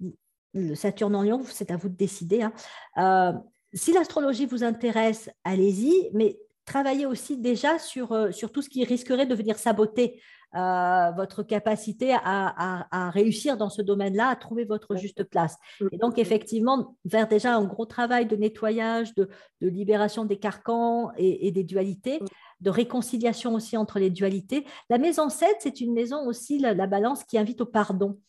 le 0.54 0.74
Saturne 0.74 1.16
en 1.16 1.22
Lion, 1.22 1.42
c'est 1.46 1.70
à 1.70 1.78
vous 1.78 1.90
de 1.90 1.96
décider. 1.96 2.48
Hein, 2.96 3.44
si 3.74 3.92
l'astrologie 3.92 4.46
vous 4.46 4.64
intéresse, 4.64 5.30
allez-y, 5.44 6.10
mais 6.14 6.40
travaillez 6.66 7.06
aussi 7.06 7.38
déjà 7.38 7.80
sur, 7.80 8.34
sur 8.34 8.52
tout 8.52 8.62
ce 8.62 8.70
qui 8.70 8.84
risquerait 8.84 9.26
de 9.26 9.36
venir 9.36 9.58
saboter 9.58 10.22
euh, 10.56 11.12
votre 11.16 11.42
capacité 11.42 12.14
à, 12.14 13.10
réussir 13.10 13.58
dans 13.58 13.72
ce 13.72 13.82
domaine-là, 13.82 14.28
à 14.28 14.36
trouver 14.36 14.66
votre 14.66 14.96
juste 14.96 15.24
place. 15.24 15.58
Et 15.92 15.98
donc, 15.98 16.20
effectivement, 16.20 16.96
vers 17.06 17.28
déjà 17.28 17.56
un 17.56 17.64
gros 17.64 17.88
travail 17.88 18.28
de 18.28 18.36
nettoyage, 18.36 19.16
de, 19.16 19.30
libération 19.62 20.26
des 20.26 20.38
carcans 20.38 21.12
et, 21.18 21.50
des 21.52 21.64
dualités, 21.64 22.20
de 22.62 22.70
réconciliation 22.70 23.56
aussi 23.56 23.78
entre 23.78 23.98
les 23.98 24.12
dualités. 24.12 24.64
La 24.92 25.00
maison 25.00 25.28
7, 25.28 25.56
c'est 25.60 25.82
une 25.82 25.94
maison 25.94 26.28
aussi, 26.28 26.60
la, 26.60 26.76
balance, 26.86 27.24
qui 27.24 27.40
invite 27.40 27.62
au 27.62 27.66
pardon. 27.66 28.20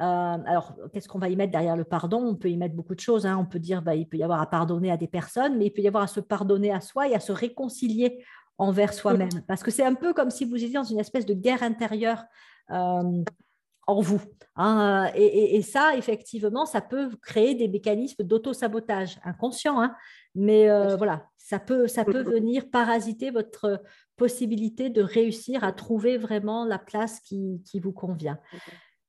Euh, 0.00 0.04
alors, 0.04 0.74
qu'est-ce 0.92 1.08
qu'on 1.08 1.18
va 1.18 1.28
y 1.28 1.36
mettre 1.36 1.52
derrière 1.52 1.76
le 1.76 1.84
pardon? 1.84 2.18
On 2.18 2.34
peut 2.36 2.50
y 2.50 2.56
mettre 2.56 2.74
beaucoup 2.74 2.94
de 2.94 3.00
choses. 3.00 3.26
Hein. 3.26 3.36
On 3.38 3.46
peut 3.46 3.58
dire 3.58 3.82
bah, 3.82 3.94
il 3.94 4.08
peut 4.08 4.16
y 4.16 4.22
avoir 4.22 4.40
à 4.40 4.48
pardonner 4.48 4.90
à 4.90 4.96
des 4.96 5.08
personnes, 5.08 5.58
mais 5.58 5.66
il 5.66 5.70
peut 5.70 5.82
y 5.82 5.88
avoir 5.88 6.04
à 6.04 6.06
se 6.06 6.20
pardonner 6.20 6.72
à 6.72 6.80
soi 6.80 7.08
et 7.08 7.14
à 7.14 7.20
se 7.20 7.32
réconcilier 7.32 8.24
envers 8.58 8.92
soi-même. 8.92 9.28
Parce 9.46 9.62
que 9.62 9.70
c'est 9.70 9.84
un 9.84 9.94
peu 9.94 10.12
comme 10.12 10.30
si 10.30 10.44
vous 10.44 10.56
étiez 10.56 10.74
dans 10.74 10.84
une 10.84 11.00
espèce 11.00 11.26
de 11.26 11.34
guerre 11.34 11.62
intérieure 11.62 12.24
euh, 12.70 13.22
en 13.86 14.00
vous. 14.00 14.20
Hein. 14.56 15.10
Et, 15.14 15.62
ça, 15.62 15.96
effectivement, 15.96 16.66
ça 16.66 16.80
peut 16.80 17.10
créer 17.22 17.54
des 17.54 17.68
mécanismes 17.68 18.24
d'auto-sabotage 18.24 19.18
inconscient. 19.24 19.80
Hein. 19.80 19.94
Mais 20.34 20.68
euh, 20.68 20.96
voilà, 20.96 21.26
ça 21.38 21.58
peut, 21.58 21.86
ça 21.86 22.04
peut 22.04 22.22
venir 22.22 22.68
parasiter 22.70 23.30
votre 23.30 23.82
possibilité 24.16 24.90
de 24.90 25.02
réussir 25.02 25.64
à 25.64 25.72
trouver 25.72 26.18
vraiment 26.18 26.64
la 26.64 26.78
place 26.78 27.20
qui, 27.20 27.62
qui 27.64 27.80
vous 27.80 27.92
convient. 27.92 28.38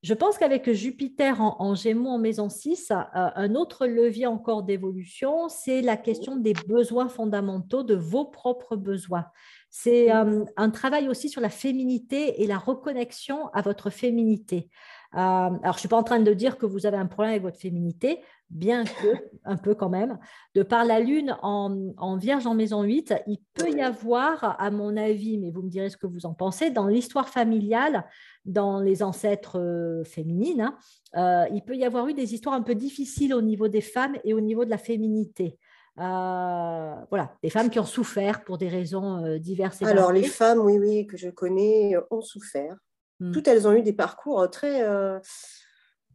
Je 0.02 0.14
pense 0.14 0.38
qu'avec 0.38 0.72
Jupiter 0.72 1.42
en, 1.42 1.74
Gémeaux 1.74 2.08
en 2.08 2.18
maison 2.18 2.48
6, 2.48 2.90
euh, 2.90 2.94
un 3.12 3.54
autre 3.54 3.86
levier 3.86 4.26
encore 4.26 4.62
d'évolution, 4.62 5.50
c'est 5.50 5.82
la 5.82 5.98
question 5.98 6.36
des 6.36 6.54
besoins 6.54 7.08
fondamentaux, 7.08 7.82
de 7.82 7.94
vos 7.94 8.24
propres 8.24 8.76
besoins. 8.76 9.26
C'est 9.68 10.10
euh, 10.10 10.44
un 10.56 10.70
travail 10.70 11.08
aussi 11.08 11.28
sur 11.28 11.42
la 11.42 11.50
féminité 11.50 12.42
et 12.42 12.46
la 12.46 12.56
reconnexion 12.56 13.48
à 13.48 13.60
votre 13.60 13.90
féminité. 13.90 14.70
Euh, 15.14 15.18
alors, 15.18 15.60
je 15.64 15.68
ne 15.68 15.78
suis 15.78 15.88
pas 15.88 15.98
en 15.98 16.02
train 16.02 16.20
de 16.20 16.32
dire 16.32 16.56
que 16.56 16.66
vous 16.66 16.86
avez 16.86 16.96
un 16.96 17.06
problème 17.06 17.32
avec 17.32 17.42
votre 17.42 17.58
féminité, 17.58 18.20
bien 18.48 18.84
que, 18.84 19.08
un 19.44 19.56
peu 19.56 19.74
quand 19.74 19.88
même. 19.88 20.18
De 20.54 20.62
par 20.62 20.84
la 20.84 21.00
Lune 21.00 21.36
en, 21.42 22.16
Vierge 22.16 22.46
en 22.46 22.54
maison 22.54 22.82
8, 22.82 23.14
il 23.26 23.38
peut 23.54 23.70
y 23.70 23.80
avoir, 23.80 24.56
à 24.60 24.70
mon 24.70 24.96
avis, 24.96 25.38
mais 25.38 25.50
vous 25.50 25.62
me 25.62 25.68
direz 25.68 25.90
ce 25.90 25.96
que 25.96 26.06
vous 26.06 26.26
en 26.26 26.34
pensez, 26.34 26.70
dans 26.70 26.86
l'histoire 26.86 27.28
familiale, 27.28 28.06
dans 28.44 28.80
les 28.80 29.02
ancêtres 29.02 29.58
euh, 29.58 30.04
féminines, 30.04 30.60
hein, 30.62 30.78
euh, 31.16 31.46
il 31.52 31.62
peut 31.62 31.76
y 31.76 31.84
avoir 31.84 32.08
eu 32.08 32.14
des 32.14 32.34
histoires 32.34 32.54
un 32.54 32.62
peu 32.62 32.74
difficiles 32.74 33.34
au 33.34 33.42
niveau 33.42 33.68
des 33.68 33.80
femmes 33.80 34.16
et 34.24 34.34
au 34.34 34.40
niveau 34.40 34.64
de 34.64 34.70
la 34.70 34.78
féminité. 34.78 35.58
voilà, 35.96 37.36
des 37.42 37.50
femmes 37.50 37.70
qui 37.70 37.78
ont 37.78 37.84
souffert 37.84 38.44
pour 38.44 38.58
des 38.58 38.68
raisons 38.68 39.38
diverses 39.38 39.82
et 39.82 39.86
Alors, 39.86 40.12
les 40.12 40.24
femmes, 40.24 40.60
oui, 40.60 40.78
oui, 40.78 41.06
que 41.06 41.16
je 41.16 41.28
connais, 41.28 41.94
ont 42.10 42.22
souffert. 42.22 42.76
Mmh. 43.20 43.32
Toutes 43.32 43.48
elles 43.48 43.68
ont 43.68 43.72
eu 43.72 43.82
des 43.82 43.92
parcours 43.92 44.40
euh, 44.40 44.46
très, 44.46 44.82
euh, 44.82 45.18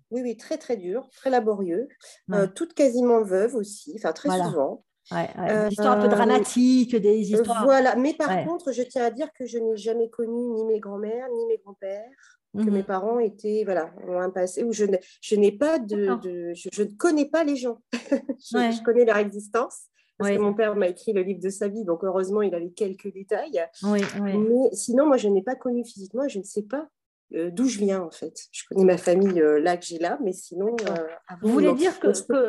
oui, 0.10 0.22
oui, 0.24 0.38
très, 0.38 0.58
très 0.58 0.76
durs, 0.76 1.08
très 1.12 1.30
laborieux. 1.30 1.88
Euh, 2.32 2.48
toutes 2.48 2.74
quasiment 2.74 3.22
veuves 3.22 3.56
aussi, 3.56 3.94
enfin 3.98 4.12
très 4.12 4.30
souvent. 4.30 4.84
Des 5.12 5.68
histoires 5.72 5.98
un 5.98 6.02
peu 6.02 6.08
dramatiques, 6.08 6.96
des 6.96 7.32
histoires. 7.32 7.64
Voilà, 7.64 7.96
mais 7.96 8.14
par 8.14 8.46
contre, 8.46 8.72
je 8.72 8.82
tiens 8.82 9.06
à 9.06 9.12
dire 9.12 9.28
que 9.38 9.46
je 9.46 9.58
n'ai 9.58 9.78
jamais 9.78 10.10
connu 10.10 10.50
ni 10.54 10.66
mes 10.66 10.80
grands-mères, 10.80 11.28
ni 11.30 11.46
mes 11.48 11.58
grands-pères, 11.58 12.10
que 12.58 12.70
mes 12.70 12.82
mmh 12.82 12.86
parents 12.86 13.20
étaient, 13.20 13.64
voilà, 13.66 13.92
ont 14.08 14.20
un 14.20 14.30
passé 14.30 14.64
où 14.64 14.72
je, 14.72 14.86
je 15.22 15.36
n'ai 15.36 15.52
pas 15.52 15.78
de. 15.78 16.16
de 16.22 16.54
je, 16.54 16.84
ne 16.84 16.98
connais 16.98 17.26
pas 17.26 17.44
les 17.44 17.56
gens. 17.56 17.80
je, 17.94 18.84
connais 18.84 19.06
leur 19.06 19.18
existence. 19.18 19.88
Parce 20.18 20.32
que 20.32 20.38
mon 20.38 20.54
père 20.54 20.78
m'a 20.78 20.88
écrit 20.88 21.12
le 21.12 21.24
livre 21.24 21.42
de 21.42 21.50
sa 21.50 21.68
vie, 21.68 21.84
donc 21.84 22.06
heureusement, 22.06 22.42
il 22.42 22.56
avait 22.56 22.70
quelques 22.70 23.12
détails. 23.12 23.62
Mais 23.84 24.70
sinon, 24.72 25.06
moi, 25.08 25.18
je 25.18 25.28
n'ai 25.28 25.42
pas 25.42 25.56
connu 25.56 25.84
physiquement, 25.84 26.28
je 26.30 26.40
ne 26.40 26.44
sais 26.44 26.64
pas 26.64 26.88
euh, 26.88 26.95
d'où 27.32 27.68
je 27.68 27.80
viens 27.80 28.02
en 28.02 28.12
fait. 28.12 28.34
Je 28.52 28.64
connais 28.70 28.86
ma 28.86 28.98
famille 28.98 29.42
euh, 29.42 29.60
là 29.60 29.78
que 29.78 29.86
j'ai 29.86 29.98
là, 29.98 30.20
mais 30.24 30.34
sinon. 30.34 30.76
Euh, 30.88 31.36
vous 31.42 31.52
voulez 31.52 31.74
dire 31.74 32.00
que, 32.00 32.08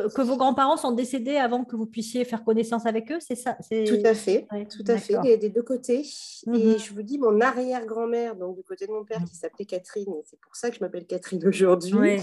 que, 0.08 0.22
vos 0.22 0.36
grands-parents 0.36 0.76
sont 0.76 0.92
décédés 0.92 1.36
avant 1.36 1.64
que 1.64 1.76
vous 1.76 1.86
puissiez 1.86 2.24
faire 2.24 2.44
connaissance 2.44 2.86
avec 2.86 3.10
eux, 3.10 3.18
c'est 3.20 3.36
ça 3.36 3.56
Tout 3.70 4.00
à 4.04 4.14
fait, 4.14 4.46
tout 4.70 4.84
à 4.86 4.98
fait. 4.98 5.16
Et 5.24 5.36
des 5.38 5.48
deux 5.48 5.62
côtés. 5.62 6.02
Et 6.02 6.50
mhm. 6.50 6.78
je 6.78 6.92
vous 6.92 7.02
dis, 7.02 7.18
mon 7.18 7.40
arrière-grand-mère, 7.40 8.36
donc 8.36 8.56
du 8.56 8.62
côté 8.62 8.86
de 8.86 8.92
mon 8.92 9.04
père, 9.04 9.20
mhm. 9.20 9.26
qui 9.26 9.36
s'appelait 9.36 9.64
Catherine, 9.64 10.12
et 10.14 10.22
c'est 10.24 10.38
pour 10.40 10.54
ça 10.54 10.70
que 10.70 10.76
je 10.76 10.80
m'appelle 10.80 11.06
Catherine 11.06 11.46
aujourd'hui. 11.46 12.18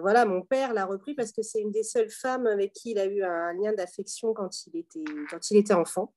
voilà, 0.00 0.24
mon 0.26 0.42
père 0.42 0.74
l'a 0.74 0.84
repris 0.84 1.14
parce 1.14 1.32
que 1.32 1.42
c'est 1.42 1.60
une 1.60 1.72
des 1.72 1.82
seules 1.82 2.10
femmes 2.10 2.46
avec 2.46 2.72
qui 2.72 2.92
il 2.92 2.98
a 2.98 3.06
eu 3.06 3.22
un 3.22 3.52
lien 3.54 3.72
d'affection 3.72 4.32
quand 4.32 4.66
il 4.66 4.78
était 4.78 5.04
quand 5.30 5.50
il 5.50 5.56
était 5.56 5.74
enfant. 5.74 6.12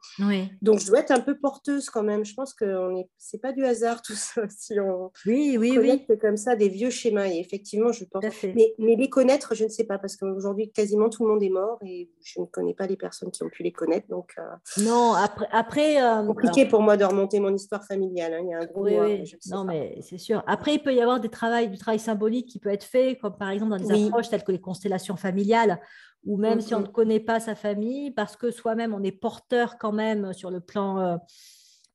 Donc 0.62 0.80
je 0.80 0.88
dois 0.88 1.00
être 1.00 1.12
un 1.12 1.20
peu 1.20 1.38
porteuse 1.38 1.90
quand 1.90 2.04
même. 2.04 2.26
Je 2.26 2.34
pense 2.34 2.54
que 2.54 2.66
ce 2.66 3.04
c'est 3.18 3.42
pas 3.42 3.54
du 3.54 3.66
hasard 3.66 4.02
tout 4.06 4.14
ça. 4.14 4.44
Si 4.50 4.80
on 4.80 5.12
oui, 5.26 5.58
oui, 5.58 5.78
oui. 5.78 6.04
C'est 6.08 6.20
comme 6.20 6.38
ça 6.38 6.56
des 6.56 6.70
vieux 6.70 6.90
schémas. 6.90 7.28
Et 7.28 7.40
effectivement, 7.40 7.92
je 7.92 8.06
pense. 8.06 8.24
Mais, 8.44 8.74
mais, 8.78 8.96
les 8.96 9.10
connaître, 9.10 9.56
je 9.56 9.64
ne 9.64 9.70
sais 9.70 9.84
pas, 9.84 9.98
parce 9.98 10.16
qu'aujourd'hui, 10.16 10.72
quasiment 10.72 11.10
tout 11.10 11.26
le 11.26 11.34
monde 11.34 11.44
est 11.44 11.50
mort 11.50 11.78
et 11.86 12.10
je 12.24 12.42
ne 12.42 12.46
connais 12.46 12.74
pas 12.74 12.88
les 12.88 12.98
personnes 12.98 13.32
qui 13.32 13.44
ont 13.44 13.50
pu 13.50 13.64
les 13.64 13.72
connaître. 13.72 14.08
Donc, 14.10 14.34
euh, 14.38 14.84
non, 14.84 15.14
après. 15.14 15.48
après 15.52 16.04
euh, 16.04 16.26
compliqué 16.26 16.66
pour 16.66 16.82
moi 16.82 16.98
de 16.98 17.06
remonter 17.06 17.40
mon 17.40 17.54
histoire 17.54 17.86
familiale. 17.86 18.34
Hein. 18.34 18.42
Il 18.44 18.50
y 18.50 18.54
a 18.54 18.60
un 18.60 18.66
gros. 18.66 18.84
Oui, 18.84 18.98
oui. 19.00 19.36
Non, 19.50 19.64
mais 19.64 19.98
c'est 20.02 20.18
sûr. 20.18 20.44
Après, 20.48 20.76
il 20.76 20.80
peut 20.80 20.94
y 20.94 21.02
avoir 21.02 21.20
des 21.20 21.30
travails, 21.30 21.70
du 21.70 21.78
travail 21.78 22.00
symbolique 22.00 22.48
qui 22.48 22.60
peut 22.60 22.70
être 22.70 22.84
fait, 22.84 23.18
comme 23.22 23.38
par 23.38 23.50
exemple 23.50 23.72
dans 23.72 23.78
des 23.78 24.08
approches 24.08 24.30
telles 24.30 24.44
que 24.44 24.52
les 24.52 24.62
constellations 24.62 25.16
familiales 25.16 25.80
ou 26.26 26.38
même 26.38 26.62
si 26.62 26.76
on 26.76 26.82
ne 26.82 26.88
connaît 26.88 27.20
pas 27.20 27.40
sa 27.40 27.56
famille, 27.56 28.12
parce 28.12 28.36
que 28.36 28.52
soi-même, 28.52 28.94
on 28.94 29.04
est 29.04 29.12
porteur 29.12 29.78
quand 29.80 29.92
même 29.92 30.34
sur 30.34 30.52
le 30.52 30.60
plan 30.60 31.00
euh, 31.00 31.18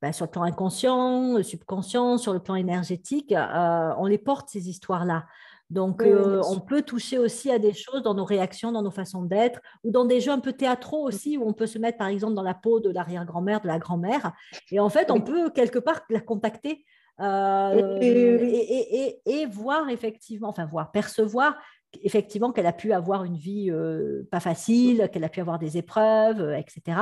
bah, 0.02 0.12
sur 0.12 0.26
le 0.26 0.30
plan 0.30 0.42
inconscient, 0.42 1.42
subconscient, 1.42 2.18
sur 2.18 2.32
le 2.32 2.40
plan 2.40 2.54
énergétique, 2.54 3.32
euh, 3.32 3.92
on 3.98 4.06
les 4.06 4.18
porte 4.18 4.48
ces 4.48 4.68
histoires-là. 4.68 5.26
Donc, 5.68 6.02
euh, 6.02 6.40
on 6.48 6.60
peut 6.60 6.82
toucher 6.82 7.18
aussi 7.18 7.50
à 7.50 7.58
des 7.58 7.72
choses 7.72 8.02
dans 8.02 8.14
nos 8.14 8.24
réactions, 8.24 8.70
dans 8.70 8.82
nos 8.82 8.90
façons 8.92 9.22
d'être, 9.22 9.60
ou 9.82 9.90
dans 9.90 10.04
des 10.04 10.20
jeux 10.20 10.30
un 10.30 10.38
peu 10.38 10.52
théâtraux 10.52 11.08
aussi, 11.08 11.38
où 11.38 11.48
on 11.48 11.52
peut 11.52 11.66
se 11.66 11.78
mettre, 11.78 11.98
par 11.98 12.06
exemple, 12.06 12.34
dans 12.34 12.42
la 12.42 12.54
peau 12.54 12.78
de 12.78 12.90
l'arrière-grand-mère, 12.90 13.60
de 13.60 13.66
la 13.66 13.78
grand-mère. 13.78 14.32
Et 14.70 14.78
en 14.78 14.88
fait, 14.88 15.10
on 15.10 15.20
peut 15.20 15.50
quelque 15.50 15.80
part 15.80 16.02
la 16.08 16.20
contacter 16.20 16.84
euh, 17.20 17.98
et, 18.00 19.46
voir 19.46 19.88
effectivement, 19.88 20.50
enfin 20.50 20.66
voir, 20.66 20.92
percevoir 20.92 21.56
effectivement 22.02 22.52
qu'elle 22.52 22.66
a 22.66 22.72
pu 22.72 22.92
avoir 22.92 23.24
une 23.24 23.36
vie 23.36 23.70
euh, 23.70 24.26
pas 24.30 24.40
facile, 24.40 25.08
qu'elle 25.12 25.24
a 25.24 25.28
pu 25.28 25.40
avoir 25.40 25.58
des 25.58 25.76
épreuves, 25.76 26.40
euh, 26.40 26.56
etc. 26.56 26.98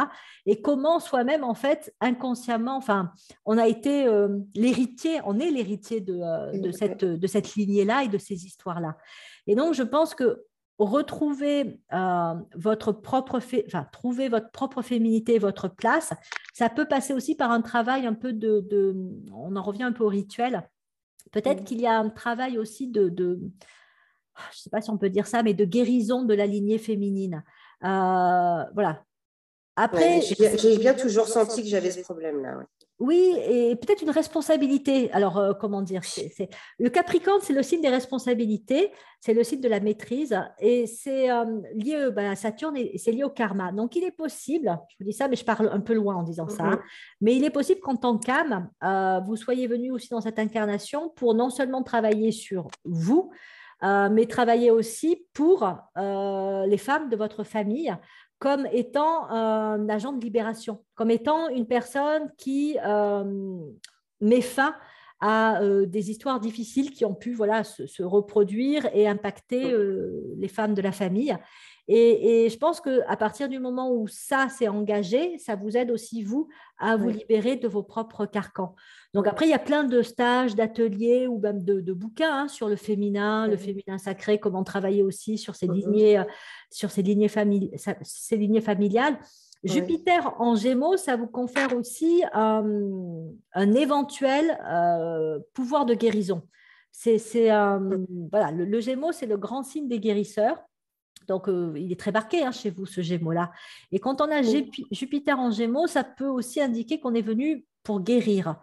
Et 0.46 0.60
comment 0.60 1.00
soi-même, 1.00 1.44
en 1.44 1.54
fait, 1.54 1.94
inconsciemment, 2.00 2.76
enfin, 2.76 3.12
on 3.44 3.58
a 3.58 3.66
été 3.66 4.06
euh, 4.06 4.38
l'héritier, 4.54 5.20
on 5.24 5.38
est 5.38 5.50
l'héritier 5.50 6.00
de, 6.00 6.58
de, 6.58 6.72
cette, 6.72 7.04
de 7.04 7.26
cette 7.26 7.54
lignée-là 7.54 8.04
et 8.04 8.08
de 8.08 8.18
ces 8.18 8.46
histoires-là. 8.46 8.96
Et 9.46 9.54
donc, 9.54 9.74
je 9.74 9.82
pense 9.82 10.14
que 10.14 10.44
retrouver 10.78 11.80
votre 12.56 12.90
propre, 12.90 13.40
enfin, 13.66 13.86
trouver 13.92 14.28
votre 14.28 14.50
propre 14.50 14.82
féminité, 14.82 15.38
votre 15.38 15.68
place, 15.68 16.12
ça 16.52 16.68
peut 16.68 16.86
passer 16.86 17.12
aussi 17.12 17.36
par 17.36 17.52
un 17.52 17.62
travail 17.62 18.06
un 18.06 18.14
peu 18.14 18.32
de, 18.32 18.60
de 18.68 18.96
on 19.32 19.54
en 19.54 19.62
revient 19.62 19.84
un 19.84 19.92
peu 19.92 20.02
au 20.02 20.08
rituel. 20.08 20.68
Peut-être 21.30 21.64
qu'il 21.64 21.80
y 21.80 21.86
a 21.86 21.98
un 21.98 22.10
travail 22.10 22.58
aussi 22.58 22.88
de, 22.88 23.08
de 23.08 23.40
je 24.52 24.58
ne 24.58 24.62
sais 24.62 24.70
pas 24.70 24.80
si 24.80 24.90
on 24.90 24.98
peut 24.98 25.10
dire 25.10 25.26
ça, 25.26 25.42
mais 25.42 25.54
de 25.54 25.64
guérison 25.64 26.22
de 26.22 26.34
la 26.34 26.46
lignée 26.46 26.78
féminine. 26.78 27.44
Euh, 27.84 28.64
voilà. 28.74 29.02
Après, 29.76 30.20
j'ai 30.20 30.78
bien 30.78 30.94
toujours 30.94 31.26
senti 31.26 31.62
que 31.62 31.68
j'avais 31.68 31.90
ce 31.90 32.00
problème-là. 32.00 32.60
Oui, 33.00 33.34
et 33.44 33.74
peut-être 33.74 34.02
une 34.02 34.10
responsabilité. 34.10 35.10
Alors, 35.10 35.36
euh, 35.36 35.52
comment 35.52 35.82
dire 35.82 36.02
Le 36.78 36.88
Capricorne, 36.90 37.40
c'est 37.42 37.52
le 37.52 37.64
signe 37.64 37.80
des 37.80 37.88
responsabilités, 37.88 38.92
c'est 39.20 39.34
le 39.34 39.42
signe 39.42 39.60
de 39.60 39.68
la 39.68 39.80
maîtrise, 39.80 40.38
et 40.60 40.86
c'est 40.86 41.28
euh, 41.28 41.60
lié 41.74 42.08
bah, 42.12 42.30
à 42.30 42.36
Saturne 42.36 42.76
et 42.76 42.96
c'est 42.98 43.10
lié 43.10 43.24
au 43.24 43.30
karma. 43.30 43.72
Donc, 43.72 43.96
il 43.96 44.04
est 44.04 44.12
possible, 44.12 44.78
je 44.90 44.96
vous 45.00 45.10
dis 45.10 45.12
ça, 45.12 45.26
mais 45.26 45.34
je 45.34 45.44
parle 45.44 45.68
un 45.72 45.80
peu 45.80 45.94
loin 45.94 46.14
en 46.14 46.22
disant 46.22 46.46
ça, 46.46 46.62
hein, 46.62 46.80
mais 47.20 47.34
il 47.34 47.42
est 47.42 47.50
possible 47.50 47.80
qu'en 47.80 47.96
tant 47.96 48.16
qu'âme, 48.16 48.70
vous 49.26 49.34
soyez 49.34 49.66
venu 49.66 49.90
aussi 49.90 50.08
dans 50.10 50.20
cette 50.20 50.38
incarnation 50.38 51.08
pour 51.16 51.34
non 51.34 51.50
seulement 51.50 51.82
travailler 51.82 52.30
sur 52.30 52.68
vous, 52.84 53.32
euh, 53.82 54.08
mais 54.10 54.26
travailler 54.26 54.70
aussi 54.70 55.26
pour 55.32 55.68
euh, 55.96 56.66
les 56.66 56.78
femmes 56.78 57.08
de 57.08 57.16
votre 57.16 57.44
famille 57.44 57.94
comme 58.38 58.66
étant 58.72 59.30
un 59.30 59.88
agent 59.88 60.12
de 60.12 60.22
libération, 60.22 60.84
comme 60.94 61.10
étant 61.10 61.48
une 61.48 61.66
personne 61.66 62.30
qui 62.36 62.76
euh, 62.84 63.24
met 64.20 64.42
fin 64.42 64.74
à 65.26 65.60
des 65.86 66.10
histoires 66.10 66.38
difficiles 66.38 66.90
qui 66.90 67.06
ont 67.06 67.14
pu 67.14 67.32
voilà, 67.32 67.64
se, 67.64 68.02
reproduire 68.02 68.88
et 68.92 69.08
impacter 69.08 69.74
les 70.36 70.48
femmes 70.48 70.74
de 70.74 70.82
la 70.82 70.92
famille. 70.92 71.34
Et, 71.86 72.48
je 72.48 72.56
pense 72.56 72.80
qu'à 72.80 73.16
partir 73.16 73.48
du 73.48 73.58
moment 73.58 73.92
où 73.92 74.08
ça 74.08 74.48
s'est 74.48 74.68
engagé, 74.68 75.38
ça 75.38 75.54
vous 75.54 75.76
aide 75.76 75.90
aussi, 75.90 76.22
vous, 76.22 76.48
à 76.78 76.96
vous 76.96 77.10
libérer 77.10 77.56
de 77.56 77.68
vos 77.68 77.82
propres 77.82 78.24
carcans. 78.24 78.74
Donc 79.12 79.26
après, 79.26 79.46
il 79.46 79.50
y 79.50 79.54
a 79.54 79.58
plein 79.58 79.84
de 79.84 80.00
stages, 80.00 80.54
d'ateliers 80.54 81.26
ou 81.26 81.38
même 81.38 81.62
de, 81.62 81.92
bouquins 81.92 82.44
hein, 82.44 82.48
sur 82.48 82.68
le 82.68 82.76
féminin, 82.76 83.46
le 83.48 83.56
féminin 83.56 83.98
sacré, 83.98 84.40
comment 84.40 84.64
travailler 84.64 85.02
aussi 85.02 85.36
sur 85.36 85.56
ces 85.56 85.66
lignées, 85.66 86.18
euh, 86.18 86.24
sur 86.70 86.90
ces 86.90 87.02
lignées, 87.02 87.28
ces 87.28 88.36
lignées 88.36 88.62
familiales. 88.62 89.18
Jupiter 89.64 90.34
en 90.40 90.54
Gémeaux, 90.54 90.96
ça 90.96 91.16
vous 91.16 91.26
confère 91.26 91.76
aussi 91.76 92.22
euh, 92.36 93.28
un 93.52 93.74
éventuel 93.74 94.58
euh, 94.68 95.38
pouvoir 95.54 95.86
de 95.86 95.94
guérison. 95.94 96.42
C'est, 96.92 97.18
voilà, 97.48 98.52
le 98.52 98.80
Gémeaux, 98.80 99.12
c'est 99.12 99.26
le 99.26 99.36
grand 99.36 99.64
signe 99.64 99.88
des 99.88 99.98
guérisseurs. 99.98 100.62
Donc, 101.26 101.48
euh, 101.48 101.72
il 101.76 101.92
est 101.92 101.98
très 101.98 102.12
marqué 102.12 102.42
hein, 102.44 102.52
chez 102.52 102.70
vous, 102.70 102.86
ce 102.86 103.00
Gémeaux-là. 103.00 103.50
Et 103.92 103.98
quand 103.98 104.20
on 104.20 104.30
a 104.30 104.42
Jupiter 104.42 105.38
en 105.38 105.50
Gémeaux, 105.50 105.86
ça 105.86 106.04
peut 106.04 106.26
aussi 106.26 106.60
indiquer 106.60 107.00
qu'on 107.00 107.14
est 107.14 107.22
venu 107.22 107.64
pour 107.82 108.00
guérir. 108.00 108.56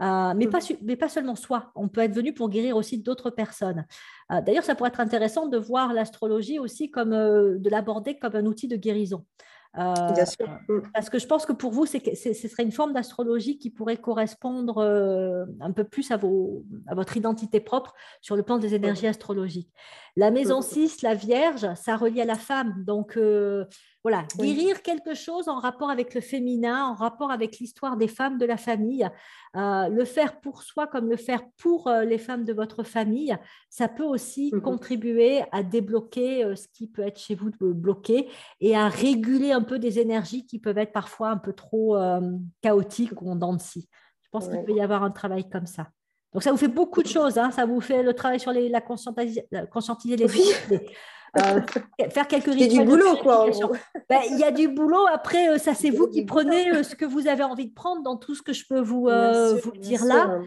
Euh, 0.00 0.32
mais, 0.36 0.46
pas, 0.46 0.60
mais 0.82 0.96
pas 0.96 1.08
seulement 1.08 1.34
soi, 1.34 1.72
on 1.74 1.88
peut 1.88 2.02
être 2.02 2.14
venu 2.14 2.32
pour 2.32 2.50
guérir 2.50 2.76
aussi 2.76 2.98
d'autres 2.98 3.30
personnes. 3.30 3.84
Euh, 4.30 4.40
d'ailleurs, 4.40 4.62
ça 4.62 4.76
pourrait 4.76 4.90
être 4.90 5.00
intéressant 5.00 5.48
de 5.48 5.58
voir 5.58 5.92
l'astrologie 5.92 6.60
aussi 6.60 6.90
comme, 6.90 7.10
de 7.10 7.68
l'aborder 7.70 8.16
comme 8.16 8.36
un 8.36 8.46
outil 8.46 8.68
de 8.68 8.76
guérison. 8.76 9.24
Euh, 9.76 9.92
mm. 10.68 10.82
Parce 10.94 11.10
que 11.10 11.18
je 11.18 11.26
pense 11.26 11.44
que 11.46 11.52
pour 11.52 11.72
vous, 11.72 11.86
c'est, 11.86 12.14
ce 12.14 12.48
serait 12.48 12.62
une 12.62 12.72
forme 12.72 12.92
d'astrologie 12.92 13.58
qui 13.58 13.70
pourrait 13.70 13.98
correspondre 13.98 14.78
euh, 14.78 15.44
un 15.60 15.72
peu 15.72 15.84
plus 15.84 16.10
à, 16.10 16.16
vos, 16.16 16.64
à 16.86 16.94
votre 16.94 17.16
identité 17.16 17.60
propre 17.60 17.94
sur 18.20 18.34
le 18.34 18.42
plan 18.42 18.58
des 18.58 18.74
énergies 18.74 19.06
astrologiques. 19.06 19.72
La 20.18 20.32
maison 20.32 20.62
6, 20.62 21.02
la 21.02 21.14
Vierge, 21.14 21.64
ça 21.76 21.96
relie 21.96 22.20
à 22.20 22.24
la 22.24 22.34
femme. 22.34 22.82
Donc, 22.84 23.16
euh, 23.16 23.64
voilà, 24.02 24.24
guérir 24.36 24.82
quelque 24.82 25.14
chose 25.14 25.48
en 25.48 25.60
rapport 25.60 25.90
avec 25.90 26.12
le 26.12 26.20
féminin, 26.20 26.86
en 26.86 26.94
rapport 26.94 27.30
avec 27.30 27.60
l'histoire 27.60 27.96
des 27.96 28.08
femmes 28.08 28.36
de 28.36 28.44
la 28.44 28.56
famille, 28.56 29.08
euh, 29.54 29.88
le 29.88 30.04
faire 30.04 30.40
pour 30.40 30.64
soi 30.64 30.88
comme 30.88 31.08
le 31.08 31.16
faire 31.16 31.42
pour 31.56 31.86
euh, 31.86 32.02
les 32.02 32.18
femmes 32.18 32.44
de 32.44 32.52
votre 32.52 32.82
famille, 32.82 33.36
ça 33.70 33.86
peut 33.86 34.02
aussi 34.02 34.50
mmh 34.52 34.60
contribuer 34.60 35.42
à 35.52 35.62
débloquer 35.62 36.56
ce 36.56 36.66
qui 36.66 36.88
peut 36.88 37.02
être 37.02 37.20
chez 37.20 37.36
vous 37.36 37.52
bloqué 37.60 38.28
et 38.60 38.74
à 38.74 38.88
réguler 38.88 39.52
un 39.52 39.62
peu 39.62 39.78
des 39.78 40.00
énergies 40.00 40.44
qui 40.46 40.58
peuvent 40.58 40.78
être 40.78 40.92
parfois 40.92 41.30
un 41.30 41.36
peu 41.36 41.52
trop 41.52 41.96
chaotiques 42.60 43.22
ou 43.22 43.30
en 43.30 43.36
dents 43.36 43.54
de 43.54 43.60
scie. 43.60 43.88
Je 44.22 44.28
pense 44.32 44.48
qu'il 44.48 44.64
peut 44.64 44.74
y 44.74 44.80
avoir 44.80 45.04
un 45.04 45.12
travail 45.12 45.48
comme 45.48 45.66
ça. 45.66 45.90
Donc, 46.32 46.42
ça 46.42 46.50
vous 46.50 46.56
fait 46.56 46.68
beaucoup 46.68 47.02
de 47.02 47.08
choses. 47.08 47.38
Hein. 47.38 47.50
Ça 47.50 47.64
vous 47.64 47.80
fait 47.80 48.02
le 48.02 48.12
travail 48.14 48.38
sur 48.38 48.52
les, 48.52 48.68
la 48.68 48.80
conscientiser, 48.80 50.16
les, 50.16 50.26
oui. 50.26 50.78
Euh, 51.36 51.60
faire 52.10 52.26
quelques 52.26 52.46
rituels. 52.46 52.70
Il 52.70 52.74
y 52.74 52.80
a 52.80 52.84
du 52.84 52.88
boulot, 52.88 53.16
quoi. 53.22 53.46
Ben, 54.08 54.20
il 54.30 54.38
y 54.38 54.44
a 54.44 54.50
du 54.50 54.68
boulot. 54.68 55.06
Après, 55.12 55.48
euh, 55.48 55.58
ça, 55.58 55.74
c'est 55.74 55.90
vous 55.90 56.08
qui 56.08 56.24
prenez 56.24 56.70
euh, 56.70 56.82
ce 56.82 56.94
que 56.94 57.04
vous 57.04 57.28
avez 57.28 57.44
envie 57.44 57.66
de 57.66 57.74
prendre 57.74 58.02
dans 58.02 58.16
tout 58.16 58.34
ce 58.34 58.42
que 58.42 58.52
je 58.52 58.64
peux 58.68 58.80
vous, 58.80 59.08
vous 59.08 59.72
dire 59.78 60.04
là. 60.04 60.40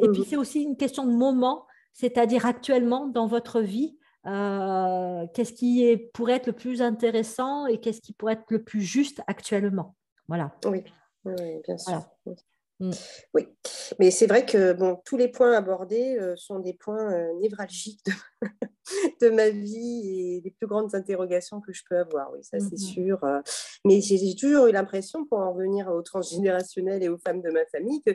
et 0.00 0.08
puis, 0.08 0.22
mm. 0.22 0.24
c'est 0.28 0.36
aussi 0.36 0.62
une 0.62 0.76
question 0.76 1.06
de 1.06 1.12
moment, 1.12 1.66
c'est-à-dire 1.92 2.46
actuellement 2.46 3.06
dans 3.06 3.26
votre 3.26 3.60
vie. 3.60 3.98
qu'est-ce 4.24 5.52
qui 5.52 5.86
est, 5.86 5.96
pourrait 5.96 6.34
être 6.34 6.46
le 6.46 6.52
plus 6.52 6.82
intéressant 6.82 7.66
et 7.66 7.78
qu'est-ce 7.78 8.00
qui 8.00 8.12
pourrait 8.12 8.34
être 8.34 8.50
le 8.50 8.62
plus 8.62 8.82
juste 8.82 9.22
actuellement? 9.26 9.94
Voilà. 10.28 10.52
Oui, 10.66 10.82
bien 11.66 11.78
sûr. 11.78 12.02
Mm. 12.78 12.90
Oui, 13.32 13.48
mais 13.98 14.10
c'est 14.10 14.26
vrai 14.26 14.44
que 14.44 14.74
bon, 14.74 15.00
tous 15.06 15.16
les 15.16 15.28
points 15.28 15.52
abordés 15.52 16.18
euh, 16.20 16.34
sont 16.36 16.58
des 16.58 16.74
points 16.74 17.10
euh, 17.10 17.32
névralgiques 17.40 18.04
de, 19.22 19.30
ma 19.30 19.48
vie 19.48 20.02
et 20.04 20.40
des 20.42 20.50
plus 20.50 20.66
grandes 20.66 20.94
interrogations 20.94 21.62
que 21.62 21.72
je 21.72 21.82
peux 21.88 21.96
avoir, 21.96 22.30
oui, 22.32 22.40
ça 22.42 22.60
c'est 22.60 22.76
mm-hmm. 22.76 22.92
sûr. 22.92 23.24
Euh. 23.24 23.40
mais 23.86 24.02
j'ai 24.02 24.34
toujours 24.36 24.66
eu 24.66 24.72
l'impression, 24.72 25.24
pour 25.24 25.38
en 25.38 25.54
revenir 25.54 25.88
au 25.88 26.02
transgénérationnel 26.02 27.02
et 27.02 27.08
aux 27.08 27.18
femmes 27.18 27.40
de 27.40 27.50
ma 27.50 27.64
famille, 27.66 28.02
que 28.02 28.12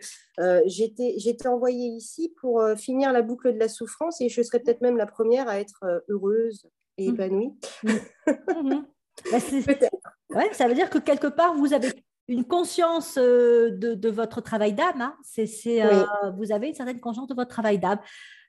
j'étais 0.68 1.48
envoyée 1.48 1.88
ici 1.88 2.32
pour 2.40 2.64
finir 2.78 3.12
la 3.12 3.24
boucle 3.24 3.54
de 3.54 3.60
la 3.60 3.68
souffrance 3.68 4.22
et 4.22 4.30
je 4.30 4.44
serais 4.44 4.60
peut-être 4.60 4.82
même 4.82 4.98
la 4.98 5.08
première 5.08 5.48
à 5.48 5.60
être 5.60 6.04
heureuse 6.08 6.68
et 6.98 7.10
mm. 7.10 7.14
épanouie. 7.14 7.54
Mm. 7.84 7.90
Mm-hmm. 8.52 8.84
Bah, 9.32 10.38
ouais, 10.38 10.54
ça 10.54 10.68
veut 10.68 10.74
dire 10.74 10.90
que 10.90 10.98
quelque 10.98 11.28
part, 11.28 11.56
vous 11.56 11.74
avez 11.74 11.92
une 12.32 12.46
conscience 12.46 13.18
euh, 13.18 13.72
de, 13.72 14.10
votre 14.10 14.42
travail 14.42 14.74
d'âme. 14.74 15.02
Hein. 15.02 15.16
C'est, 15.22 15.48
euh, 15.84 16.04
Vous 16.38 16.52
avez 16.52 16.70
une 16.70 16.74
certaine 16.74 17.00
conscience 17.00 17.28
de 17.28 17.36
votre 17.36 17.50
travail 17.50 17.78
d'âme. 17.78 18.00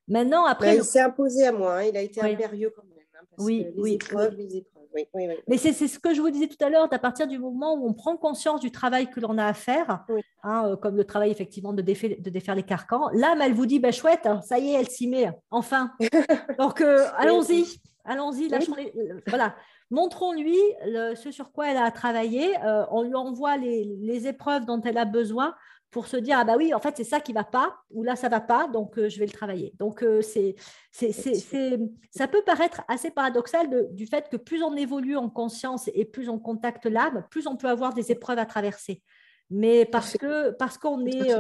Maintenant, 0.09 0.45
après. 0.45 0.77
Il 0.77 0.85
s'est 0.85 1.01
imposé 1.01 1.47
à 1.47 1.53
moi, 1.53 1.79
hein. 1.79 1.83
il 1.85 1.97
a 1.97 2.01
été 2.01 2.21
impérieux 2.21 2.73
quand 2.75 2.85
même. 2.85 2.99
Hein, 3.15 3.27
oui, 3.39 3.67
oui, 3.77 3.99
Mais 5.49 5.57
c'est, 5.57 5.73
ce 5.73 5.99
que 5.99 6.15
je 6.15 6.21
vous 6.21 6.31
disais 6.31 6.47
tout 6.47 6.63
à 6.65 6.69
l'heure, 6.69 6.87
à 6.93 6.99
partir 6.99 7.27
du 7.27 7.39
moment 7.39 7.75
où 7.75 7.89
on 7.89 7.93
prend 7.93 8.17
conscience 8.17 8.61
du 8.61 8.71
travail 8.71 9.11
que 9.11 9.21
l'on 9.21 9.37
a 9.39 9.47
à 9.47 9.55
faire, 9.55 10.05
euh, 10.45 10.77
comme 10.77 10.97
le 10.97 11.05
travail 11.05 11.31
effectivement 11.31 11.73
de, 11.73 11.83
défaire, 11.83 12.17
de 12.19 12.31
défaire 12.31 12.55
les 12.55 12.63
carcans, 12.63 13.09
l'âme, 13.13 13.41
elle 13.43 13.55
vous 13.55 13.67
dit, 13.67 13.81
bah, 13.81 13.91
chouette, 13.91 14.29
ça 14.47 14.59
y 14.59 14.71
est, 14.71 14.81
elle 14.81 14.89
s'y 14.89 15.09
met, 15.09 15.31
enfin. 15.51 15.93
Donc, 16.59 16.83
allons-y, 17.17 17.81
allons-y, 18.05 18.49
lâchons 18.49 18.75
les... 18.77 18.93
Voilà, 19.27 19.55
Montrons-lui 19.93 20.57
ce 21.15 21.31
sur 21.31 21.53
quoi 21.53 21.69
elle 21.69 21.77
a 21.77 21.91
travaillé. 21.91 22.57
Euh, 22.65 22.87
on 22.91 23.03
lui 23.03 23.15
envoie 23.15 23.59
les, 23.59 24.27
épreuves 24.27 24.65
dont 24.65 24.81
elle 24.81 24.97
a 24.97 25.05
besoin 25.05 25.55
pour 25.91 26.07
se 26.07 26.17
dire 26.17 26.39
ah 26.39 26.45
bah 26.45 26.55
oui 26.57 26.73
en 26.73 26.79
fait 26.79 26.97
c'est 26.97 27.05
ça 27.05 27.21
qui 27.21 27.35
va 27.35 27.45
pas 27.45 27.77
ou 27.91 28.03
là 28.03 28.17
ça 28.17 28.31
va 28.31 28.41
pas 28.41 28.67
donc 28.69 28.97
euh, 28.97 29.11
je 29.11 29.19
vais 29.19 29.27
le 29.27 29.33
travailler. 29.33 29.75
Donc 29.79 30.03
euh, 30.03 30.23
c'est, 30.23 30.55
ça 32.11 32.27
peut 32.27 32.41
paraître 32.47 32.81
assez 32.89 33.11
paradoxal 33.11 33.69
du 33.93 34.07
fait 34.07 34.31
que 34.31 34.39
plus 34.39 34.63
on 34.63 34.75
évolue 34.77 35.19
en 35.19 35.29
conscience 35.29 35.91
et 35.93 36.07
plus 36.07 36.31
on 36.31 36.39
contacte 36.39 36.87
l'âme, 36.87 37.27
plus 37.31 37.47
on 37.47 37.57
peut 37.57 37.69
avoir 37.69 37.93
des 37.93 38.11
épreuves 38.11 38.39
à 38.39 38.47
traverser. 38.47 39.03
Mais 39.51 39.85
parce 39.85 40.17
que 40.17 40.53
parce 40.53 40.79
qu'on 40.79 41.05
est 41.05 41.35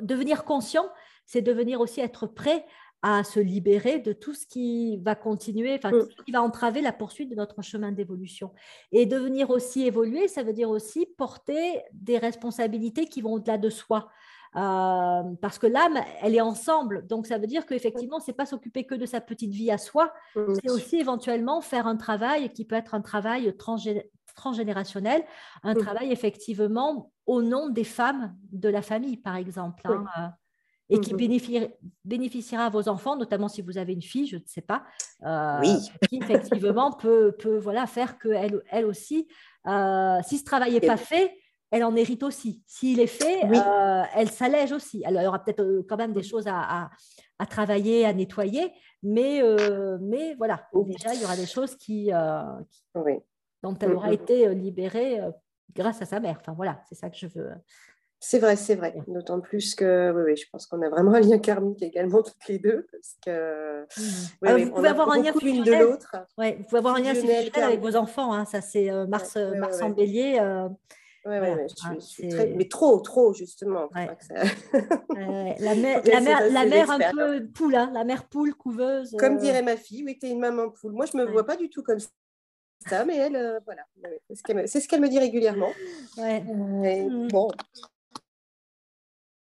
devenir 0.00 0.44
conscient, 0.44 0.88
c'est 1.26 1.42
devenir 1.42 1.80
aussi 1.80 2.00
être 2.00 2.28
prêt 2.28 2.64
à 3.02 3.24
se 3.24 3.40
libérer 3.40 3.98
de 3.98 4.12
tout 4.12 4.32
ce 4.32 4.46
qui 4.46 4.96
va 4.98 5.16
continuer, 5.16 5.74
enfin, 5.74 5.90
tout 5.90 6.08
ce 6.16 6.22
qui 6.22 6.30
va 6.30 6.40
entraver 6.40 6.80
la 6.80 6.92
poursuite 6.92 7.28
de 7.28 7.34
notre 7.34 7.60
chemin 7.60 7.90
d'évolution. 7.90 8.52
Et 8.92 9.06
devenir 9.06 9.50
aussi 9.50 9.84
évoluer, 9.84 10.28
ça 10.28 10.44
veut 10.44 10.52
dire 10.52 10.70
aussi 10.70 11.06
porter 11.18 11.82
des 11.92 12.16
responsabilités 12.16 13.06
qui 13.06 13.20
vont 13.20 13.34
au-delà 13.34 13.58
de 13.58 13.70
soi. 13.70 14.08
Euh, 14.54 15.22
parce 15.40 15.58
que 15.58 15.66
l'âme, 15.66 15.98
elle 16.20 16.36
est 16.36 16.40
ensemble. 16.42 17.06
Donc, 17.08 17.26
ça 17.26 17.38
veut 17.38 17.48
dire 17.48 17.66
qu'effectivement, 17.66 18.20
ce 18.20 18.30
n'est 18.30 18.36
pas 18.36 18.46
s'occuper 18.46 18.84
que 18.84 18.94
de 18.94 19.06
sa 19.06 19.20
petite 19.20 19.52
vie 19.52 19.72
à 19.72 19.78
soi, 19.78 20.12
c'est 20.34 20.70
aussi 20.70 20.96
éventuellement 20.96 21.60
faire 21.60 21.88
un 21.88 21.96
travail 21.96 22.52
qui 22.52 22.64
peut 22.64 22.76
être 22.76 22.94
un 22.94 23.00
travail 23.00 23.52
transgénérationnel, 24.36 25.24
un 25.64 25.74
travail 25.74 26.12
effectivement 26.12 27.10
au 27.26 27.42
nom 27.42 27.68
des 27.68 27.84
femmes 27.84 28.36
de 28.52 28.68
la 28.68 28.82
famille, 28.82 29.16
par 29.16 29.36
exemple. 29.36 29.82
Hein, 29.86 30.04
euh 30.18 30.28
et 30.92 31.00
qui 31.00 31.14
mmh 31.14 31.68
bénéficiera 32.04 32.66
à 32.66 32.70
vos 32.70 32.88
enfants, 32.88 33.16
notamment 33.16 33.48
si 33.48 33.62
vous 33.62 33.78
avez 33.78 33.94
une 33.94 34.02
fille, 34.02 34.26
je 34.26 34.36
ne 34.36 34.42
sais 34.44 34.60
pas, 34.60 34.84
euh, 35.24 35.60
qui 36.08 36.18
effectivement 36.18 36.92
peut, 37.00 37.34
peut, 37.38 37.58
voilà, 37.58 37.86
faire 37.86 38.18
qu'elle 38.18 38.62
elle 38.70 38.84
aussi, 38.84 39.26
euh, 39.66 40.18
si 40.26 40.38
ce 40.38 40.44
travail 40.44 40.72
n'est 40.72 40.80
pas 40.80 40.96
fait, 40.96 41.34
elle 41.70 41.84
en 41.84 41.96
hérite 41.96 42.22
aussi. 42.22 42.62
S'il 42.66 43.00
est 43.00 43.06
fait, 43.06 43.44
euh, 43.44 44.02
elle 44.14 44.28
s'allège 44.28 44.72
aussi. 44.72 45.02
Y 45.08 45.26
aura 45.26 45.42
peut-être 45.42 45.86
quand 45.88 45.96
même 45.96 46.12
des 46.12 46.22
choses 46.22 46.46
à, 46.46 46.90
à, 47.38 47.46
travailler, 47.46 48.04
à 48.04 48.12
nettoyer, 48.12 48.70
mais, 49.02 49.40
mais 50.00 50.34
voilà, 50.34 50.68
déjà, 50.74 51.14
il 51.14 51.22
y 51.22 51.24
aura 51.24 51.36
des 51.36 51.46
choses 51.46 51.76
qui, 51.76 52.10
dont 53.62 53.74
elle 53.80 53.88
mmh, 53.88 53.96
aura 53.96 54.12
été 54.12 54.54
libérée 54.54 55.20
grâce 55.74 56.02
à 56.02 56.04
sa 56.04 56.20
mère. 56.20 56.36
Enfin, 56.40 56.52
voilà, 56.52 56.82
c'est 56.88 56.94
ça 56.94 57.08
que 57.08 57.16
je 57.16 57.28
veux. 57.28 57.50
C'est 58.24 58.38
vrai, 58.38 58.54
c'est 58.54 58.76
vrai. 58.76 58.94
D'autant 59.08 59.40
plus 59.40 59.74
que 59.74 60.12
oui, 60.14 60.22
oui, 60.26 60.36
je 60.36 60.48
pense 60.48 60.66
qu'on 60.66 60.80
a 60.82 60.88
vraiment 60.88 61.12
un 61.12 61.20
lien 61.20 61.40
karmique 61.40 61.82
également 61.82 62.22
toutes 62.22 62.46
les 62.46 62.60
deux. 62.60 62.86
Parce 62.92 63.16
que, 63.26 63.82
mmh. 63.82 64.64
vous 64.64 64.70
pouvez 64.70 64.88
avoir 64.88 65.10
un 65.10 65.20
lien 65.20 65.32
l'une 65.42 65.64
de 65.64 65.72
l'autre. 65.72 66.14
Ouais, 66.38 66.54
vous 66.56 66.62
pouvez 66.64 66.78
avoir 66.78 66.94
un 66.94 67.00
lien 67.00 67.14
avec 67.56 67.80
vos 67.80 67.96
enfants. 67.96 68.32
Hein. 68.32 68.44
Ça, 68.44 68.60
c'est 68.60 68.90
euh, 68.90 69.06
Mars, 69.08 69.36
Mars 69.56 69.82
en 69.82 69.90
bélier. 69.90 70.38
Euh, 70.40 70.68
oui, 71.26 71.34
je, 71.96 72.00
suis, 72.00 72.28
très... 72.28 72.46
mais 72.46 72.68
trop, 72.68 73.00
trop, 73.00 73.34
justement. 73.34 73.90
la 73.94 74.06
mère, 75.74 76.02
la 76.04 76.20
mère, 76.20 76.48
la 76.48 76.64
mère 76.64 76.90
un 76.92 77.00
peu 77.10 77.44
poule, 77.48 77.74
hein, 77.74 77.90
la 77.92 78.04
mère 78.04 78.28
poule, 78.28 78.54
couveuse. 78.54 79.16
Comme 79.18 79.34
euh. 79.34 79.40
dirait 79.40 79.62
ma 79.62 79.76
fille, 79.76 80.04
oui, 80.04 80.16
tu 80.16 80.28
es 80.28 80.30
une 80.30 80.38
maman 80.38 80.70
poule. 80.70 80.92
Moi, 80.92 81.06
je 81.06 81.16
ne 81.16 81.24
me 81.24 81.30
vois 81.32 81.44
pas 81.44 81.56
du 81.56 81.70
tout 81.70 81.82
comme 81.82 81.98
ça, 82.86 83.04
mais 83.04 83.16
elle, 83.16 83.60
voilà, 83.64 83.82
c'est 84.64 84.80
ce 84.80 84.86
qu'elle 84.86 85.00
me 85.00 85.08
dit 85.08 85.18
régulièrement. 85.18 85.70
Ouais. 86.18 86.40
Mmh. 86.40 87.28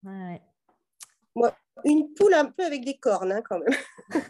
Moi, 0.03 1.53
une 1.85 2.13
poule 2.13 2.33
un 2.33 2.45
peu 2.45 2.63
avec 2.63 2.85
des 2.85 2.97
cornes, 2.97 3.31
hein, 3.31 3.41
quand 3.47 3.59
même. 3.59 3.77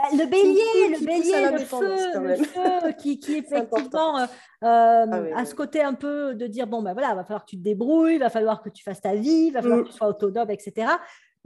Bah, 0.00 0.04
le 0.12 0.26
bélier, 0.26 0.96
le 0.96 1.04
bélier, 1.04 1.50
le 1.50 1.58
feu, 1.58 2.20
le 2.20 2.44
feu, 2.44 2.92
qui, 3.00 3.18
qui 3.18 3.38
effectivement 3.38 4.16
euh, 4.16 4.26
ah 4.62 5.06
a 5.34 5.44
ce 5.44 5.56
côté 5.56 5.82
un 5.82 5.94
peu 5.94 6.36
de 6.36 6.46
dire 6.46 6.68
bon 6.68 6.82
ben 6.82 6.92
voilà, 6.92 7.16
va 7.16 7.24
falloir 7.24 7.44
que 7.44 7.50
tu 7.50 7.58
te 7.58 7.64
débrouilles, 7.64 8.14
il 8.14 8.20
va 8.20 8.30
falloir 8.30 8.62
que 8.62 8.68
tu 8.68 8.84
fasses 8.84 9.00
ta 9.00 9.16
vie, 9.16 9.46
il 9.48 9.50
va 9.50 9.60
falloir 9.60 9.80
mm. 9.80 9.82
que 9.82 9.88
tu 9.88 9.96
sois 9.96 10.06
autonome, 10.06 10.50
etc 10.50 10.86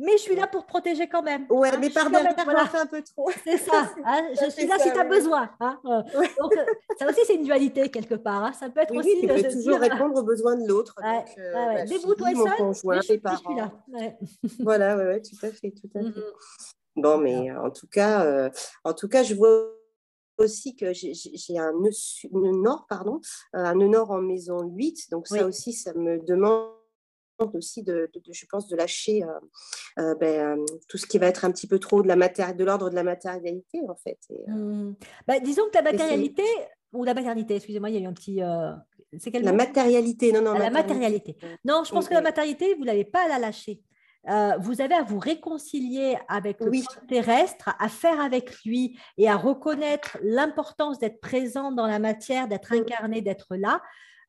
mais 0.03 0.13
je 0.13 0.23
suis 0.23 0.35
là 0.35 0.47
pour 0.49 0.63
te 0.63 0.69
protéger 0.69 1.09
quand 1.09 1.23
même. 1.23 1.47
Ouais, 1.49 1.69
hein, 1.69 1.79
mais 1.81 1.91
pardon, 1.91 2.19
tu 2.19 2.45
voilà. 2.45 2.67
fait 2.67 2.79
un 2.79 2.87
peu 2.87 3.03
trop. 3.03 3.31
C'est 3.45 3.57
ça, 3.71 3.89
hein, 4.05 4.23
je 4.31 4.51
suis 4.51 4.67
là 4.67 4.77
si 4.79 4.93
tu 4.93 4.99
as 4.99 5.05
besoin. 5.05 5.49
Hein, 5.61 5.79
euh. 5.85 6.03
Donc, 6.41 6.57
euh, 6.57 6.65
ça 6.99 7.09
aussi, 7.09 7.21
c'est 7.25 7.37
une 7.37 7.45
dualité 7.45 7.89
quelque 7.89 8.17
part. 8.17 8.53
Ça 8.55 8.69
peut 8.69 8.81
être 8.81 8.91
oui, 8.91 8.99
aussi. 8.99 9.11
Oui, 9.15 9.21
tu 9.21 9.43
peux 9.43 9.53
toujours 9.53 9.79
répondre 9.79 10.19
aux 10.19 10.25
besoins 10.25 10.57
de 10.57 10.67
l'autre. 10.67 10.97
Ouais, 11.01 11.25
euh, 11.39 11.53
bah, 11.53 11.85
Débrouille-toi 11.85 12.29
seul. 12.31 12.57
Conjoint, 12.57 13.01
je, 13.01 13.15
je 13.15 13.37
suis 13.37 13.57
là. 13.57 13.73
voilà, 14.61 14.97
ouais, 14.97 15.23
tout 15.23 15.47
à 15.47 15.51
fait, 15.51 15.71
tout 15.71 15.89
à 15.95 16.01
fait. 16.01 16.09
Mm-hmm. 16.09 16.23
Bon, 16.97 17.19
mais 17.19 17.53
en 17.53 17.71
tout 17.71 17.87
cas, 17.87 18.25
euh, 18.25 18.51
en 18.85 18.95
tout 18.95 19.09
cas, 19.09 19.23
je 19.23 19.35
vois 19.35 19.69
aussi 20.39 20.75
que 20.75 20.93
j'ai 20.93 21.59
un 21.59 21.73
nœud, 21.73 21.91
nord, 22.33 22.87
pardon, 22.89 23.21
un 23.53 23.75
nœud 23.77 23.87
nord 23.87 24.11
en 24.11 24.21
maison 24.21 24.63
8. 24.63 25.11
Donc 25.11 25.29
ça 25.29 25.47
aussi, 25.47 25.73
ça 25.73 25.93
me 25.95 26.19
demande 26.19 26.73
aussi 27.39 27.83
de, 27.83 28.11
je 28.31 28.47
pense, 28.47 28.69
de 28.69 28.77
lâcher 28.77 29.23
euh, 29.23 29.29
euh, 29.99 30.15
ben, 30.15 30.59
euh, 30.59 30.65
tout 30.89 30.99
ce 30.99 31.07
qui 31.07 31.19
va 31.19 31.27
être 31.27 31.45
un 31.45 31.51
petit 31.51 31.67
peu 31.67 31.79
trop 31.79 32.03
de 32.03 32.09
la 32.09 32.17
matière, 32.17 32.55
de 32.55 32.65
l'ordre 32.65 32.91
de 32.91 32.95
la 32.95 33.03
matérialité, 33.03 33.81
en 33.89 33.97
fait. 33.97 34.19
Mmh. 34.47 34.93
Bah, 35.27 35.41
disons 35.41 35.65
que 35.71 35.77
la 35.77 35.83
matérialité, 35.83 36.45
ou 36.93 37.05
la 37.05 37.15
maternité, 37.15 37.57
excusez-moi, 37.57 37.91
il 37.91 37.97
y 37.97 37.99
a 37.99 38.01
eu 38.03 38.07
un 38.07 38.13
petit... 38.13 38.41
c'est 39.19 39.31
quelle 39.31 39.45
La 39.45 39.53
matérialité, 39.53 40.33
non, 40.33 40.43
non. 40.43 40.55
La 40.55 40.71
matérialité. 40.71 41.37
Non, 41.65 41.85
je 41.85 41.93
pense 41.93 42.09
que 42.09 42.15
la 42.15 42.21
matérialité, 42.21 42.75
vous 42.75 42.85
l'avez 42.85 43.05
pas 43.05 43.25
à 43.25 43.29
la 43.29 43.39
lâcher. 43.39 43.81
vous 44.61 44.81
avez 44.81 44.95
à 44.95 45.03
vous 45.03 45.19
réconcilier 45.19 46.19
avec 46.29 46.61
le 46.61 46.71
terrestre, 47.09 47.75
à 47.79 47.89
faire 47.89 48.21
avec 48.21 48.63
lui 48.65 48.99
et 49.17 49.29
à 49.29 49.37
reconnaître 49.37 50.19
l'importance 50.23 50.99
d'être 50.99 51.21
présent 51.21 51.73
dans 51.73 51.87
la 51.87 51.99
matière, 51.99 52.47
d'être 52.47 52.73
incarné, 52.73 53.23
d'être 53.23 53.57
là. 53.57 53.81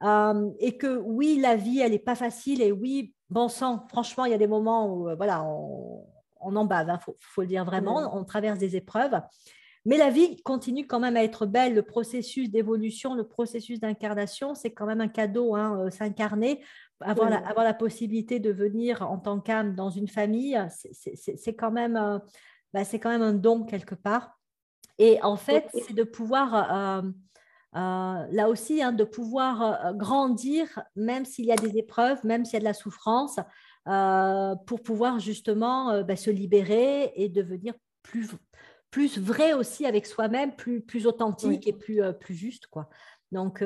Euh, 0.03 0.51
et 0.59 0.77
que 0.77 0.97
oui, 0.97 1.39
la 1.39 1.55
vie, 1.55 1.79
elle 1.79 1.91
n'est 1.91 1.99
pas 1.99 2.15
facile. 2.15 2.61
Et 2.61 2.71
oui, 2.71 3.13
bon 3.29 3.47
sang, 3.47 3.85
franchement, 3.89 4.25
il 4.25 4.31
y 4.31 4.35
a 4.35 4.37
des 4.37 4.47
moments 4.47 4.93
où 4.93 5.09
euh, 5.09 5.15
voilà, 5.15 5.43
on, 5.43 6.05
en 6.41 6.65
bave, 6.65 6.87
il 6.87 6.91
hein, 6.91 6.99
faut, 7.19 7.41
le 7.41 7.47
dire 7.47 7.63
vraiment, 7.63 8.15
on 8.17 8.23
traverse 8.25 8.59
des 8.59 8.75
épreuves. 8.75 9.19
Mais 9.85 9.97
la 9.97 10.09
vie 10.09 10.41
continue 10.43 10.87
quand 10.87 10.99
même 10.99 11.17
à 11.17 11.23
être 11.23 11.45
belle. 11.45 11.73
Le 11.73 11.83
processus 11.83 12.49
d'évolution, 12.49 13.15
le 13.15 13.27
processus 13.27 13.79
d'incarnation, 13.79 14.55
c'est 14.55 14.71
quand 14.71 14.85
même 14.85 15.01
un 15.01 15.07
cadeau, 15.09 15.55
hein, 15.55 15.79
euh, 15.79 15.89
s'incarner. 15.89 16.63
Avoir, 17.01 17.29
la, 17.29 17.37
avoir 17.47 17.65
la 17.65 17.73
possibilité 17.73 18.39
de 18.39 18.49
venir 18.51 19.01
en 19.01 19.17
tant 19.17 19.41
qu'âme 19.41 19.75
dans 19.75 19.89
une 19.89 20.07
famille, 20.07 20.57
c'est 20.69 21.53
quand, 21.53 21.71
même, 21.71 22.21
bah, 22.73 22.81
quand 22.93 23.09
même 23.09 23.21
un 23.21 23.33
don 23.33 23.63
quelque 23.65 23.95
part. 23.95 24.39
Et 24.99 25.21
en 25.23 25.35
fait, 25.35 25.67
c'est 25.73 25.93
de 25.93 26.03
pouvoir 26.03 27.01
euh, 27.01 27.09
là 27.73 28.49
aussi, 28.49 28.81
hein, 28.81 28.91
de 28.91 29.03
pouvoir 29.03 29.61
euh, 29.61 29.93
grandir, 29.93 30.67
même 30.95 31.25
s'il 31.25 31.45
y 31.45 31.51
a 31.51 31.55
des 31.55 31.77
épreuves, 31.77 32.23
même 32.23 32.45
s'il 32.45 32.53
y 32.53 32.57
a 32.57 32.59
de 32.59 32.65
la 32.65 32.73
souffrance, 32.73 33.39
euh, 33.87 34.55
pour 34.67 34.81
pouvoir 34.81 35.19
justement 35.19 36.03
bah, 36.03 36.15
se 36.15 36.29
libérer 36.29 37.11
et 37.15 37.29
devenir 37.29 37.73
plus, 38.01 38.29
plus 38.91 39.17
vrai 39.17 39.53
aussi 39.53 39.85
avec 39.85 40.05
soi-même, 40.05 40.55
plus, 40.55 40.81
plus 40.81 41.07
authentique 41.07 41.67
et 41.67 41.73
plus, 41.73 42.01
plus 42.19 42.35
juste. 42.35 42.67
Quoi. 42.67 42.89
Donc, 43.31 43.63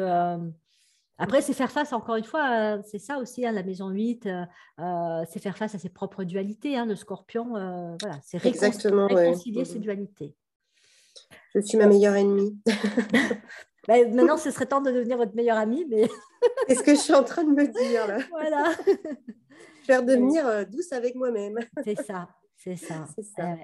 après, 1.19 1.41
c'est 1.41 1.53
faire 1.53 1.71
face, 1.71 1.93
encore 1.93 2.15
une 2.15 2.23
fois, 2.23 2.79
c'est 2.83 2.99
ça 2.99 3.17
aussi, 3.17 3.45
hein, 3.45 3.51
la 3.51 3.63
maison 3.63 3.89
8, 3.89 4.29
c'est 5.27 5.39
faire 5.39 5.57
face 5.57 5.75
à 5.75 5.79
ses 5.79 5.89
propres 5.89 6.23
dualités. 6.23 6.77
Hein, 6.77 6.85
le 6.85 6.95
scorpion, 6.95 7.49
voilà, 7.99 8.19
c'est 8.23 8.37
réconcilier 8.37 9.65
ses 9.65 9.79
dualités. 9.79 10.35
Je 11.53 11.61
suis 11.61 11.77
ma 11.77 11.87
meilleure 11.87 12.15
ennemie. 12.15 12.57
Bah, 13.87 13.95
maintenant, 14.09 14.37
ce 14.37 14.51
serait 14.51 14.65
temps 14.65 14.81
de 14.81 14.91
devenir 14.91 15.17
votre 15.17 15.35
meilleure 15.35 15.57
amie. 15.57 15.85
Mais... 15.89 16.09
C'est 16.67 16.75
ce 16.75 16.83
que 16.83 16.91
je 16.95 16.99
suis 16.99 17.13
en 17.13 17.23
train 17.23 17.43
de 17.43 17.51
me 17.51 17.67
dire 17.67 18.07
là. 18.07 18.17
Voilà. 18.29 18.71
Faire 19.83 20.03
devenir 20.03 20.45
euh, 20.45 20.65
douce 20.65 20.91
avec 20.91 21.15
moi-même. 21.15 21.57
C'est 21.83 21.95
ça, 21.95 22.27
c'est 22.55 22.75
ça. 22.75 23.05
ça. 23.35 23.55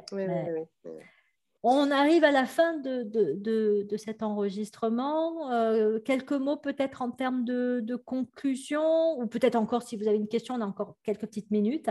On 1.66 1.92
arrive 1.92 2.24
à 2.24 2.32
la 2.32 2.46
fin 2.46 2.78
de, 2.78 3.04
de, 3.04 3.84
de, 3.84 3.98
cet 3.98 4.24
enregistrement. 4.24 5.52
Euh, 5.52 6.00
quelques 6.00 6.34
mots 6.34 6.58
peut-être 6.58 7.02
en 7.02 7.12
termes 7.12 7.44
de, 7.44 7.96
conclusion, 7.96 9.20
ou 9.20 9.28
peut-être 9.28 9.56
encore 9.56 9.84
si 9.84 9.98
vous 9.98 10.08
avez 10.08 10.18
une 10.18 10.28
question, 10.28 10.56
on 10.56 10.62
a 10.62 10.66
encore 10.66 10.96
quelques 11.04 11.26
petites 11.28 11.52
minutes. 11.52 11.90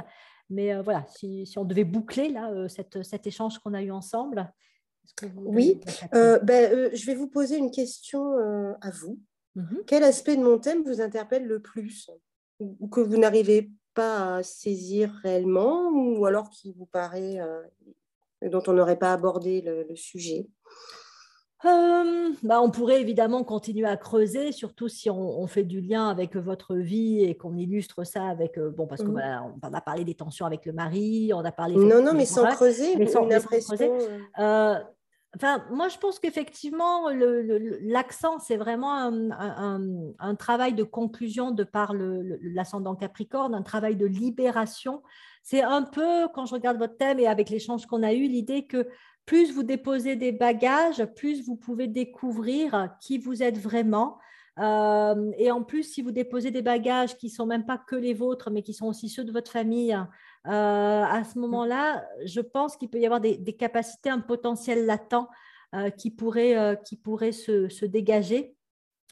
Mais 0.51 0.75
euh, 0.75 0.83
voilà, 0.83 1.05
si, 1.09 1.47
si, 1.47 1.59
on 1.59 1.65
devait 1.65 1.85
boucler 1.85 2.31
là, 2.31 2.69
cette, 2.69 3.03
cet 3.03 3.27
échange 3.27 3.59
qu'on 3.59 3.75
a 3.75 3.83
eu 3.83 3.91
ensemble, 3.91 4.51
oui, 5.37 5.81
euh, 6.15 6.39
ben, 6.39 6.73
euh, 6.73 6.91
je 6.93 7.07
vais 7.07 7.15
vous 7.15 7.29
poser 7.29 7.57
une 7.57 7.71
question 7.71 8.39
euh, 8.39 8.73
à 8.81 8.91
vous. 8.91 9.19
Mmh 9.55 9.77
Quel 9.87 10.05
aspect 10.05 10.37
de 10.37 10.43
mon 10.43 10.59
thème 10.59 10.83
vous 10.85 11.01
interpelle 11.01 11.47
le 11.47 11.61
plus? 11.61 12.11
Ou 12.59 12.89
que 12.89 13.01
vous 13.01 13.17
n'arrivez 13.17 13.71
pas 13.95 14.37
à 14.37 14.43
saisir 14.43 15.13
réellement 15.23 15.91
ou 15.91 16.25
alors 16.25 16.49
qui 16.49 16.73
vous 16.73 16.87
paraît 16.87 17.39
dont 18.41 18.63
on 18.69 18.73
n'aurait 18.73 18.99
pas 18.99 19.13
abordé 19.13 19.61
le, 19.61 19.97
sujet? 19.97 20.47
Bah, 21.65 22.61
on 22.61 22.71
pourrait 22.71 23.01
évidemment 23.01 23.45
continuer 23.45 23.87
à 23.87 23.97
creuser, 23.97 24.53
surtout 24.53 24.89
si 24.89 25.11
on, 25.11 25.47
fait 25.47 25.65
du 25.65 25.81
lien 25.81 26.09
avec 26.09 26.37
votre 26.37 26.75
vie 26.75 27.25
et 27.25 27.37
qu'on 27.37 27.57
illustre 27.57 28.05
ça 28.05 28.27
avec 28.27 28.59
bon 28.59 28.87
parce 28.87 29.03
qu'on 29.03 29.13
mmh. 29.13 29.55
on 29.63 29.73
a 29.73 29.81
parlé 29.81 30.05
des 30.05 30.15
tensions 30.15 30.47
avec 30.47 30.67
le 30.67 30.73
mari, 30.73 31.33
on 31.35 31.45
a 31.45 31.53
parlé 31.53 31.77
non 31.77 32.03
non 32.03 32.15
mais 32.15 32.25
sans 32.25 32.47
creuser, 32.47 32.97
mais 32.97 33.07
sans, 33.07 33.27
creuser. 33.27 33.91
Enfin, 35.35 35.65
moi, 35.71 35.89
je 35.89 35.97
pense 35.97 36.19
qu'effectivement, 36.19 37.09
l'accent, 37.81 38.39
c'est 38.39 38.59
vraiment 38.59 39.11
un, 39.39 40.35
travail 40.35 40.75
de 40.75 40.83
conclusion 40.83 41.53
de 41.53 41.65
par 41.65 41.95
l'ascendant 41.95 42.95
Capricorne, 42.95 43.55
un 43.55 43.63
travail 43.63 43.97
de 43.97 44.05
libération. 44.05 45.03
C'est 45.43 45.63
un 45.63 45.83
peu, 45.83 46.29
quand 46.35 46.45
je 46.45 46.55
regarde 46.55 46.77
votre 46.77 46.99
thème 46.99 47.19
et 47.19 47.27
avec 47.27 47.49
l'échange 47.49 47.87
qu'on 47.87 48.03
a 48.03 48.13
eu, 48.13 48.27
l'idée 48.27 48.67
que 48.67 48.87
plus 49.25 49.53
vous 49.53 49.63
déposez 49.63 50.17
des 50.17 50.33
bagages, 50.33 51.05
plus 51.15 51.45
vous 51.45 51.57
pouvez 51.57 51.87
découvrir 51.87 52.89
qui 53.01 53.19
vous 53.19 53.43
êtes 53.43 53.59
vraiment. 53.59 54.19
Euh, 54.59 55.33
et 55.39 55.51
en 55.51 55.63
plus, 55.63 55.85
si 55.85 56.03
vous 56.03 56.11
déposez 56.11 56.51
des 56.51 56.63
bagages 56.63 57.17
qui 57.17 57.27
ne 57.27 57.33
sont 57.33 57.47
même 57.47 57.65
pas 57.65 57.79
que 57.79 57.97
les 57.97 58.15
vôtres, 58.15 58.51
mais 58.51 58.63
qui 58.63 58.75
sont 58.75 58.87
aussi 58.87 59.09
ceux 59.09 59.25
de 59.25 59.33
votre 59.33 59.51
famille, 59.51 59.95
euh, 59.95 60.03
à 60.47 61.23
ce 61.25 61.39
moment-là, 61.39 62.05
je 62.25 62.41
pense 62.41 62.77
qu'il 62.77 62.91
peut 62.91 63.01
y 63.01 63.07
avoir 63.07 63.21
des, 63.21 63.57
capacités, 63.57 64.11
un 64.11 64.21
potentiel 64.21 64.85
latent 64.85 65.29
euh, 65.75 65.91
qui 65.91 66.11
pourrait, 66.11 66.79
qui 66.85 66.97
pourrait 66.97 67.33
se, 67.33 67.85
dégager. 67.85 68.55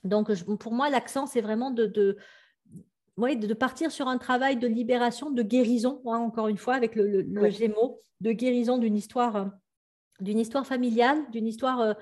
Donc, 0.04 0.32
pour 0.58 0.72
moi, 0.72 0.90
l'accent, 0.90 1.26
c'est 1.26 1.40
vraiment 1.40 1.70
de, 1.70 1.86
de, 1.86 2.16
de, 3.16 3.54
partir 3.54 3.90
sur 3.90 4.08
un 4.08 4.18
travail 4.18 4.56
de 4.56 4.66
libération, 4.66 5.30
de 5.30 5.42
guérison, 5.42 6.02
hein, 6.06 6.18
encore 6.18 6.48
une 6.48 6.58
fois, 6.58 6.74
avec 6.74 6.94
le, 6.96 7.50
Gémeaux, 7.50 8.00
de 8.20 8.32
guérison 8.32 8.76
d'une 8.76 8.96
histoire 8.96 9.50
d'une 10.20 10.38
histoire 10.38 10.66
familiale, 10.66 11.18
d'une 11.30 11.46
histoire 11.46 11.94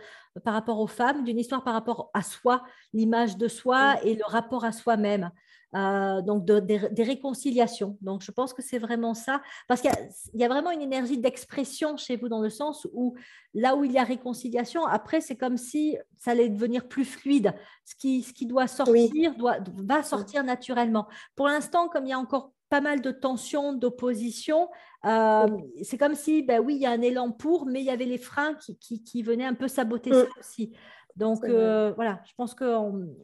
par 0.45 0.55
rapport 0.55 0.81
aux 0.81 0.87
femmes, 0.87 1.25
d'une 1.25 1.39
histoire 1.39 1.65
par 1.65 1.75
rapport 1.75 2.11
à 2.15 2.23
soi, 2.23 2.63
l'image 2.93 3.37
de 3.37 3.49
soi 3.49 4.03
et 4.05 4.15
le 4.15 4.25
rapport 4.25 4.65
à 4.65 4.73
soi-même. 4.73 5.31
Euh, 5.75 6.23
donc 6.23 6.47
des, 6.47 7.03
réconciliations. 7.03 7.99
Donc 8.01 8.23
je 8.23 8.31
pense 8.31 8.55
que 8.55 8.63
c'est 8.63 8.79
vraiment 8.79 9.13
ça, 9.13 9.43
parce 9.67 9.83
qu'il 9.83 9.91
y, 10.33 10.45
a 10.45 10.49
vraiment 10.49 10.71
une 10.71 10.81
énergie 10.81 11.19
d'expression 11.19 11.99
chez 11.99 12.17
vous 12.17 12.31
dans 12.31 12.41
le 12.41 12.49
sens 12.49 12.89
où 12.95 13.15
là 13.53 13.77
où 13.77 13.85
il 13.85 13.93
y 13.93 13.99
a 13.99 14.05
réconciliation, 14.05 14.87
après 14.87 15.21
c'est 15.21 15.37
comme 15.37 15.59
si 15.59 15.99
ça 16.17 16.31
allait 16.31 16.49
devenir 16.49 16.89
plus 16.89 17.05
fluide. 17.05 17.53
Ce 17.85 17.95
qui, 17.95 18.23
ce 18.23 18.33
qui 18.33 18.47
doit 18.47 18.67
sortir 18.67 19.37
doit, 19.37 19.59
va 19.77 20.03
sortir 20.03 20.43
naturellement. 20.43 21.07
Pour 21.37 21.49
l'instant, 21.49 21.89
comme 21.89 22.07
il 22.07 22.11
y 22.11 22.15
a 22.15 22.19
encore 22.19 22.53
pas 22.69 22.81
mal 22.81 23.01
de 23.01 23.11
tensions, 23.11 23.73
d'opposition. 23.73 24.69
Euh, 25.05 25.47
c'est 25.83 25.99
comme 25.99 26.15
si, 26.15 26.43
ben 26.43 26.61
oui, 26.61 26.75
il 26.75 26.81
y 26.81 26.87
a 26.87 26.91
un 26.91 27.03
élan 27.03 27.31
pour, 27.31 27.67
mais 27.67 27.81
il 27.81 27.87
y 27.87 27.91
avait 27.91 28.05
les 28.05 28.19
freins 28.19 28.55
qui, 28.55 28.77
qui, 28.79 29.03
qui 29.03 29.23
venaient 29.23 29.47
un 29.47 29.55
peu 29.55 29.69
saboter 29.69 30.13
ça 30.13 30.27
aussi. 30.39 30.73
Donc 31.17 31.45
euh, 31.45 31.93
voilà, 31.97 32.21
je 32.25 32.33
pense 32.37 32.55
que 32.55 32.65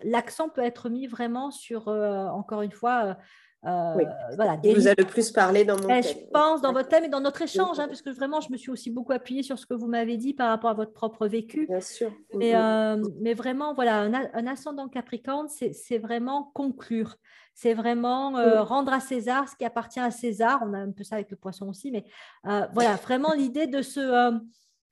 l'accent 0.02 0.48
peut 0.48 0.62
être 0.62 0.88
mis 0.88 1.06
vraiment 1.06 1.50
sur, 1.50 1.88
euh, 1.88 2.26
encore 2.26 2.62
une 2.62 2.72
fois, 2.72 3.16
euh, 3.66 4.04
voilà, 4.36 4.58
vous 4.62 4.86
avez 4.86 5.02
le 5.02 5.06
plus 5.06 5.30
parlé 5.30 5.64
dans 5.64 5.76
mon 5.76 5.88
thème. 5.88 6.02
Je 6.02 6.30
pense 6.32 6.60
dans 6.60 6.72
votre 6.72 6.88
thème 6.88 7.04
et 7.04 7.08
dans 7.08 7.20
notre 7.20 7.42
échange, 7.42 7.78
hein, 7.78 7.88
puisque 7.88 8.08
vraiment, 8.08 8.40
je 8.40 8.50
me 8.52 8.56
suis 8.56 8.70
aussi 8.70 8.90
beaucoup 8.90 9.12
appuyée 9.12 9.42
sur 9.42 9.58
ce 9.58 9.66
que 9.66 9.74
vous 9.74 9.86
m'avez 9.86 10.16
dit 10.16 10.34
par 10.34 10.48
rapport 10.48 10.70
à 10.70 10.74
votre 10.74 10.92
propre 10.92 11.26
vécu. 11.26 11.66
Bien 11.66 11.80
sûr. 11.80 12.12
Mais, 12.34 12.52
mm-hmm. 12.52 13.14
mais 13.20 13.34
vraiment, 13.34 13.74
voilà, 13.74 14.00
un, 14.00 14.46
ascendant 14.46 14.88
Capricorne, 14.88 15.48
c'est 15.48 15.98
vraiment 15.98 16.50
conclure. 16.54 17.16
C'est 17.54 17.74
vraiment 17.74 18.32
mm. 18.32 18.58
rendre 18.58 18.92
à 18.92 19.00
César 19.00 19.48
ce 19.48 19.56
qui 19.56 19.64
appartient 19.64 20.00
à 20.00 20.10
César. 20.10 20.62
On 20.66 20.74
a 20.74 20.78
un 20.78 20.90
peu 20.90 21.04
ça 21.04 21.16
avec 21.16 21.30
le 21.30 21.36
poisson 21.36 21.68
aussi, 21.68 21.90
mais 21.90 22.04
voilà, 22.44 22.96
vraiment 23.02 23.32
l'idée 23.32 23.66
de 23.66 23.82
se 23.82 24.40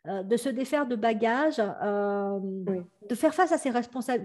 euh, 0.08 0.24
de 0.24 0.37
se 0.37 0.48
défaire 0.48 0.85
de 0.85 0.96
bagages, 0.96 1.61
euh, 1.61 2.40
de 3.08 3.14
faire 3.14 3.32
face 3.32 3.52
à, 3.52 3.58
ses 3.58 3.70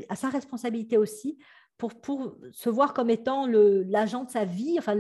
à 0.10 0.16
sa 0.16 0.30
responsabilité 0.30 0.98
aussi, 0.98 1.38
pour, 1.78 1.94
pour 2.02 2.36
se 2.52 2.70
voir 2.70 2.94
comme 2.94 3.10
étant 3.10 3.46
l'agent 3.46 4.24
de 4.24 4.32
sa 4.32 4.46
vie, 4.46 4.78
enfin 4.80 4.96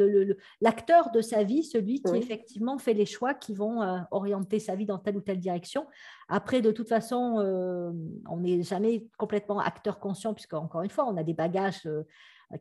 l'acteur 0.61 1.11
de 1.11 1.21
sa 1.21 1.43
vie, 1.43 1.63
celui 1.63 2.01
qui 2.01 2.15
effectivement 2.15 2.77
fait 2.77 2.93
les 2.93 3.07
choix 3.07 3.33
qui 3.33 3.55
vont 3.55 3.81
euh, 3.81 3.97
orienter 4.11 4.59
sa 4.59 4.75
vie 4.75 4.85
dans 4.85 4.99
telle 4.99 5.17
ou 5.17 5.21
telle 5.21 5.39
direction. 5.39 5.87
Après, 6.29 6.61
de 6.61 6.71
toute 6.71 6.87
façon, 6.87 7.39
euh, 7.39 7.91
on 8.29 8.37
n'est 8.37 8.61
jamais 8.61 9.07
complètement 9.17 9.59
acteur 9.59 9.99
conscient, 9.99 10.35
puisque 10.35 10.53
encore 10.53 10.83
une 10.83 10.91
fois, 10.91 11.05
on 11.07 11.17
a 11.17 11.23
des 11.23 11.33
bagages 11.33 11.87
euh, 11.87 12.03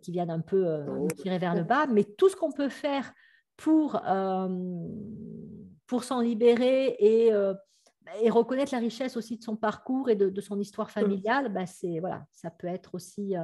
qui 0.01 0.13
viennent 0.13 0.31
un 0.31 0.41
peu 0.41 0.83
nous 0.85 1.09
tirer 1.09 1.39
vers 1.39 1.55
le 1.55 1.63
bas, 1.63 1.87
mais 1.87 2.05
tout 2.05 2.29
ce 2.29 2.37
qu'on 2.37 2.53
peut 2.53 2.71
faire 2.71 3.13
pour, 3.57 4.03
pour 5.87 6.05
s'en 6.05 6.21
libérer 6.21 6.97
et 6.99 7.31
et 8.21 8.31
reconnaître 8.31 8.73
la 8.73 8.79
richesse 8.79 9.17
aussi 9.17 9.37
de 9.37 9.43
son 9.43 9.57
parcours 9.57 10.11
et 10.11 10.17
de, 10.17 10.41
son 10.41 10.59
histoire 10.61 10.91
familiale, 10.91 11.53
bah 11.53 11.67
c'est 11.67 11.99
voilà, 12.01 12.25
ça 12.33 12.51
peut 12.51 12.67
être 12.67 12.95
aussi 12.95 13.35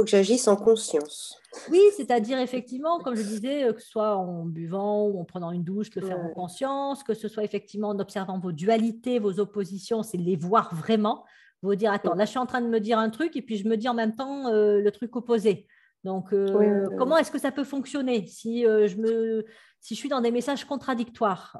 faut 0.00 0.04
que 0.04 0.10
j'agisse 0.10 0.48
en 0.48 0.56
conscience. 0.56 1.38
Oui, 1.70 1.80
c'est-à-dire 1.94 2.38
effectivement, 2.38 3.00
comme 3.00 3.16
je 3.16 3.22
disais, 3.22 3.64
euh, 3.64 3.72
que 3.74 3.82
ce 3.82 3.88
soit 3.88 4.16
en 4.16 4.46
buvant 4.46 5.06
ou 5.06 5.20
en 5.20 5.24
prenant 5.24 5.50
une 5.50 5.62
douche, 5.62 5.94
le 5.94 6.00
faire 6.00 6.18
en 6.18 6.30
conscience, 6.30 7.02
que 7.02 7.12
ce 7.12 7.28
soit 7.28 7.44
effectivement 7.44 7.88
en 7.88 7.98
observant 7.98 8.38
vos 8.38 8.52
dualités, 8.52 9.18
vos 9.18 9.40
oppositions, 9.40 10.02
c'est 10.02 10.16
les 10.16 10.36
voir 10.36 10.74
vraiment. 10.74 11.24
Vous 11.62 11.74
dire, 11.74 11.92
attends, 11.92 12.14
là 12.14 12.24
je 12.24 12.30
suis 12.30 12.38
en 12.38 12.46
train 12.46 12.62
de 12.62 12.68
me 12.68 12.80
dire 12.80 12.98
un 12.98 13.10
truc 13.10 13.36
et 13.36 13.42
puis 13.42 13.58
je 13.58 13.68
me 13.68 13.76
dis 13.76 13.88
en 13.88 13.94
même 13.94 14.14
temps 14.14 14.48
euh, 14.48 14.80
le 14.80 14.90
truc 14.90 15.14
opposé. 15.16 15.66
Donc, 16.02 16.32
euh, 16.32 16.88
comment 16.96 17.18
est-ce 17.18 17.30
que 17.30 17.38
ça 17.38 17.52
peut 17.52 17.64
fonctionner 17.64 18.26
si, 18.26 18.62
je 18.62 18.96
me, 18.96 19.44
si 19.80 19.94
je 19.94 19.98
suis 19.98 20.08
dans 20.08 20.22
des 20.22 20.30
messages 20.30 20.64
contradictoires? 20.64 21.50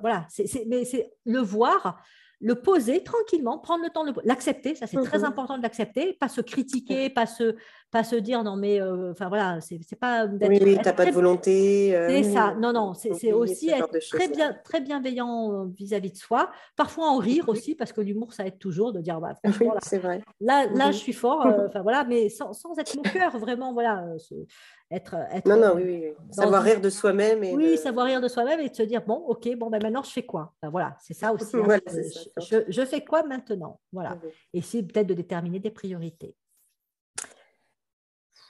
Voilà, 0.00 0.28
mais 0.68 0.84
c'est 0.84 1.12
le 1.24 1.40
voir 1.40 2.00
le 2.44 2.56
poser 2.56 3.02
tranquillement, 3.02 3.58
prendre 3.58 3.82
le 3.82 3.88
temps 3.88 4.04
de 4.04 4.12
l'accepter, 4.22 4.74
ça 4.74 4.86
c'est 4.86 5.02
très 5.02 5.20
mhm. 5.20 5.24
important 5.24 5.56
de 5.56 5.62
l'accepter, 5.62 6.12
pas 6.12 6.28
se 6.28 6.42
critiquer, 6.42 7.08
pas 7.08 7.24
se, 7.24 7.56
pas 7.90 8.04
se 8.04 8.16
dire 8.16 8.44
non 8.44 8.56
mais, 8.56 8.82
euh, 8.82 9.12
enfin 9.12 9.28
voilà, 9.28 9.60
c'est 9.62 9.80
pas. 9.98 10.26
Oui, 10.26 10.58
oui, 10.60 10.76
tu 10.76 10.84
n'as 10.84 10.92
pas 10.92 11.06
de 11.06 11.10
volonté. 11.10 11.96
Euh, 11.96 12.08
c'est 12.10 12.34
ça, 12.34 12.54
non, 12.60 12.74
non, 12.74 12.92
c'est 12.92 13.32
aussi 13.32 13.70
être 13.70 13.98
très, 14.10 14.28
bien, 14.28 14.54
très 14.62 14.82
bienveillant 14.82 15.52
euh, 15.52 15.64
vis-à-vis 15.74 16.12
de 16.12 16.18
soi, 16.18 16.50
parfois 16.76 17.08
en 17.08 17.16
rire 17.16 17.48
aussi, 17.48 17.74
parce 17.74 17.94
que 17.94 18.02
l'humour 18.02 18.34
ça 18.34 18.46
aide 18.46 18.58
toujours 18.58 18.92
de 18.92 19.00
dire, 19.00 19.18
bah, 19.20 19.32
franchement, 19.42 19.72
là, 19.72 19.98
vrai. 19.98 20.22
là, 20.42 20.66
là, 20.66 20.86
mhm. 20.88 20.92
je 20.92 20.98
suis 20.98 21.14
fort, 21.14 21.46
enfin 21.66 21.80
voilà, 21.80 22.04
mais 22.04 22.28
sans, 22.28 22.52
sans 22.52 22.78
être 22.78 22.94
moqueur, 22.94 23.38
vraiment, 23.38 23.72
voilà, 23.72 24.04
être, 24.94 25.16
non, 25.46 25.56
non, 25.56 25.72
oui, 25.74 25.84
oui. 25.84 26.14
Savoir 26.30 26.62
rire 26.62 26.80
de 26.80 26.90
soi-même. 26.90 27.40
Oui, 27.54 27.76
savoir 27.76 28.06
rire 28.06 28.20
de 28.20 28.28
soi-même 28.28 28.60
et 28.60 28.68
de 28.68 28.74
se 28.74 28.82
dire, 28.82 29.02
bon, 29.04 29.14
ok, 29.14 29.56
bon, 29.56 29.70
ben 29.70 29.82
maintenant, 29.82 30.02
je 30.02 30.10
fais 30.10 30.24
quoi? 30.24 30.54
Voilà, 30.62 30.96
c'est 31.00 31.14
ça 31.14 31.32
aussi. 31.32 31.54
Hein. 31.64 31.78
je, 32.68 32.84
fais 32.84 33.04
quoi 33.04 33.22
maintenant? 33.22 33.80
Voilà. 33.92 34.18
Et 34.52 34.60
c'est 34.60 34.82
peut-être 34.82 35.06
de 35.06 35.14
déterminer 35.14 35.58
des 35.58 35.70
priorités. 35.70 36.36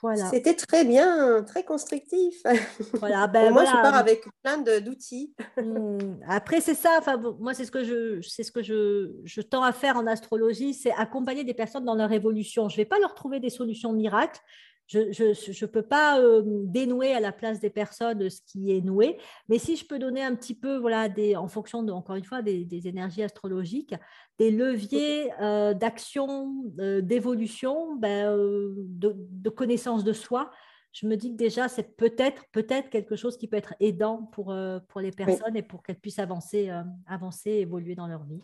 Voilà. 0.03 0.29
C'était 0.29 0.55
très 0.55 0.85
bien, 0.85 1.43
très 1.45 1.65
constructif. 1.65 2.43
Voilà, 3.01 3.27
ben, 3.27 3.51
moi, 3.51 3.65
je 3.65 3.73
pars 3.73 3.95
avec 3.95 4.25
plein 4.43 4.59
d'outils. 4.59 5.35
Hmm, 5.57 6.17
après, 6.29 6.61
c'est 6.61 6.75
ça. 6.75 6.97
Enfin, 6.99 7.17
moi, 7.39 7.55
c'est 7.55 7.65
ce 7.65 7.71
que 7.71 7.85
je, 7.85 8.21
c'est 8.21 8.43
ce 8.43 8.53
que 8.53 8.63
je, 8.63 9.13
je 9.25 9.41
tends 9.41 9.63
à 9.63 9.73
faire 9.73 9.97
en 9.97 10.07
astrologie, 10.07 10.75
c'est 10.75 10.93
accompagner 10.93 11.45
des 11.45 11.55
personnes 11.55 11.85
dans 11.85 11.95
leur 11.95 12.13
évolution. 12.13 12.69
Je 12.69 12.75
ne 12.75 12.79
vais 12.79 12.85
pas 12.85 12.99
leur 12.99 13.15
trouver 13.15 13.41
des 13.41 13.51
solutions 13.51 13.93
miracles, 13.93 14.41
je 14.87 15.65
ne 15.65 15.67
peux 15.67 15.83
pas 15.83 16.21
euh, 16.21 16.43
dénouer 16.45 17.13
à 17.15 17.21
la 17.21 17.33
place 17.33 17.61
des 17.61 17.71
personnes 17.71 18.29
ce 18.29 18.41
qui 18.47 18.77
est 18.77 18.81
noué, 18.81 19.19
mais 19.49 19.59
si 19.59 19.77
je 19.77 19.87
peux 19.87 19.99
donner 19.99 20.23
un 20.23 20.35
petit 20.35 20.55
peu, 20.55 20.77
voilà, 20.77 21.09
des, 21.09 21.37
en 21.37 21.49
fonction, 21.49 21.83
de, 21.83 21.93
encore 21.93 22.17
une 22.17 22.25
fois, 22.25 22.43
des, 22.43 22.67
énergies 22.87 23.23
astrologiques, 23.23 23.95
des 24.39 24.51
leviers 24.51 25.33
euh, 25.41 25.73
d'action, 25.75 26.65
euh, 26.79 27.01
d'évolution, 27.01 27.97
ben, 27.97 28.37
de, 28.37 29.49
connaissance 29.49 30.05
de 30.05 30.13
soi, 30.13 30.51
je 30.93 31.07
me 31.07 31.17
dis 31.17 31.33
que 31.33 31.37
déjà, 31.37 31.69
c'est 31.69 31.97
peut-être 31.97 32.45
peut-être 32.53 32.89
quelque 32.89 33.17
chose 33.17 33.37
qui 33.37 33.49
peut 33.49 33.57
être 33.57 33.75
aidant 33.81 34.29
pour, 34.33 34.55
pour 34.89 35.01
les 35.01 35.11
personnes 35.11 35.57
et 35.57 35.63
pour 35.63 35.83
qu'elles 35.83 35.99
puissent 35.99 36.21
avancer, 36.21 36.71
avancer, 37.07 37.51
évoluer 37.51 37.97
dans 37.97 38.07
leur 38.07 38.23
vie. 38.25 38.41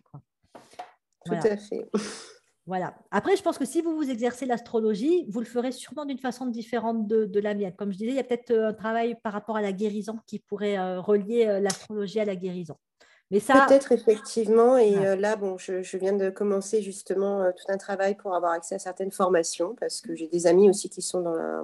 Tout 1.25 1.35
à 1.35 1.57
fait. 1.57 1.89
Voilà. 2.67 2.95
Après, 3.11 3.37
je 3.37 3.43
pense 3.43 3.59
que 3.59 3.65
si 3.65 3.81
vous 3.81 3.97
vous 3.97 4.11
exercez 4.11 4.47
l'astrologie, 4.47 5.27
vous 5.29 5.41
le 5.41 5.47
ferez 5.47 5.73
sûrement 5.73 6.05
d'une 6.05 6.19
façon 6.19 6.47
différente 6.47 7.07
de, 7.07 7.41
la 7.41 7.55
mienne. 7.55 7.75
Comme 7.77 7.93
je 7.93 7.99
disais, 7.99 8.11
il 8.11 8.17
y 8.17 8.21
a 8.21 8.25
peut-être 8.25 8.51
euh, 8.51 8.69
un 8.69 8.73
travail 8.73 9.17
par 9.23 9.33
rapport 9.33 9.57
à 9.57 9.63
la 9.63 9.73
guérison 9.73 10.19
qui 10.27 10.39
pourrait 10.39 10.79
euh, 10.79 11.01
relier 11.01 11.47
euh, 11.47 11.61
l'astrologie 11.61 12.21
à 12.21 12.25
la 12.25 12.37
guérison. 12.37 12.77
Mais 13.31 13.41
ça... 13.41 13.67
Peut-être 13.67 13.93
effectivement. 13.93 14.77
Et 14.77 15.17
là, 15.17 15.37
bon, 15.37 15.57
je, 15.57 15.97
viens 15.97 16.13
de 16.13 16.31
commencer 16.31 16.83
justement 16.83 17.49
tout 17.53 17.73
un 17.73 17.77
travail 17.77 18.17
pour 18.17 18.35
avoir 18.35 18.51
accès 18.51 18.75
à 18.75 18.81
certaines 18.81 19.13
formations 19.13 19.77
parce 19.79 20.01
que 20.01 20.17
j'ai 20.17 20.27
des 20.27 20.49
amis 20.49 20.69
aussi 20.69 20.91
qui 20.91 21.01
sont 21.01 21.21
dans 21.21 21.35
la, 21.35 21.63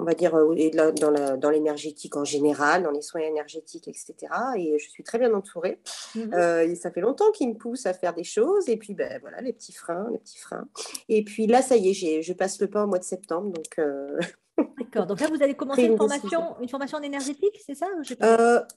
on 0.00 0.04
va 0.04 0.14
dire, 0.14 0.34
euh, 0.34 1.36
dans 1.36 1.50
l'énergétique 1.50 2.16
en 2.16 2.24
général, 2.24 2.82
dans 2.82 2.90
les 2.90 3.02
soins 3.02 3.20
énergétiques, 3.20 3.88
etc. 3.88 4.14
Et 4.56 4.78
je 4.78 4.88
suis 4.88 5.02
très 5.02 5.18
bien 5.18 5.32
entourée. 5.34 5.80
Mhm. 6.14 6.30
Euh, 6.34 6.62
et 6.62 6.74
ça 6.74 6.90
fait 6.90 7.00
longtemps 7.00 7.30
qu'ils 7.32 7.50
me 7.50 7.54
poussent 7.54 7.86
à 7.86 7.92
faire 7.92 8.14
des 8.14 8.24
choses. 8.24 8.68
Et 8.68 8.76
puis, 8.76 8.94
ben, 8.94 9.18
voilà, 9.20 9.40
les 9.40 9.52
petits 9.52 9.72
freins, 9.72 10.08
les 10.12 10.18
petits 10.18 10.38
freins. 10.38 10.68
Et 11.08 11.24
puis 11.24 11.46
là, 11.46 11.62
ça 11.62 11.76
y 11.76 11.90
est, 11.90 12.22
je 12.22 12.32
passe 12.32 12.60
le 12.60 12.68
pas 12.68 12.84
au 12.84 12.86
mois 12.86 12.98
de 12.98 13.04
septembre. 13.04 13.52
Donc, 13.52 13.78
euh, 13.78 14.18
D'accord. 14.78 15.06
Donc 15.06 15.20
là, 15.20 15.28
vous 15.28 15.42
allez 15.42 15.54
commencer 15.54 15.84
une 15.84 15.96
formation, 15.96 16.40
une 16.60 16.68
formation 16.68 16.98
en 16.98 17.02
énergétique, 17.02 17.60
c'est 17.64 17.74
ça 17.74 17.86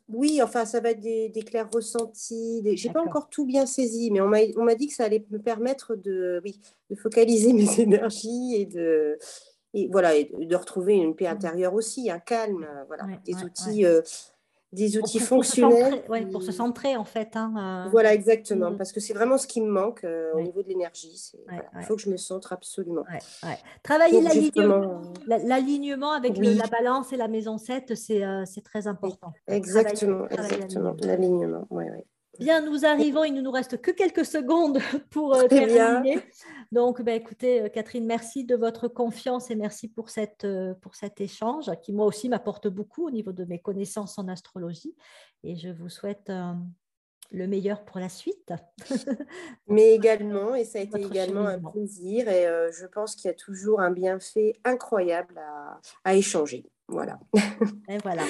Oui, 0.10 0.42
enfin, 0.44 0.66
ça 0.66 0.80
va 0.80 0.92
être 0.92 1.00
des, 1.00 1.44
clairs 1.46 1.70
ressentis. 1.74 2.62
Je 2.76 2.88
n'ai 2.88 2.94
pas 2.94 3.02
encore 3.02 3.30
tout 3.30 3.46
bien 3.46 3.66
saisi, 3.66 4.12
mais 4.12 4.22
on 4.22 4.28
m'a 4.28 4.76
dit 4.76 4.88
que 4.88 4.94
ça 4.94 5.06
allait 5.06 5.26
me 5.32 5.40
permettre 5.40 5.96
de, 5.96 6.42
oui, 6.44 6.60
de 6.90 6.96
focaliser 6.96 7.54
mes 7.54 7.80
énergies 7.80 8.56
et 8.56 8.66
de, 8.66 9.18
et 9.74 9.88
voilà, 9.92 10.16
et 10.16 10.26
de 10.26 10.56
retrouver 10.56 10.96
une 10.96 11.16
paix 11.16 11.28
intérieure 11.28 11.74
aussi, 11.74 12.10
un 12.12 12.20
calme, 12.20 12.66
euh, 12.70 12.84
voilà, 12.88 13.06
des 13.26 13.36
outils, 13.44 13.86
euh, 13.86 14.02
des 14.74 14.98
outils 14.98 15.20
fonctionnels. 15.20 16.04
Pour 16.32 16.44
se 16.44 16.52
centrer 16.52 16.98
en 16.98 17.06
fait. 17.06 17.36
Hein, 17.36 17.86
euh. 17.86 17.90
Voilà, 17.90 18.14
exactement, 18.14 18.72
mmh. 18.72 18.78
parce 18.78 18.92
que 18.92 19.00
c'est 19.00 19.14
vraiment 19.14 19.38
ce 19.38 19.48
qui 19.48 19.62
me 19.62 19.70
manque 19.70 20.06
au 20.34 20.42
niveau 20.42 20.62
de 20.62 20.68
l'énergie. 20.68 21.34
Il 21.50 21.84
faut 21.84 21.96
que 21.96 22.02
je 22.02 22.10
me 22.10 22.18
centre 22.18 22.52
absolument. 22.54 23.04
Travailler 23.84 24.22
l'alignement 24.22 26.12
avec 26.12 26.38
la 26.38 26.68
balance 26.68 27.14
et 27.14 27.18
la 27.18 27.28
maison 27.28 27.58
7, 27.58 27.96
c'est 27.96 28.64
très 28.64 28.88
important. 28.88 29.34
Exactement, 29.48 30.28
exactement, 30.28 30.96
l'alignement. 31.02 31.68
oui, 31.70 31.86
oui. 31.92 32.04
Bien, 32.40 32.62
nous 32.62 32.86
arrivons, 32.86 33.24
il 33.24 33.34
ne 33.34 33.42
nous 33.42 33.52
reste 33.52 33.82
que 33.82 33.92
quelques 33.92 34.26
secondes 34.26 34.80
pour 35.12 35.38
terminer. 35.48 36.20
Donc, 36.72 37.02
ben, 37.02 37.20
écoutez, 37.20 37.62
euh, 37.62 37.70
Catherine, 37.70 38.06
merci 38.06 38.46
de 38.46 38.56
votre 38.56 38.88
confiance 38.88 39.52
et 39.52 39.56
merci 39.56 39.90
pour, 39.90 40.10
cette, 40.10 40.46
euh, 40.46 40.74
pour 40.76 40.96
cet 40.96 41.20
échange 41.20 41.70
qui, 41.82 41.92
moi 41.94 42.06
aussi, 42.06 42.30
m'apporte 42.30 42.68
beaucoup 42.68 43.08
au 43.08 43.12
niveau 43.12 43.32
de 43.32 43.44
mes 43.46 43.60
connaissances 43.60 44.18
en 44.18 44.28
astrologie. 44.28 44.96
Et 45.44 45.56
je 45.56 45.70
vous 45.70 45.90
souhaite 45.90 46.32
le 47.32 47.48
meilleur 47.48 47.84
pour 47.84 48.00
la 48.00 48.10
suite. 48.10 48.54
Mais 49.68 49.94
également, 49.94 50.56
et 50.56 50.64
ça 50.64 50.80
a 50.80 50.82
été 50.82 51.02
également 51.02 51.48
un 51.48 51.60
plaisir, 51.60 52.28
et 52.30 52.46
je 52.72 52.86
pense 52.86 53.16
qu'il 53.16 53.28
y 53.28 53.32
a 53.32 53.36
toujours 53.36 53.82
un 53.82 53.92
bienfait 53.92 54.54
incroyable 54.64 55.42
à 56.04 56.16
échanger. 56.16 56.70
Voilà. 56.92 57.20
Et 57.90 57.98
voilà. 58.00 58.24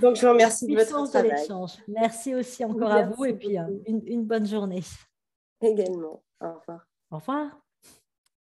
Donc, 0.00 0.16
je 0.16 0.22
vous 0.22 0.32
remercie 0.32 0.66
de 0.66 0.74
votre 0.74 1.10
travail. 1.10 1.46
Merci 1.86 2.34
aussi 2.34 2.64
encore 2.64 2.90
à 2.90 3.02
vous 3.02 3.24
et 3.26 3.34
puis 3.34 3.58
euh, 3.58 3.64
une 3.86 4.24
bonne 4.24 4.46
journée. 4.46 4.82
Également. 5.60 6.22
Au 6.40 6.52
revoir. 6.54 6.88
Au 7.10 7.16
revoir. 7.16 7.65